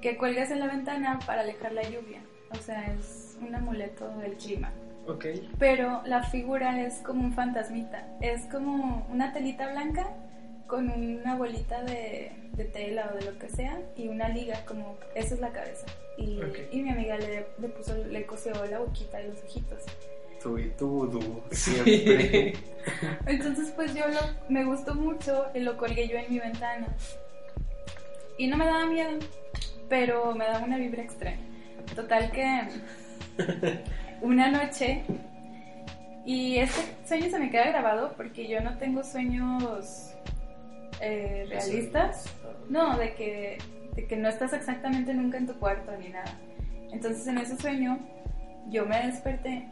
que 0.00 0.16
cuelgas 0.16 0.50
en 0.50 0.60
la 0.60 0.66
ventana 0.68 1.18
para 1.26 1.42
alejar 1.42 1.72
la 1.72 1.82
lluvia. 1.82 2.20
O 2.50 2.56
sea, 2.56 2.86
es 2.92 3.36
un 3.40 3.54
amuleto 3.54 4.08
del 4.18 4.34
clima. 4.34 4.72
Ok. 5.08 5.24
Pero 5.58 6.02
la 6.04 6.22
figura 6.22 6.82
es 6.82 6.96
como 6.96 7.24
un 7.24 7.32
fantasmita. 7.32 8.06
Es 8.20 8.44
como 8.46 9.06
una 9.10 9.32
telita 9.32 9.70
blanca 9.70 10.08
con 10.66 10.90
una 10.90 11.34
bolita 11.36 11.82
de, 11.82 12.30
de 12.52 12.64
tela 12.64 13.10
o 13.12 13.16
de 13.16 13.24
lo 13.24 13.38
que 13.38 13.48
sea 13.48 13.80
y 13.96 14.08
una 14.08 14.28
liga, 14.28 14.64
como 14.66 14.98
esa 15.14 15.34
es 15.34 15.40
la 15.40 15.50
cabeza. 15.50 15.86
Y, 16.18 16.40
mi 16.82 16.90
amiga 16.90 17.16
le, 17.16 17.46
le 17.58 17.68
puso, 17.68 17.96
le 17.96 18.26
cosió 18.26 18.52
la 18.66 18.80
boquita 18.80 19.22
y 19.22 19.28
los 19.28 19.42
ojitos. 19.44 19.82
Tú 20.42 20.58
y 20.58 20.68
tu 20.70 20.86
vudú, 20.88 21.42
Sí. 21.52 21.72
siempre. 21.72 22.52
Entonces 23.26 23.72
pues 23.74 23.94
yo 23.94 24.06
lo, 24.08 24.20
me 24.48 24.64
gustó 24.64 24.94
mucho 24.94 25.46
y 25.54 25.60
lo 25.60 25.76
colgué 25.78 26.06
yo 26.06 26.18
en 26.18 26.30
mi 26.30 26.38
ventana. 26.38 26.88
Y 28.36 28.46
no 28.46 28.56
me 28.56 28.66
daba 28.66 28.86
miedo, 28.86 29.18
pero 29.88 30.34
me 30.34 30.44
daba 30.44 30.64
una 30.64 30.76
vibra 30.76 31.02
extraña. 31.02 31.40
Total 31.94 32.30
que 32.30 32.68
una 34.22 34.50
noche, 34.50 35.04
y 36.28 36.58
este 36.58 36.82
sueño 37.06 37.30
se 37.30 37.38
me 37.38 37.50
queda 37.50 37.68
grabado 37.68 38.12
porque 38.14 38.46
yo 38.46 38.60
no 38.60 38.76
tengo 38.76 39.02
sueños 39.02 40.14
eh, 41.00 41.46
realistas. 41.48 42.26
No, 42.68 42.98
de 42.98 43.14
que, 43.14 43.56
de 43.94 44.06
que 44.06 44.14
no 44.14 44.28
estás 44.28 44.52
exactamente 44.52 45.14
nunca 45.14 45.38
en 45.38 45.46
tu 45.46 45.54
cuarto 45.54 45.90
ni 45.96 46.10
nada. 46.10 46.38
Entonces 46.92 47.26
en 47.28 47.38
ese 47.38 47.56
sueño 47.56 47.98
yo 48.68 48.84
me 48.84 49.06
desperté 49.06 49.66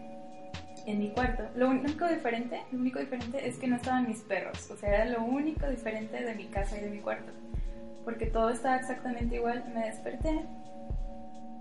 en 0.87 0.99
mi 0.99 1.11
cuarto. 1.11 1.45
Lo 1.57 1.69
único 1.69 2.07
diferente, 2.09 2.63
lo 2.73 2.79
único 2.79 3.01
diferente 3.01 3.47
es 3.47 3.59
que 3.59 3.67
no 3.67 3.77
estaban 3.77 4.09
mis 4.09 4.21
perros. 4.21 4.71
O 4.71 4.79
sea, 4.79 4.95
era 4.95 5.05
lo 5.05 5.25
único 5.25 5.69
diferente 5.69 6.25
de 6.25 6.35
mi 6.35 6.47
casa 6.47 6.79
y 6.79 6.81
de 6.81 6.89
mi 6.89 7.01
cuarto. 7.01 7.33
Porque 8.03 8.25
todo 8.25 8.49
estaba 8.49 8.77
exactamente 8.77 9.37
igual. 9.37 9.63
Me 9.75 9.85
desperté 9.85 10.41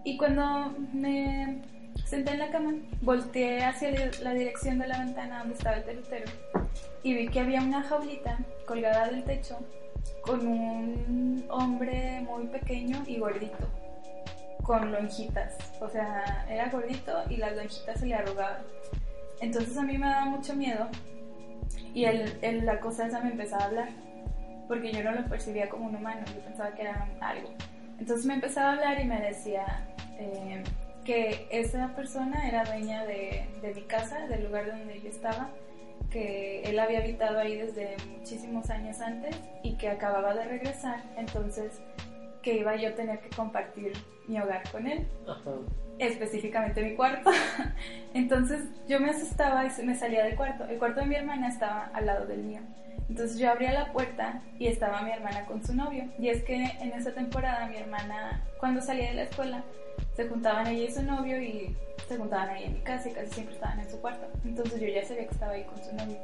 y 0.06 0.16
cuando 0.16 0.74
me 0.94 1.64
senté 2.04 2.32
en 2.32 2.40
la 2.40 2.52
cama, 2.52 2.74
volteé 3.02 3.64
hacia 3.64 3.92
la 4.22 4.34
dirección 4.34 4.80
de 4.80 4.88
la 4.88 5.00
ventana 5.00 5.40
donde 5.40 5.56
estaba 5.56 5.78
el 5.78 5.84
telutero 5.84 6.26
y 7.04 7.14
vi 7.14 7.28
que 7.30 7.40
había 7.40 7.62
una 7.62 7.84
jaulita 7.84 8.38
colgada 8.66 9.08
del 9.08 9.24
techo 9.24 9.60
con 10.22 10.48
un 10.48 11.46
hombre 11.50 12.22
muy 12.22 12.48
pequeño 12.48 13.04
y 13.06 13.20
gordito, 13.20 13.70
con 14.64 14.92
lonjitas. 14.92 15.56
O 15.80 15.88
sea, 15.88 16.46
era 16.50 16.70
gordito 16.70 17.24
y 17.30 17.38
las 17.38 17.56
lonjitas 17.56 18.00
se 18.00 18.08
le 18.08 18.16
arrugaban. 18.16 18.64
Entonces 19.40 19.78
a 19.78 19.84
mí 19.84 19.98
me 19.98 20.08
daba 20.08 20.26
mucho 20.26 20.56
miedo 20.56 20.88
y 21.94 22.06
el, 22.06 22.66
la 22.66 22.80
cosa 22.80 23.08
esa 23.08 23.22
me 23.22 23.32
empezaba 23.32 23.64
a 23.64 23.68
hablar, 23.68 23.90
porque 24.68 24.92
yo 24.92 25.04
no 25.04 25.12
lo 25.12 25.26
percibía 25.26 25.70
como 25.70 25.86
un 25.86 25.96
humano, 25.96 26.22
yo 26.34 26.42
pensaba 26.42 26.74
que 26.74 26.82
era 26.82 27.08
algo. 27.22 27.50
Entonces 28.00 28.26
me 28.26 28.34
empezaba 28.34 28.70
a 28.70 28.74
hablar 28.74 29.00
y 29.00 29.06
me 29.06 29.22
decía 29.22 29.88
eh, 30.18 30.64
que 31.06 31.48
esa 31.52 31.96
persona 31.96 32.48
era 32.48 32.66
dueña 32.66 33.06
de, 33.06 33.48
de 33.62 33.74
mi 33.74 33.84
casa, 33.84 34.28
del 34.28 34.46
lugar 34.46 34.68
donde 34.68 35.00
yo 35.02 35.10
estaba, 35.10 35.50
que 36.10 36.64
él 36.64 36.80
había 36.80 37.00
habitado 37.00 37.40
ahí 37.40 37.56
desde 37.56 37.96
muchísimos 38.18 38.70
años 38.70 39.00
antes 39.02 39.36
y 39.64 39.78
que 39.78 39.90
acababa 39.90 40.34
de 40.34 40.46
regresar, 40.46 41.04
entonces 41.18 41.82
que 42.42 42.56
iba 42.56 42.76
yo 42.76 42.90
a 42.90 42.92
tener 42.94 43.20
que 43.20 43.30
compartir 43.36 43.94
mi 44.28 44.40
hogar 44.40 44.70
con 44.72 44.88
él, 44.88 45.08
específicamente 46.00 46.84
mi 46.84 46.96
cuarto. 46.96 47.32
entonces 48.14 48.62
yo 48.88 49.00
me 49.00 49.10
asustaba 49.10 49.66
y 49.66 49.84
me 49.84 49.96
salía 49.96 50.24
del 50.24 50.36
cuarto. 50.36 50.66
El 50.66 50.78
cuarto 50.78 51.02
de 51.02 51.08
mi 51.08 51.16
hermana 51.16 51.48
estaba 51.48 51.90
al 51.94 52.06
lado 52.06 52.26
del 52.26 52.44
mío. 52.44 52.62
Entonces 53.10 53.38
yo 53.38 53.52
abría 53.52 53.72
la 53.72 53.92
puerta 53.92 54.42
y 54.60 54.68
estaba 54.68 55.02
mi 55.02 55.12
hermana 55.12 55.46
con 55.46 55.66
su 55.66 55.76
novio. 55.76 56.06
Y 56.20 56.30
es 56.30 56.44
que 56.44 56.56
en 56.56 56.92
esa 56.92 57.14
temporada 57.14 57.68
mi 57.68 57.78
hermana, 57.78 58.44
cuando 58.60 58.82
salía 58.82 59.10
de 59.10 59.16
la 59.16 59.24
escuela, 59.24 59.64
se 60.16 60.28
juntaban 60.28 60.68
ella 60.68 60.90
y 60.90 60.94
su 60.94 61.04
novio 61.04 61.42
y 61.42 61.76
se 62.08 62.18
juntaban 62.18 62.50
ahí 62.50 62.66
en 62.66 62.74
mi 62.74 62.82
casa 62.82 63.10
y 63.10 63.14
casi 63.14 63.32
siempre 63.32 63.56
estaban 63.56 63.80
en 63.80 63.90
su 63.90 64.00
cuarto. 64.00 64.28
Entonces 64.46 64.80
yo 64.80 64.88
ya 64.88 65.04
sabía 65.04 65.28
que 65.28 65.34
estaba 65.34 65.52
ahí 65.54 65.64
con 65.64 65.84
su 65.84 65.96
novio. 65.96 66.18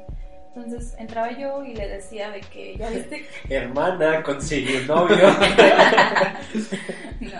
Entonces 0.54 0.94
entraba 0.98 1.30
yo 1.32 1.64
y 1.64 1.74
le 1.74 1.88
decía 1.88 2.30
de 2.30 2.40
que 2.40 2.76
ya 2.76 2.90
viste. 2.90 3.26
Hermana, 3.48 4.22
consiguió 4.22 4.80
un 4.80 4.86
novio. 4.86 5.16
no. 7.20 7.38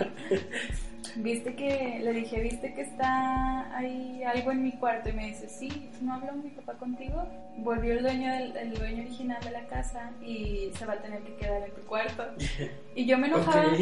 Viste 1.15 1.55
que, 1.55 1.99
le 2.01 2.11
dije, 2.11 2.41
viste 2.41 2.73
que 2.73 2.81
está 2.81 3.77
ahí 3.77 4.23
algo 4.23 4.51
en 4.51 4.63
mi 4.63 4.71
cuarto 4.71 5.09
y 5.09 5.13
me 5.13 5.27
dice, 5.27 5.47
sí, 5.47 5.91
¿no 6.01 6.15
habló 6.15 6.33
mi 6.33 6.49
papá 6.49 6.73
contigo? 6.73 7.27
Volvió 7.57 7.93
el 7.93 8.01
dueño, 8.01 8.33
del, 8.33 8.57
el 8.57 8.73
dueño 8.73 9.03
original 9.03 9.37
de 9.43 9.51
la 9.51 9.67
casa 9.67 10.11
y 10.25 10.71
se 10.75 10.87
va 10.87 10.93
a 10.93 11.01
tener 11.01 11.21
que 11.21 11.35
quedar 11.35 11.61
en 11.61 11.71
tu 11.71 11.81
cuarto. 11.81 12.25
Y 12.95 13.05
yo 13.05 13.19
me 13.19 13.27
enojaba, 13.27 13.73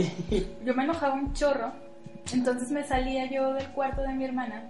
yo 0.65 0.73
me 0.73 0.83
enojaba 0.83 1.13
un 1.13 1.33
chorro 1.33 1.71
entonces 2.33 2.71
me 2.71 2.83
salía 2.83 3.25
yo 3.25 3.53
del 3.53 3.67
cuarto 3.69 4.01
de 4.01 4.13
mi 4.13 4.25
hermana 4.25 4.63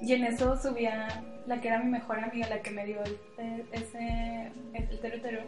y 0.00 0.12
en 0.12 0.24
eso 0.24 0.56
subía 0.60 1.22
la 1.46 1.60
que 1.60 1.68
era 1.68 1.78
mi 1.78 1.90
mejor 1.90 2.18
amiga, 2.20 2.48
la 2.48 2.60
que 2.60 2.70
me 2.70 2.84
dio 2.86 3.02
el, 3.04 3.66
ese, 3.72 4.50
el 4.72 5.00
territorio, 5.00 5.40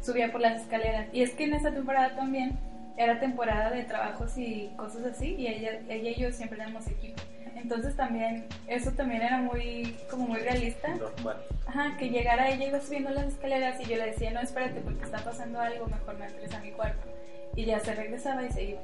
subía 0.00 0.32
por 0.32 0.40
las 0.40 0.62
escaleras. 0.62 1.08
Y 1.12 1.22
es 1.22 1.32
que 1.32 1.44
en 1.44 1.54
esa 1.54 1.70
temporada 1.70 2.14
también 2.16 2.58
era 2.96 3.20
temporada 3.20 3.70
de 3.70 3.84
trabajos 3.84 4.36
y 4.36 4.70
cosas 4.76 5.04
así 5.04 5.34
y 5.34 5.46
ella, 5.46 5.80
ella 5.88 6.10
y 6.10 6.20
yo 6.20 6.32
siempre 6.32 6.60
éramos 6.60 6.86
equipo. 6.88 7.22
Entonces 7.54 7.94
también, 7.94 8.46
eso 8.66 8.90
también 8.92 9.22
era 9.22 9.38
muy, 9.38 9.96
como 10.10 10.26
muy 10.26 10.40
realista. 10.40 10.88
Normal. 10.94 11.36
Ajá, 11.66 11.96
que 11.96 12.10
llegara 12.10 12.50
ella 12.50 12.66
iba 12.66 12.80
subiendo 12.80 13.10
las 13.10 13.26
escaleras 13.26 13.80
y 13.80 13.84
yo 13.84 13.96
le 13.96 14.06
decía, 14.06 14.30
no, 14.32 14.40
espérate 14.40 14.80
porque 14.80 15.04
está 15.04 15.18
pasando 15.18 15.60
algo, 15.60 15.86
mejor 15.86 16.18
me 16.18 16.26
entres 16.26 16.52
a 16.54 16.60
mi 16.60 16.72
cuarto. 16.72 17.06
Y 17.54 17.64
ya 17.64 17.78
se 17.80 17.94
regresaba 17.94 18.44
y 18.44 18.50
se 18.50 18.64
iba. 18.64 18.80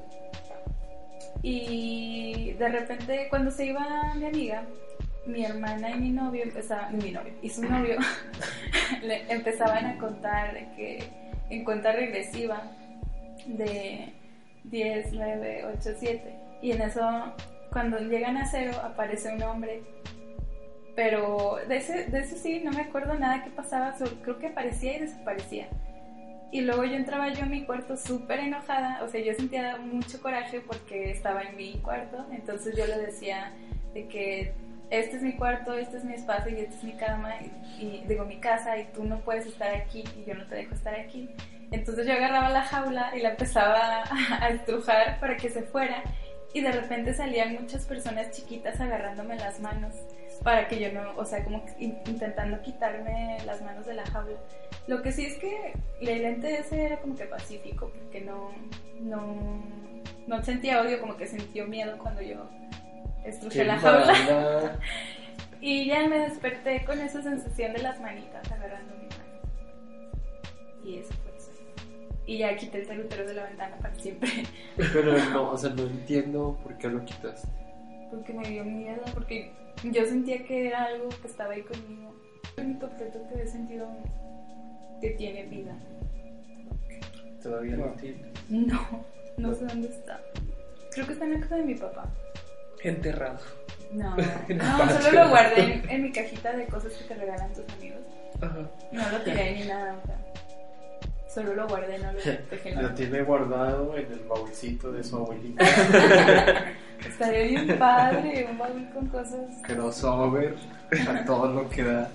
Y 1.50 2.52
de 2.58 2.68
repente 2.68 3.26
cuando 3.30 3.50
se 3.50 3.64
iba 3.64 4.12
mi 4.16 4.26
amiga, 4.26 4.64
mi 5.24 5.46
hermana 5.46 5.92
y 5.92 5.98
mi 5.98 6.10
novio 6.10 6.42
empezaban, 6.42 6.98
mi 6.98 7.10
novio 7.10 7.32
y 7.40 7.48
su 7.48 7.62
novio 7.62 7.96
empezaban 9.30 9.86
a 9.86 9.96
contar 9.96 10.74
que 10.76 11.08
en 11.48 11.64
cuenta 11.64 11.92
regresiva 11.92 12.64
de 13.46 14.12
10, 14.64 15.12
9, 15.14 15.64
8, 15.74 15.90
7. 15.98 16.34
Y 16.60 16.72
en 16.72 16.82
eso, 16.82 17.32
cuando 17.72 17.98
llegan 17.98 18.36
a 18.36 18.44
cero, 18.44 18.72
aparece 18.84 19.34
un 19.34 19.42
hombre. 19.42 19.80
Pero 20.94 21.60
de 21.66 21.78
ese, 21.78 22.10
de 22.10 22.18
ese 22.18 22.36
sí, 22.36 22.60
no 22.62 22.72
me 22.72 22.82
acuerdo 22.82 23.14
nada 23.14 23.42
que 23.42 23.50
pasaba, 23.50 23.94
creo 24.20 24.38
que 24.38 24.48
aparecía 24.48 24.96
y 24.96 25.00
desaparecía. 25.00 25.68
Y 26.50 26.62
luego 26.62 26.84
yo 26.84 26.94
entraba 26.94 27.32
yo 27.32 27.44
a 27.44 27.46
mi 27.46 27.64
cuarto 27.64 27.96
súper 27.96 28.40
enojada, 28.40 29.02
o 29.02 29.08
sea, 29.08 29.20
yo 29.20 29.34
sentía 29.34 29.76
mucho 29.76 30.20
coraje 30.22 30.60
porque 30.60 31.10
estaba 31.10 31.42
en 31.42 31.56
mi 31.56 31.74
cuarto, 31.74 32.24
entonces 32.32 32.74
yo 32.74 32.86
le 32.86 32.98
decía 32.98 33.52
de 33.92 34.08
que 34.08 34.54
este 34.90 35.16
es 35.16 35.22
mi 35.22 35.34
cuarto, 35.34 35.74
este 35.74 35.98
es 35.98 36.04
mi 36.04 36.14
espacio 36.14 36.56
y 36.56 36.60
esta 36.60 36.74
es 36.74 36.84
mi 36.84 36.92
cama, 36.92 37.34
y, 37.78 38.02
digo 38.08 38.24
mi 38.24 38.38
casa 38.38 38.78
y 38.78 38.86
tú 38.94 39.04
no 39.04 39.20
puedes 39.20 39.46
estar 39.46 39.74
aquí 39.74 40.04
y 40.16 40.24
yo 40.24 40.34
no 40.34 40.46
te 40.46 40.54
dejo 40.54 40.74
estar 40.74 40.94
aquí. 40.94 41.28
Entonces 41.70 42.06
yo 42.06 42.14
agarraba 42.14 42.48
la 42.48 42.62
jaula 42.62 43.14
y 43.14 43.20
la 43.20 43.30
empezaba 43.30 44.04
a, 44.04 44.04
a 44.44 44.48
estrujar 44.48 45.20
para 45.20 45.36
que 45.36 45.50
se 45.50 45.62
fuera 45.62 46.02
y 46.54 46.62
de 46.62 46.72
repente 46.72 47.12
salían 47.12 47.54
muchas 47.60 47.84
personas 47.84 48.30
chiquitas 48.30 48.80
agarrándome 48.80 49.36
las 49.36 49.60
manos 49.60 49.94
para 50.42 50.66
que 50.68 50.78
yo 50.80 50.92
no, 50.92 51.16
o 51.16 51.24
sea, 51.24 51.44
como 51.44 51.64
intentando 51.78 52.60
quitarme 52.62 53.38
las 53.44 53.60
manos 53.60 53.86
de 53.86 53.94
la 53.94 54.06
jaula. 54.06 54.38
Lo 54.88 55.02
que 55.02 55.12
sí 55.12 55.26
es 55.26 55.36
que 55.36 55.74
el 56.00 56.24
ente 56.24 56.58
ese 56.58 56.82
era 56.82 56.98
como 57.00 57.14
que 57.14 57.26
pacífico, 57.26 57.92
porque 57.94 58.22
no, 58.22 58.52
no, 59.00 59.62
no 60.26 60.42
sentía 60.42 60.80
odio, 60.80 60.98
como 60.98 61.14
que 61.18 61.26
sintió 61.26 61.66
miedo 61.66 61.98
cuando 61.98 62.22
yo 62.22 62.48
estrujé 63.22 63.64
la 63.64 63.78
jaula. 63.78 64.78
y 65.60 65.86
ya 65.86 66.08
me 66.08 66.20
desperté 66.20 66.86
con 66.86 66.98
esa 67.00 67.22
sensación 67.22 67.74
de 67.74 67.82
las 67.82 68.00
manitas 68.00 68.50
agarrando 68.50 68.94
mi 68.94 69.08
mano. 69.08 69.24
Y 70.82 70.96
eso 71.00 71.12
fue 71.22 71.36
eso. 71.36 71.50
Y 72.24 72.38
ya 72.38 72.56
quité 72.56 72.80
el 72.80 72.86
telutero 72.86 73.26
de 73.26 73.34
la 73.34 73.44
ventana 73.44 73.76
para 73.76 73.94
siempre. 73.94 74.30
Pero 74.76 75.18
no, 75.18 75.50
o 75.52 75.58
sea, 75.58 75.68
no 75.68 75.82
entiendo 75.82 76.58
por 76.62 76.78
qué 76.78 76.88
lo 76.88 77.04
quitaste. 77.04 77.48
Porque 78.10 78.32
me 78.32 78.48
dio 78.48 78.64
miedo, 78.64 79.02
porque 79.12 79.52
yo 79.84 80.06
sentía 80.06 80.46
que 80.46 80.68
era 80.68 80.84
algo 80.84 81.10
que 81.10 81.26
estaba 81.26 81.52
ahí 81.52 81.62
conmigo. 81.62 82.14
El 82.56 82.64
único 82.64 82.86
objeto 82.86 83.20
que 83.28 83.42
he 83.42 83.46
sentido 83.46 83.86
que 85.00 85.10
tiene 85.10 85.44
vida. 85.44 85.76
¿Todavía 87.42 87.76
no 87.76 87.86
tiene? 87.92 88.32
No, 88.48 89.04
no 89.36 89.54
sé 89.54 89.66
dónde 89.66 89.88
está. 89.88 90.20
Creo 90.92 91.06
que 91.06 91.12
está 91.12 91.24
en 91.24 91.34
la 91.34 91.40
casa 91.40 91.56
de 91.56 91.62
mi 91.62 91.74
papá. 91.74 92.08
Enterrado. 92.82 93.38
No, 93.92 94.16
no 94.48 95.00
solo 95.00 95.24
lo 95.24 95.28
guardé 95.30 95.82
en, 95.88 96.02
mi 96.02 96.12
cajita 96.12 96.52
de 96.52 96.66
cosas 96.66 96.92
que 96.92 97.04
te 97.04 97.14
regalan 97.14 97.52
tus 97.52 97.64
amigos. 97.74 98.00
Ajá. 98.40 98.68
No 98.92 99.10
lo 99.10 99.20
tiré 99.22 99.54
ni 99.54 99.66
nada, 99.66 99.98
o 100.02 100.06
sea, 100.06 100.18
solo 101.28 101.54
lo 101.54 101.68
guardé, 101.68 101.98
no 101.98 102.12
lo 102.12 102.18
dejé. 102.50 102.74
Lo 102.74 102.94
tiene 102.94 103.22
guardado 103.22 103.96
en 103.96 104.12
el 104.12 104.20
baúlcito 104.20 104.92
de 104.92 105.02
su 105.04 105.16
abuelita. 105.16 105.64
Estaría 107.06 107.44
bien 107.44 107.78
padre, 107.78 108.48
un 108.50 108.58
baúl 108.58 108.88
con 108.92 109.06
cosas. 109.06 109.46
Crossover, 109.62 110.56
a 111.08 111.24
todo 111.24 111.52
lo 111.52 111.68
que 111.70 111.84
da. 111.84 112.10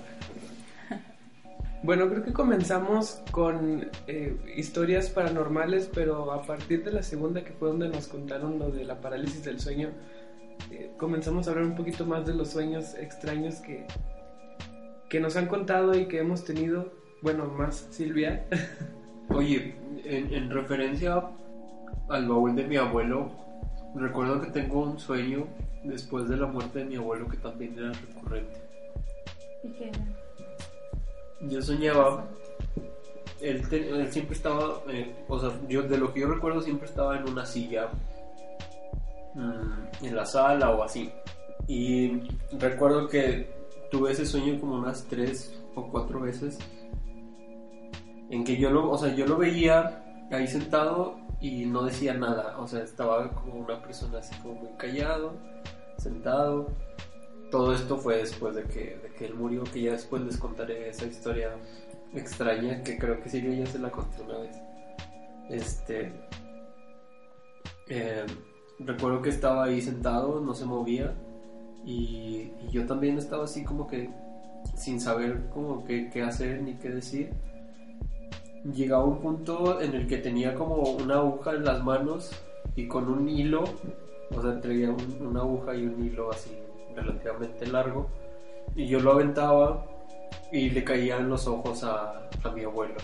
Bueno, 1.84 2.08
creo 2.08 2.24
que 2.24 2.32
comenzamos 2.32 3.20
con 3.30 3.90
eh, 4.06 4.36
historias 4.56 5.10
paranormales, 5.10 5.90
pero 5.92 6.32
a 6.32 6.40
partir 6.40 6.82
de 6.82 6.90
la 6.90 7.02
segunda, 7.02 7.44
que 7.44 7.52
fue 7.52 7.68
donde 7.68 7.90
nos 7.90 8.08
contaron 8.08 8.58
lo 8.58 8.70
de 8.70 8.86
la 8.86 9.02
parálisis 9.02 9.44
del 9.44 9.60
sueño, 9.60 9.90
eh, 10.70 10.92
comenzamos 10.96 11.46
a 11.46 11.50
hablar 11.50 11.66
un 11.66 11.74
poquito 11.74 12.06
más 12.06 12.24
de 12.24 12.32
los 12.32 12.48
sueños 12.52 12.94
extraños 12.94 13.56
que, 13.56 13.86
que 15.10 15.20
nos 15.20 15.36
han 15.36 15.46
contado 15.46 15.94
y 15.94 16.06
que 16.06 16.20
hemos 16.20 16.44
tenido. 16.44 16.90
Bueno, 17.20 17.44
más 17.46 17.86
Silvia. 17.90 18.46
Oye, 19.28 19.76
en, 20.04 20.32
en 20.32 20.50
referencia 20.50 21.22
al 22.08 22.26
baúl 22.26 22.56
de 22.56 22.64
mi 22.64 22.78
abuelo, 22.78 23.30
Recuerdo 23.94 24.40
que 24.40 24.50
tengo 24.50 24.82
un 24.82 24.98
sueño 24.98 25.46
después 25.84 26.28
de 26.28 26.36
la 26.36 26.46
muerte 26.46 26.80
de 26.80 26.84
mi 26.86 26.96
abuelo 26.96 27.28
que 27.28 27.36
también 27.36 27.78
era 27.78 27.92
recurrente. 27.92 28.60
¿Y 29.62 29.68
qué 29.68 29.92
Yo 31.48 31.62
soñaba, 31.62 32.26
él, 33.40 33.64
siempre 34.10 34.34
estaba, 34.34 34.82
eh, 34.88 35.14
o 35.28 35.38
sea, 35.38 35.50
yo 35.68 35.82
de 35.82 35.98
lo 35.98 36.12
que 36.12 36.20
yo 36.20 36.28
recuerdo 36.28 36.60
siempre 36.60 36.88
estaba 36.88 37.18
en 37.18 37.28
una 37.28 37.44
silla, 37.44 37.88
mm, 39.34 40.04
en 40.04 40.16
la 40.16 40.24
sala 40.24 40.70
o 40.70 40.82
así. 40.82 41.10
Y 41.66 42.22
recuerdo 42.58 43.08
que 43.08 43.50
tuve 43.90 44.12
ese 44.12 44.26
sueño 44.26 44.60
como 44.60 44.76
unas 44.76 45.04
tres 45.04 45.60
o 45.74 45.88
cuatro 45.88 46.20
veces, 46.20 46.58
en 48.30 48.44
que 48.44 48.56
yo 48.56 48.70
lo, 48.70 48.90
o 48.90 48.98
sea, 48.98 49.14
yo 49.14 49.26
lo 49.26 49.36
veía 49.36 50.26
ahí 50.30 50.46
sentado 50.46 51.16
y 51.40 51.66
no 51.66 51.84
decía 51.84 52.14
nada, 52.14 52.58
o 52.58 52.66
sea, 52.66 52.82
estaba 52.82 53.30
como 53.30 53.54
una 53.54 53.80
persona 53.82 54.18
así 54.18 54.34
como 54.40 54.54
muy 54.54 54.70
callado, 54.76 55.34
sentado. 55.98 56.68
Todo 57.54 57.72
esto 57.72 57.96
fue 57.98 58.16
después 58.16 58.56
de 58.56 58.64
que, 58.64 58.98
de 59.00 59.12
que 59.16 59.26
él 59.26 59.34
murió, 59.34 59.62
que 59.62 59.80
ya 59.80 59.92
después 59.92 60.20
les 60.22 60.36
contaré 60.38 60.88
esa 60.88 61.06
historia 61.06 61.52
extraña 62.12 62.82
que 62.82 62.98
creo 62.98 63.22
que 63.22 63.28
sí 63.28 63.40
ya 63.56 63.64
se 63.64 63.78
la 63.78 63.92
conté 63.92 64.22
una 64.22 64.38
vez. 64.38 64.56
Este. 65.48 66.12
Eh, 67.86 68.26
recuerdo 68.80 69.22
que 69.22 69.28
estaba 69.28 69.62
ahí 69.62 69.80
sentado, 69.80 70.40
no 70.40 70.52
se 70.52 70.64
movía 70.64 71.14
Y, 71.84 72.50
yo 72.72 72.86
también 72.86 73.18
estaba 73.18 73.44
así 73.44 73.62
como 73.62 73.86
que 73.86 74.10
sin 74.76 75.00
saber 75.00 75.48
como 75.50 75.84
que 75.84 76.10
qué 76.10 76.22
hacer 76.22 76.60
ni 76.60 76.74
qué 76.74 76.88
decir. 76.88 77.30
Llegaba 78.64 79.04
un 79.04 79.20
punto 79.20 79.80
en 79.80 79.94
el 79.94 80.08
que 80.08 80.16
tenía 80.18 80.56
como 80.56 80.74
una 80.82 81.18
aguja 81.18 81.52
en 81.52 81.64
las 81.64 81.84
manos 81.84 82.32
y 82.74 82.88
con 82.88 83.08
un 83.08 83.28
hilo, 83.28 83.62
o 84.32 84.42
sea, 84.42 84.60
un- 84.90 85.18
una 85.24 85.42
aguja 85.42 85.76
y 85.76 85.86
un 85.86 86.04
hilo 86.04 86.32
así 86.32 86.63
relativamente 86.94 87.66
largo, 87.66 88.08
y 88.74 88.86
yo 88.86 89.00
lo 89.00 89.12
aventaba 89.12 89.84
y 90.52 90.70
le 90.70 90.84
caía 90.84 91.16
en 91.18 91.28
los 91.28 91.46
ojos 91.46 91.82
a, 91.84 92.28
a 92.42 92.50
mi 92.50 92.62
abuelo. 92.64 92.94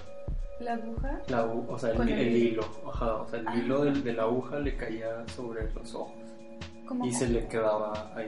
La 0.61 0.75
aguja. 0.75 1.21
La 1.29 1.45
o 1.47 1.79
sea, 1.79 1.91
el, 1.91 1.97
Con 1.97 2.09
el 2.09 2.19
el 2.21 2.37
hilo, 2.37 2.63
ajá, 2.87 3.15
o 3.17 3.29
sea, 3.29 3.39
el 3.41 3.47
hilo 3.59 3.83
del- 3.85 4.05
de 4.05 4.13
la 4.13 4.25
aguja 4.25 4.59
le 4.59 4.77
caía 4.77 5.27
sobre 5.29 5.73
los 5.73 5.95
ojos 5.95 6.13
Como, 6.87 7.07
y 7.07 7.13
se 7.13 7.29
le 7.29 7.47
quedaba 7.49 8.13
ahí. 8.15 8.27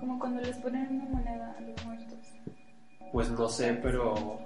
como 0.00 0.18
cuando 0.18 0.40
les 0.40 0.56
ponen 0.58 0.88
una 0.90 1.04
moneda 1.04 1.54
a 1.58 1.60
los 1.60 1.84
muertos. 1.84 2.18
Pues 3.12 3.30
no 3.30 3.48
sé, 3.48 3.78
pero 3.82 4.38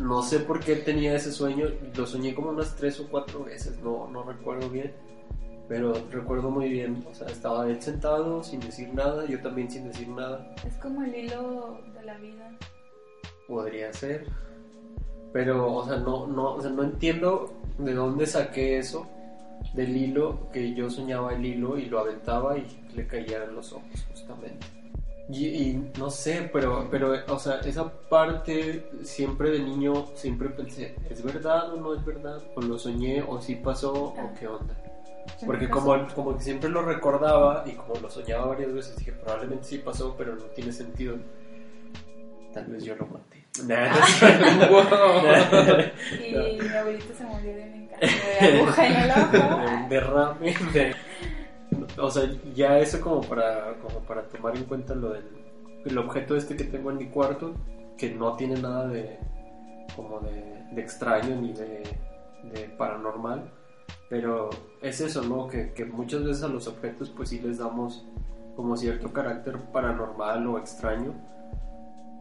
no 0.00 0.22
sé 0.22 0.40
por 0.40 0.60
qué 0.60 0.76
tenía 0.76 1.14
ese 1.14 1.30
sueño. 1.32 1.66
Lo 1.96 2.06
soñé 2.06 2.34
como 2.34 2.50
unas 2.50 2.74
tres 2.76 2.98
o 3.00 3.08
cuatro 3.08 3.44
veces, 3.44 3.78
no, 3.80 4.08
no 4.08 4.22
recuerdo 4.22 4.68
bien. 4.70 4.92
Pero 5.68 5.92
recuerdo 6.10 6.50
muy 6.50 6.70
bien, 6.70 7.04
o 7.10 7.14
sea, 7.14 7.26
estaba 7.26 7.68
él 7.68 7.80
sentado 7.82 8.42
sin 8.42 8.60
decir 8.60 8.92
nada, 8.94 9.26
yo 9.26 9.40
también 9.40 9.70
sin 9.70 9.86
decir 9.86 10.08
nada. 10.08 10.54
Es 10.66 10.74
como 10.76 11.02
el 11.02 11.14
hilo 11.14 11.78
de 11.94 12.02
la 12.04 12.16
vida. 12.16 12.50
Podría 13.46 13.92
ser. 13.92 14.26
Pero, 15.32 15.74
o 15.74 15.86
sea, 15.86 15.98
no, 15.98 16.26
no, 16.26 16.54
o 16.54 16.60
sea, 16.62 16.70
no 16.70 16.82
entiendo 16.82 17.52
de 17.76 17.92
dónde 17.92 18.26
saqué 18.26 18.78
eso 18.78 19.06
del 19.74 19.94
hilo, 19.94 20.50
que 20.52 20.74
yo 20.74 20.88
soñaba 20.88 21.34
el 21.34 21.44
hilo 21.44 21.78
y 21.78 21.84
lo 21.84 21.98
aventaba 21.98 22.56
y 22.56 22.66
le 22.94 23.06
caía 23.06 23.44
en 23.44 23.54
los 23.54 23.72
ojos, 23.74 24.06
justamente. 24.10 24.66
Y, 25.30 25.46
y 25.46 25.90
no 25.98 26.08
sé, 26.08 26.48
pero, 26.50 26.88
pero, 26.90 27.12
o 27.28 27.38
sea, 27.38 27.60
esa 27.60 27.92
parte 28.08 28.88
siempre 29.02 29.50
de 29.50 29.58
niño, 29.58 30.06
siempre 30.14 30.48
pensé, 30.48 30.94
¿es 31.10 31.22
verdad 31.22 31.74
o 31.74 31.76
no 31.76 31.94
es 31.94 32.02
verdad? 32.02 32.42
¿O 32.54 32.62
lo 32.62 32.78
soñé 32.78 33.22
o 33.22 33.38
sí 33.38 33.56
pasó 33.56 33.92
o 33.92 34.32
qué 34.38 34.48
onda? 34.48 34.74
Porque 35.46 35.68
como, 35.68 36.06
como 36.14 36.36
que 36.36 36.42
siempre 36.42 36.68
lo 36.68 36.82
recordaba 36.82 37.62
y 37.66 37.72
como 37.72 37.94
lo 38.00 38.10
soñaba 38.10 38.46
varias 38.46 38.72
veces, 38.72 38.96
dije, 38.96 39.12
probablemente 39.12 39.64
sí 39.64 39.78
pasó, 39.78 40.14
pero 40.18 40.34
no 40.34 40.42
tiene 40.46 40.72
sentido. 40.72 41.16
Tal 42.52 42.66
vez 42.66 42.82
yo 42.84 42.96
lo 42.96 43.06
maté. 43.06 43.44
Nah. 43.66 43.92
Y 46.20 46.32
mi 46.62 46.68
abuelito 46.76 47.14
se 47.14 47.24
murió 47.24 47.54
de 47.54 47.62
un 47.62 47.74
encanto 47.74 48.06
de 48.40 48.58
aguja 48.58 48.86
en 48.86 48.96
el 48.96 49.10
ojo. 49.10 49.66
Un 49.82 49.88
derrame 49.88 50.54
de- 50.72 50.94
o 51.98 52.10
sea 52.10 52.30
ya 52.54 52.78
eso 52.78 53.00
como 53.00 53.20
para 53.22 53.74
como 53.82 53.98
para 54.00 54.22
tomar 54.22 54.56
en 54.56 54.64
cuenta 54.64 54.94
lo 54.94 55.10
del 55.10 55.24
el 55.84 55.98
objeto 55.98 56.36
este 56.36 56.56
que 56.56 56.64
tengo 56.64 56.90
en 56.90 56.98
mi 56.98 57.08
cuarto 57.08 57.54
que 57.96 58.10
no 58.10 58.36
tiene 58.36 58.60
nada 58.60 58.86
de 58.88 59.18
como 59.96 60.20
de, 60.20 60.62
de 60.72 60.80
extraño 60.80 61.36
ni 61.40 61.52
de, 61.52 61.82
de 62.44 62.60
paranormal 62.78 63.50
pero 64.08 64.50
es 64.82 65.00
eso 65.00 65.22
no 65.22 65.48
que, 65.48 65.72
que 65.72 65.84
muchas 65.84 66.24
veces 66.24 66.42
a 66.42 66.48
los 66.48 66.66
objetos 66.66 67.10
pues 67.10 67.28
sí 67.30 67.40
les 67.40 67.58
damos 67.58 68.04
como 68.56 68.76
cierto 68.76 69.12
carácter 69.12 69.56
paranormal 69.72 70.46
o 70.46 70.58
extraño 70.58 71.12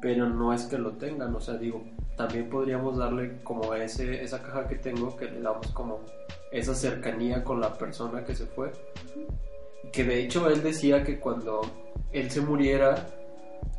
pero 0.02 0.30
no 0.30 0.54
es 0.54 0.66
que 0.66 0.78
lo 0.78 0.92
tengan 0.92 1.34
o 1.36 1.40
sea 1.40 1.56
digo 1.56 1.82
también 2.16 2.50
podríamos 2.50 2.98
darle 2.98 3.42
como 3.44 3.74
ese 3.74 4.24
esa 4.24 4.42
caja 4.42 4.68
que 4.68 4.76
tengo 4.76 5.16
que 5.16 5.26
le 5.26 5.40
damos 5.42 5.68
como 5.72 6.00
esa 6.52 6.74
cercanía 6.74 7.44
con 7.44 7.60
la 7.62 7.74
persona 7.74 8.24
que 8.24 8.34
se 8.34 8.46
fue. 8.46 8.72
Que 9.92 10.04
de 10.06 10.24
hecho 10.24 10.50
él 10.50 10.64
decía 10.64 11.04
que 11.04 11.20
cuando 11.20 11.62
él 12.14 12.32
se 12.32 12.40
muriera, 12.42 13.06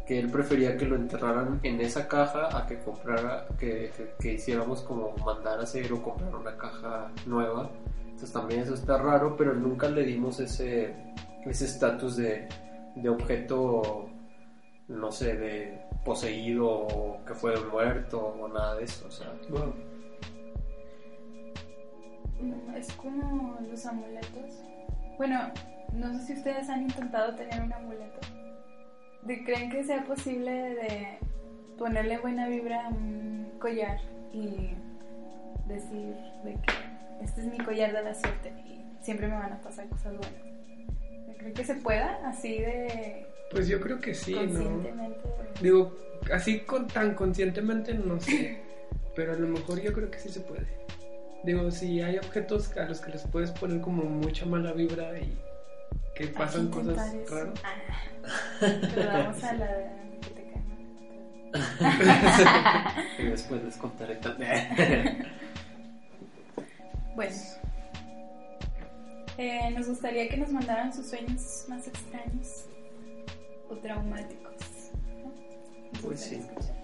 que 0.06 0.18
él 0.18 0.30
prefería 0.30 0.76
que 0.76 0.84
lo 0.84 0.94
enterraran 0.96 1.60
en 1.62 1.80
esa 1.80 2.06
caja 2.06 2.56
a 2.56 2.66
que 2.66 2.78
comprara, 2.78 3.46
que, 3.58 3.90
que- 3.96 4.12
que 4.20 4.32
hiciéramos 4.34 4.82
como 4.82 5.16
mandar 5.24 5.58
a 5.58 5.62
hacer 5.62 5.90
o 5.92 6.02
comprar 6.02 6.34
una 6.36 6.56
caja 6.58 7.10
nueva. 7.26 7.70
Entonces 8.18 8.32
también 8.32 8.62
eso 8.62 8.74
está 8.74 8.98
raro, 8.98 9.36
pero 9.36 9.54
nunca 9.54 9.88
le 9.88 10.02
dimos 10.02 10.40
ese 10.40 10.92
ese 11.46 11.66
estatus 11.66 12.16
de, 12.16 12.48
de 12.96 13.08
objeto, 13.08 14.10
no 14.88 15.12
sé, 15.12 15.36
de 15.36 15.78
poseído 16.04 16.68
o 16.68 17.24
que 17.24 17.34
fue 17.34 17.54
muerto 17.66 18.18
o 18.18 18.48
nada 18.48 18.74
de 18.74 18.82
eso. 18.82 19.06
O 19.06 19.10
sea. 19.12 19.32
Mm, 22.40 22.74
Es 22.74 22.92
como 22.94 23.56
los 23.60 23.86
amuletos. 23.86 24.64
Bueno, 25.16 25.52
no 25.92 26.12
sé 26.14 26.26
si 26.26 26.32
ustedes 26.32 26.68
han 26.68 26.82
intentado 26.82 27.36
tener 27.36 27.62
un 27.62 27.72
amuleto. 27.72 28.18
¿De 29.22 29.44
creen 29.44 29.70
que 29.70 29.84
sea 29.84 30.02
posible 30.02 30.50
de 30.50 31.18
ponerle 31.78 32.18
buena 32.18 32.48
vibra 32.48 32.86
a 32.86 32.88
un 32.88 33.52
collar 33.60 34.00
y 34.32 34.72
decir 35.68 36.16
de 36.42 36.54
que 36.54 36.87
este 37.22 37.40
es 37.42 37.46
mi 37.46 37.58
collar 37.58 37.92
de 37.92 38.02
la 38.02 38.14
suerte 38.14 38.52
y 38.66 38.84
siempre 39.04 39.28
me 39.28 39.34
van 39.34 39.52
a 39.52 39.60
pasar 39.60 39.88
cosas 39.88 40.16
buenas? 40.16 40.42
¿Creen 41.38 41.54
que 41.54 41.64
se 41.64 41.74
pueda 41.76 42.18
así 42.28 42.58
de 42.58 43.26
Pues 43.52 43.68
yo 43.68 43.80
creo 43.80 44.00
que 44.00 44.12
sí, 44.14 44.32
¿no? 44.32 44.40
conscientemente? 44.40 45.20
Digo, 45.60 45.96
así 46.32 46.60
con, 46.60 46.88
tan 46.88 47.14
conscientemente 47.14 47.94
no 47.94 48.20
sé, 48.20 48.60
pero 49.16 49.32
a 49.32 49.36
lo 49.36 49.46
mejor 49.48 49.80
yo 49.80 49.92
creo 49.92 50.10
que 50.10 50.18
sí 50.18 50.28
se 50.28 50.40
puede. 50.40 50.66
Digo, 51.44 51.70
si 51.70 52.00
hay 52.02 52.18
objetos 52.18 52.76
a 52.76 52.84
los 52.86 53.00
que 53.00 53.12
les 53.12 53.22
puedes 53.22 53.52
poner 53.52 53.80
como 53.80 54.02
mucha 54.02 54.44
mala 54.46 54.72
vibra 54.72 55.16
y 55.18 55.38
que 56.16 56.26
pasan 56.26 56.68
cosas 56.68 57.14
eso. 57.14 57.34
raras. 57.34 57.54
Ah. 57.62 57.76
Pero 58.60 59.06
vamos 59.06 59.44
a 59.44 59.52
la 59.54 59.66
que 60.20 60.30
te 60.30 60.42
cae 60.50 60.62
mal. 61.88 63.06
y 63.18 63.22
después 63.26 63.62
les 63.62 63.76
contaré 63.76 64.16
también. 64.16 65.28
Bueno, 67.18 67.34
eh, 69.38 69.72
nos 69.76 69.88
gustaría 69.88 70.28
que 70.28 70.36
nos 70.36 70.52
mandaran 70.52 70.92
sus 70.92 71.08
sueños 71.08 71.64
más 71.66 71.88
extraños 71.88 72.66
o 73.68 73.74
traumáticos. 73.78 74.54
¿no? 75.24 75.32
Pues 76.00 76.20
sí. 76.20 76.36
escuchar. 76.36 76.76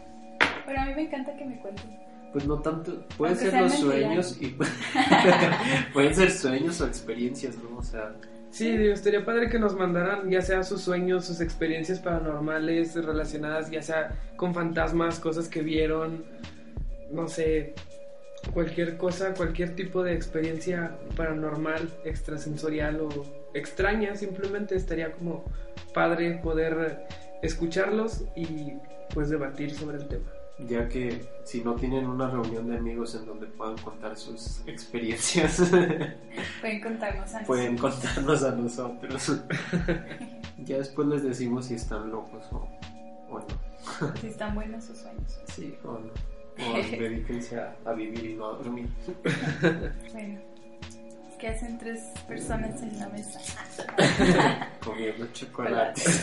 Bueno, 0.65 0.83
a 0.83 0.87
mí 0.87 0.95
me 0.97 1.03
encanta 1.03 1.37
que 1.37 1.45
me 1.45 1.61
cuenten. 1.61 1.97
Pues 2.33 2.49
no 2.49 2.61
tanto, 2.61 3.07
pueden 3.17 3.37
Aunque 3.37 3.51
ser 3.53 3.63
los 3.63 3.73
mentiras. 3.85 4.29
sueños 4.29 4.39
y 4.41 5.93
pueden 5.93 6.15
ser 6.17 6.33
sueños 6.33 6.81
o 6.81 6.87
experiencias, 6.89 7.57
¿no? 7.59 7.79
O 7.79 7.83
sea, 7.85 8.17
Sí, 8.51 8.69
estaría 8.69 9.25
padre 9.25 9.49
que 9.49 9.61
nos 9.61 9.77
mandaran 9.77 10.29
ya 10.29 10.43
sea 10.43 10.65
sus 10.65 10.81
sueños, 10.81 11.27
sus 11.27 11.41
experiencias 11.41 12.01
paranormales 12.01 12.97
relacionadas 12.97 13.71
ya 13.71 13.83
sea 13.83 14.19
con 14.35 14.53
fantasmas, 14.53 15.21
cosas 15.21 15.49
que 15.49 15.63
vieron, 15.63 16.25
no 17.13 17.29
sé, 17.29 17.75
cualquier 18.53 18.97
cosa, 18.97 19.35
cualquier 19.35 19.75
tipo 19.75 20.03
de 20.03 20.15
experiencia 20.15 20.97
paranormal, 21.17 21.89
extrasensorial 22.05 23.01
o 23.01 23.09
extraña, 23.55 24.17
simplemente 24.17 24.75
estaría 24.77 25.13
como 25.13 25.45
padre 25.93 26.41
poder 26.43 27.07
escucharlos 27.43 28.25
y 28.37 28.75
pues 29.13 29.29
debatir 29.31 29.73
sobre 29.75 29.99
el 29.99 30.09
tema. 30.09 30.31
ya 30.59 30.89
que 30.89 31.25
si 31.45 31.63
no 31.65 31.75
tienen 31.75 32.07
una 32.07 32.31
reunión 32.31 32.69
de 32.69 32.77
amigos 32.77 33.15
en 33.15 33.27
donde 33.27 33.47
puedan 33.47 33.77
contar 33.79 34.17
sus 34.17 34.63
experiencias, 34.67 35.61
Pueden 36.61 36.81
contarnos 36.81 37.35
a 37.35 37.41
pueden 37.45 37.75
nosotros. 37.77 38.01
contarnos 38.03 38.43
a 38.45 38.51
nosotros. 38.53 39.33
ya 40.65 40.79
después 40.79 41.09
les 41.09 41.23
decimos 41.23 41.67
si 41.67 41.75
están 41.75 42.11
locos 42.11 42.45
o, 42.53 42.69
o 43.31 43.39
no. 43.41 44.15
si 44.21 44.29
están 44.29 44.55
buenos 44.55 44.85
sus 44.85 44.99
sueños. 44.99 45.39
Sí, 45.55 45.75
o 45.85 45.93
no. 45.99 46.34
O 46.59 46.99
dedíquense 46.99 47.59
a, 47.61 47.77
a 47.85 47.93
vivir 47.93 48.25
y 48.25 48.35
no 48.35 48.51
a 48.51 48.53
dormir. 48.57 48.89
Bueno, 50.13 50.41
¿qué 51.39 51.49
hacen 51.49 51.79
tres 51.79 52.01
personas 52.29 52.83
en 52.83 52.99
la 52.99 53.09
mesa? 53.09 53.41
Comiendo 54.85 55.27
chocolates. 55.33 56.23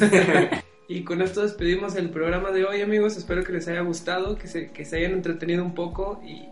Y 0.88 1.04
con 1.04 1.22
esto 1.22 1.42
despedimos 1.42 1.96
el 1.96 2.10
programa 2.10 2.52
de 2.52 2.66
hoy, 2.66 2.82
amigos. 2.82 3.18
Espero 3.18 3.44
que 3.44 3.54
les 3.54 3.68
haya 3.68 3.82
gustado, 3.82 4.38
que 4.38 4.48
se, 4.48 4.72
que 4.72 4.84
se 4.84 4.98
hayan 4.98 5.14
entretenido 5.14 5.64
un 5.64 5.74
poco 5.74 6.22
y 6.24 6.48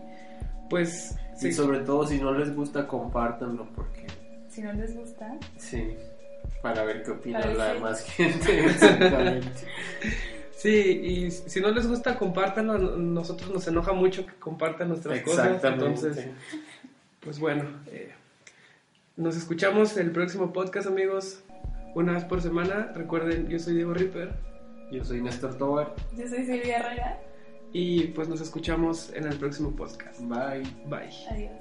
pues... 0.68 1.16
Y 1.36 1.40
sí. 1.40 1.52
sobre 1.52 1.80
todo 1.80 2.06
si 2.06 2.18
no 2.18 2.32
les 2.32 2.54
gusta, 2.54 2.86
compártanlo 2.86 3.66
porque 3.74 4.06
Si 4.48 4.60
no 4.60 4.74
les 4.74 4.94
gusta, 4.94 5.38
sí, 5.56 5.96
para 6.62 6.84
ver 6.84 7.02
qué 7.02 7.12
opina 7.12 7.44
la 7.46 7.72
demás 7.72 8.04
gente. 8.04 8.70
Sí, 10.60 10.68
y 10.68 11.30
si 11.30 11.58
no 11.60 11.70
les 11.70 11.86
gusta, 11.86 12.18
compártanlo. 12.18 12.76
Nosotros 12.76 13.50
nos 13.50 13.66
enoja 13.66 13.94
mucho 13.94 14.26
que 14.26 14.34
compartan 14.34 14.88
nuestras 14.88 15.22
cosas. 15.22 15.46
Exactamente. 15.46 15.86
Entonces, 15.86 16.26
pues 17.20 17.38
bueno, 17.38 17.64
eh, 17.86 18.12
nos 19.16 19.38
escuchamos 19.38 19.96
el 19.96 20.10
próximo 20.10 20.52
podcast, 20.52 20.86
amigos. 20.86 21.42
Una 21.94 22.12
vez 22.12 22.24
por 22.24 22.42
semana. 22.42 22.92
Recuerden, 22.94 23.48
yo 23.48 23.58
soy 23.58 23.74
Diego 23.76 23.94
Ripper. 23.94 24.34
Yo 24.92 25.02
soy 25.02 25.22
Néstor 25.22 25.56
Tobar. 25.56 25.94
yo 26.14 26.28
soy 26.28 26.44
Silvia 26.44 26.78
Herrera. 26.80 27.18
Y 27.72 28.08
pues 28.08 28.28
nos 28.28 28.42
escuchamos 28.42 29.10
en 29.14 29.24
el 29.28 29.38
próximo 29.38 29.74
podcast. 29.74 30.20
Bye. 30.20 30.64
Bye. 30.88 31.08
Adiós. 31.30 31.59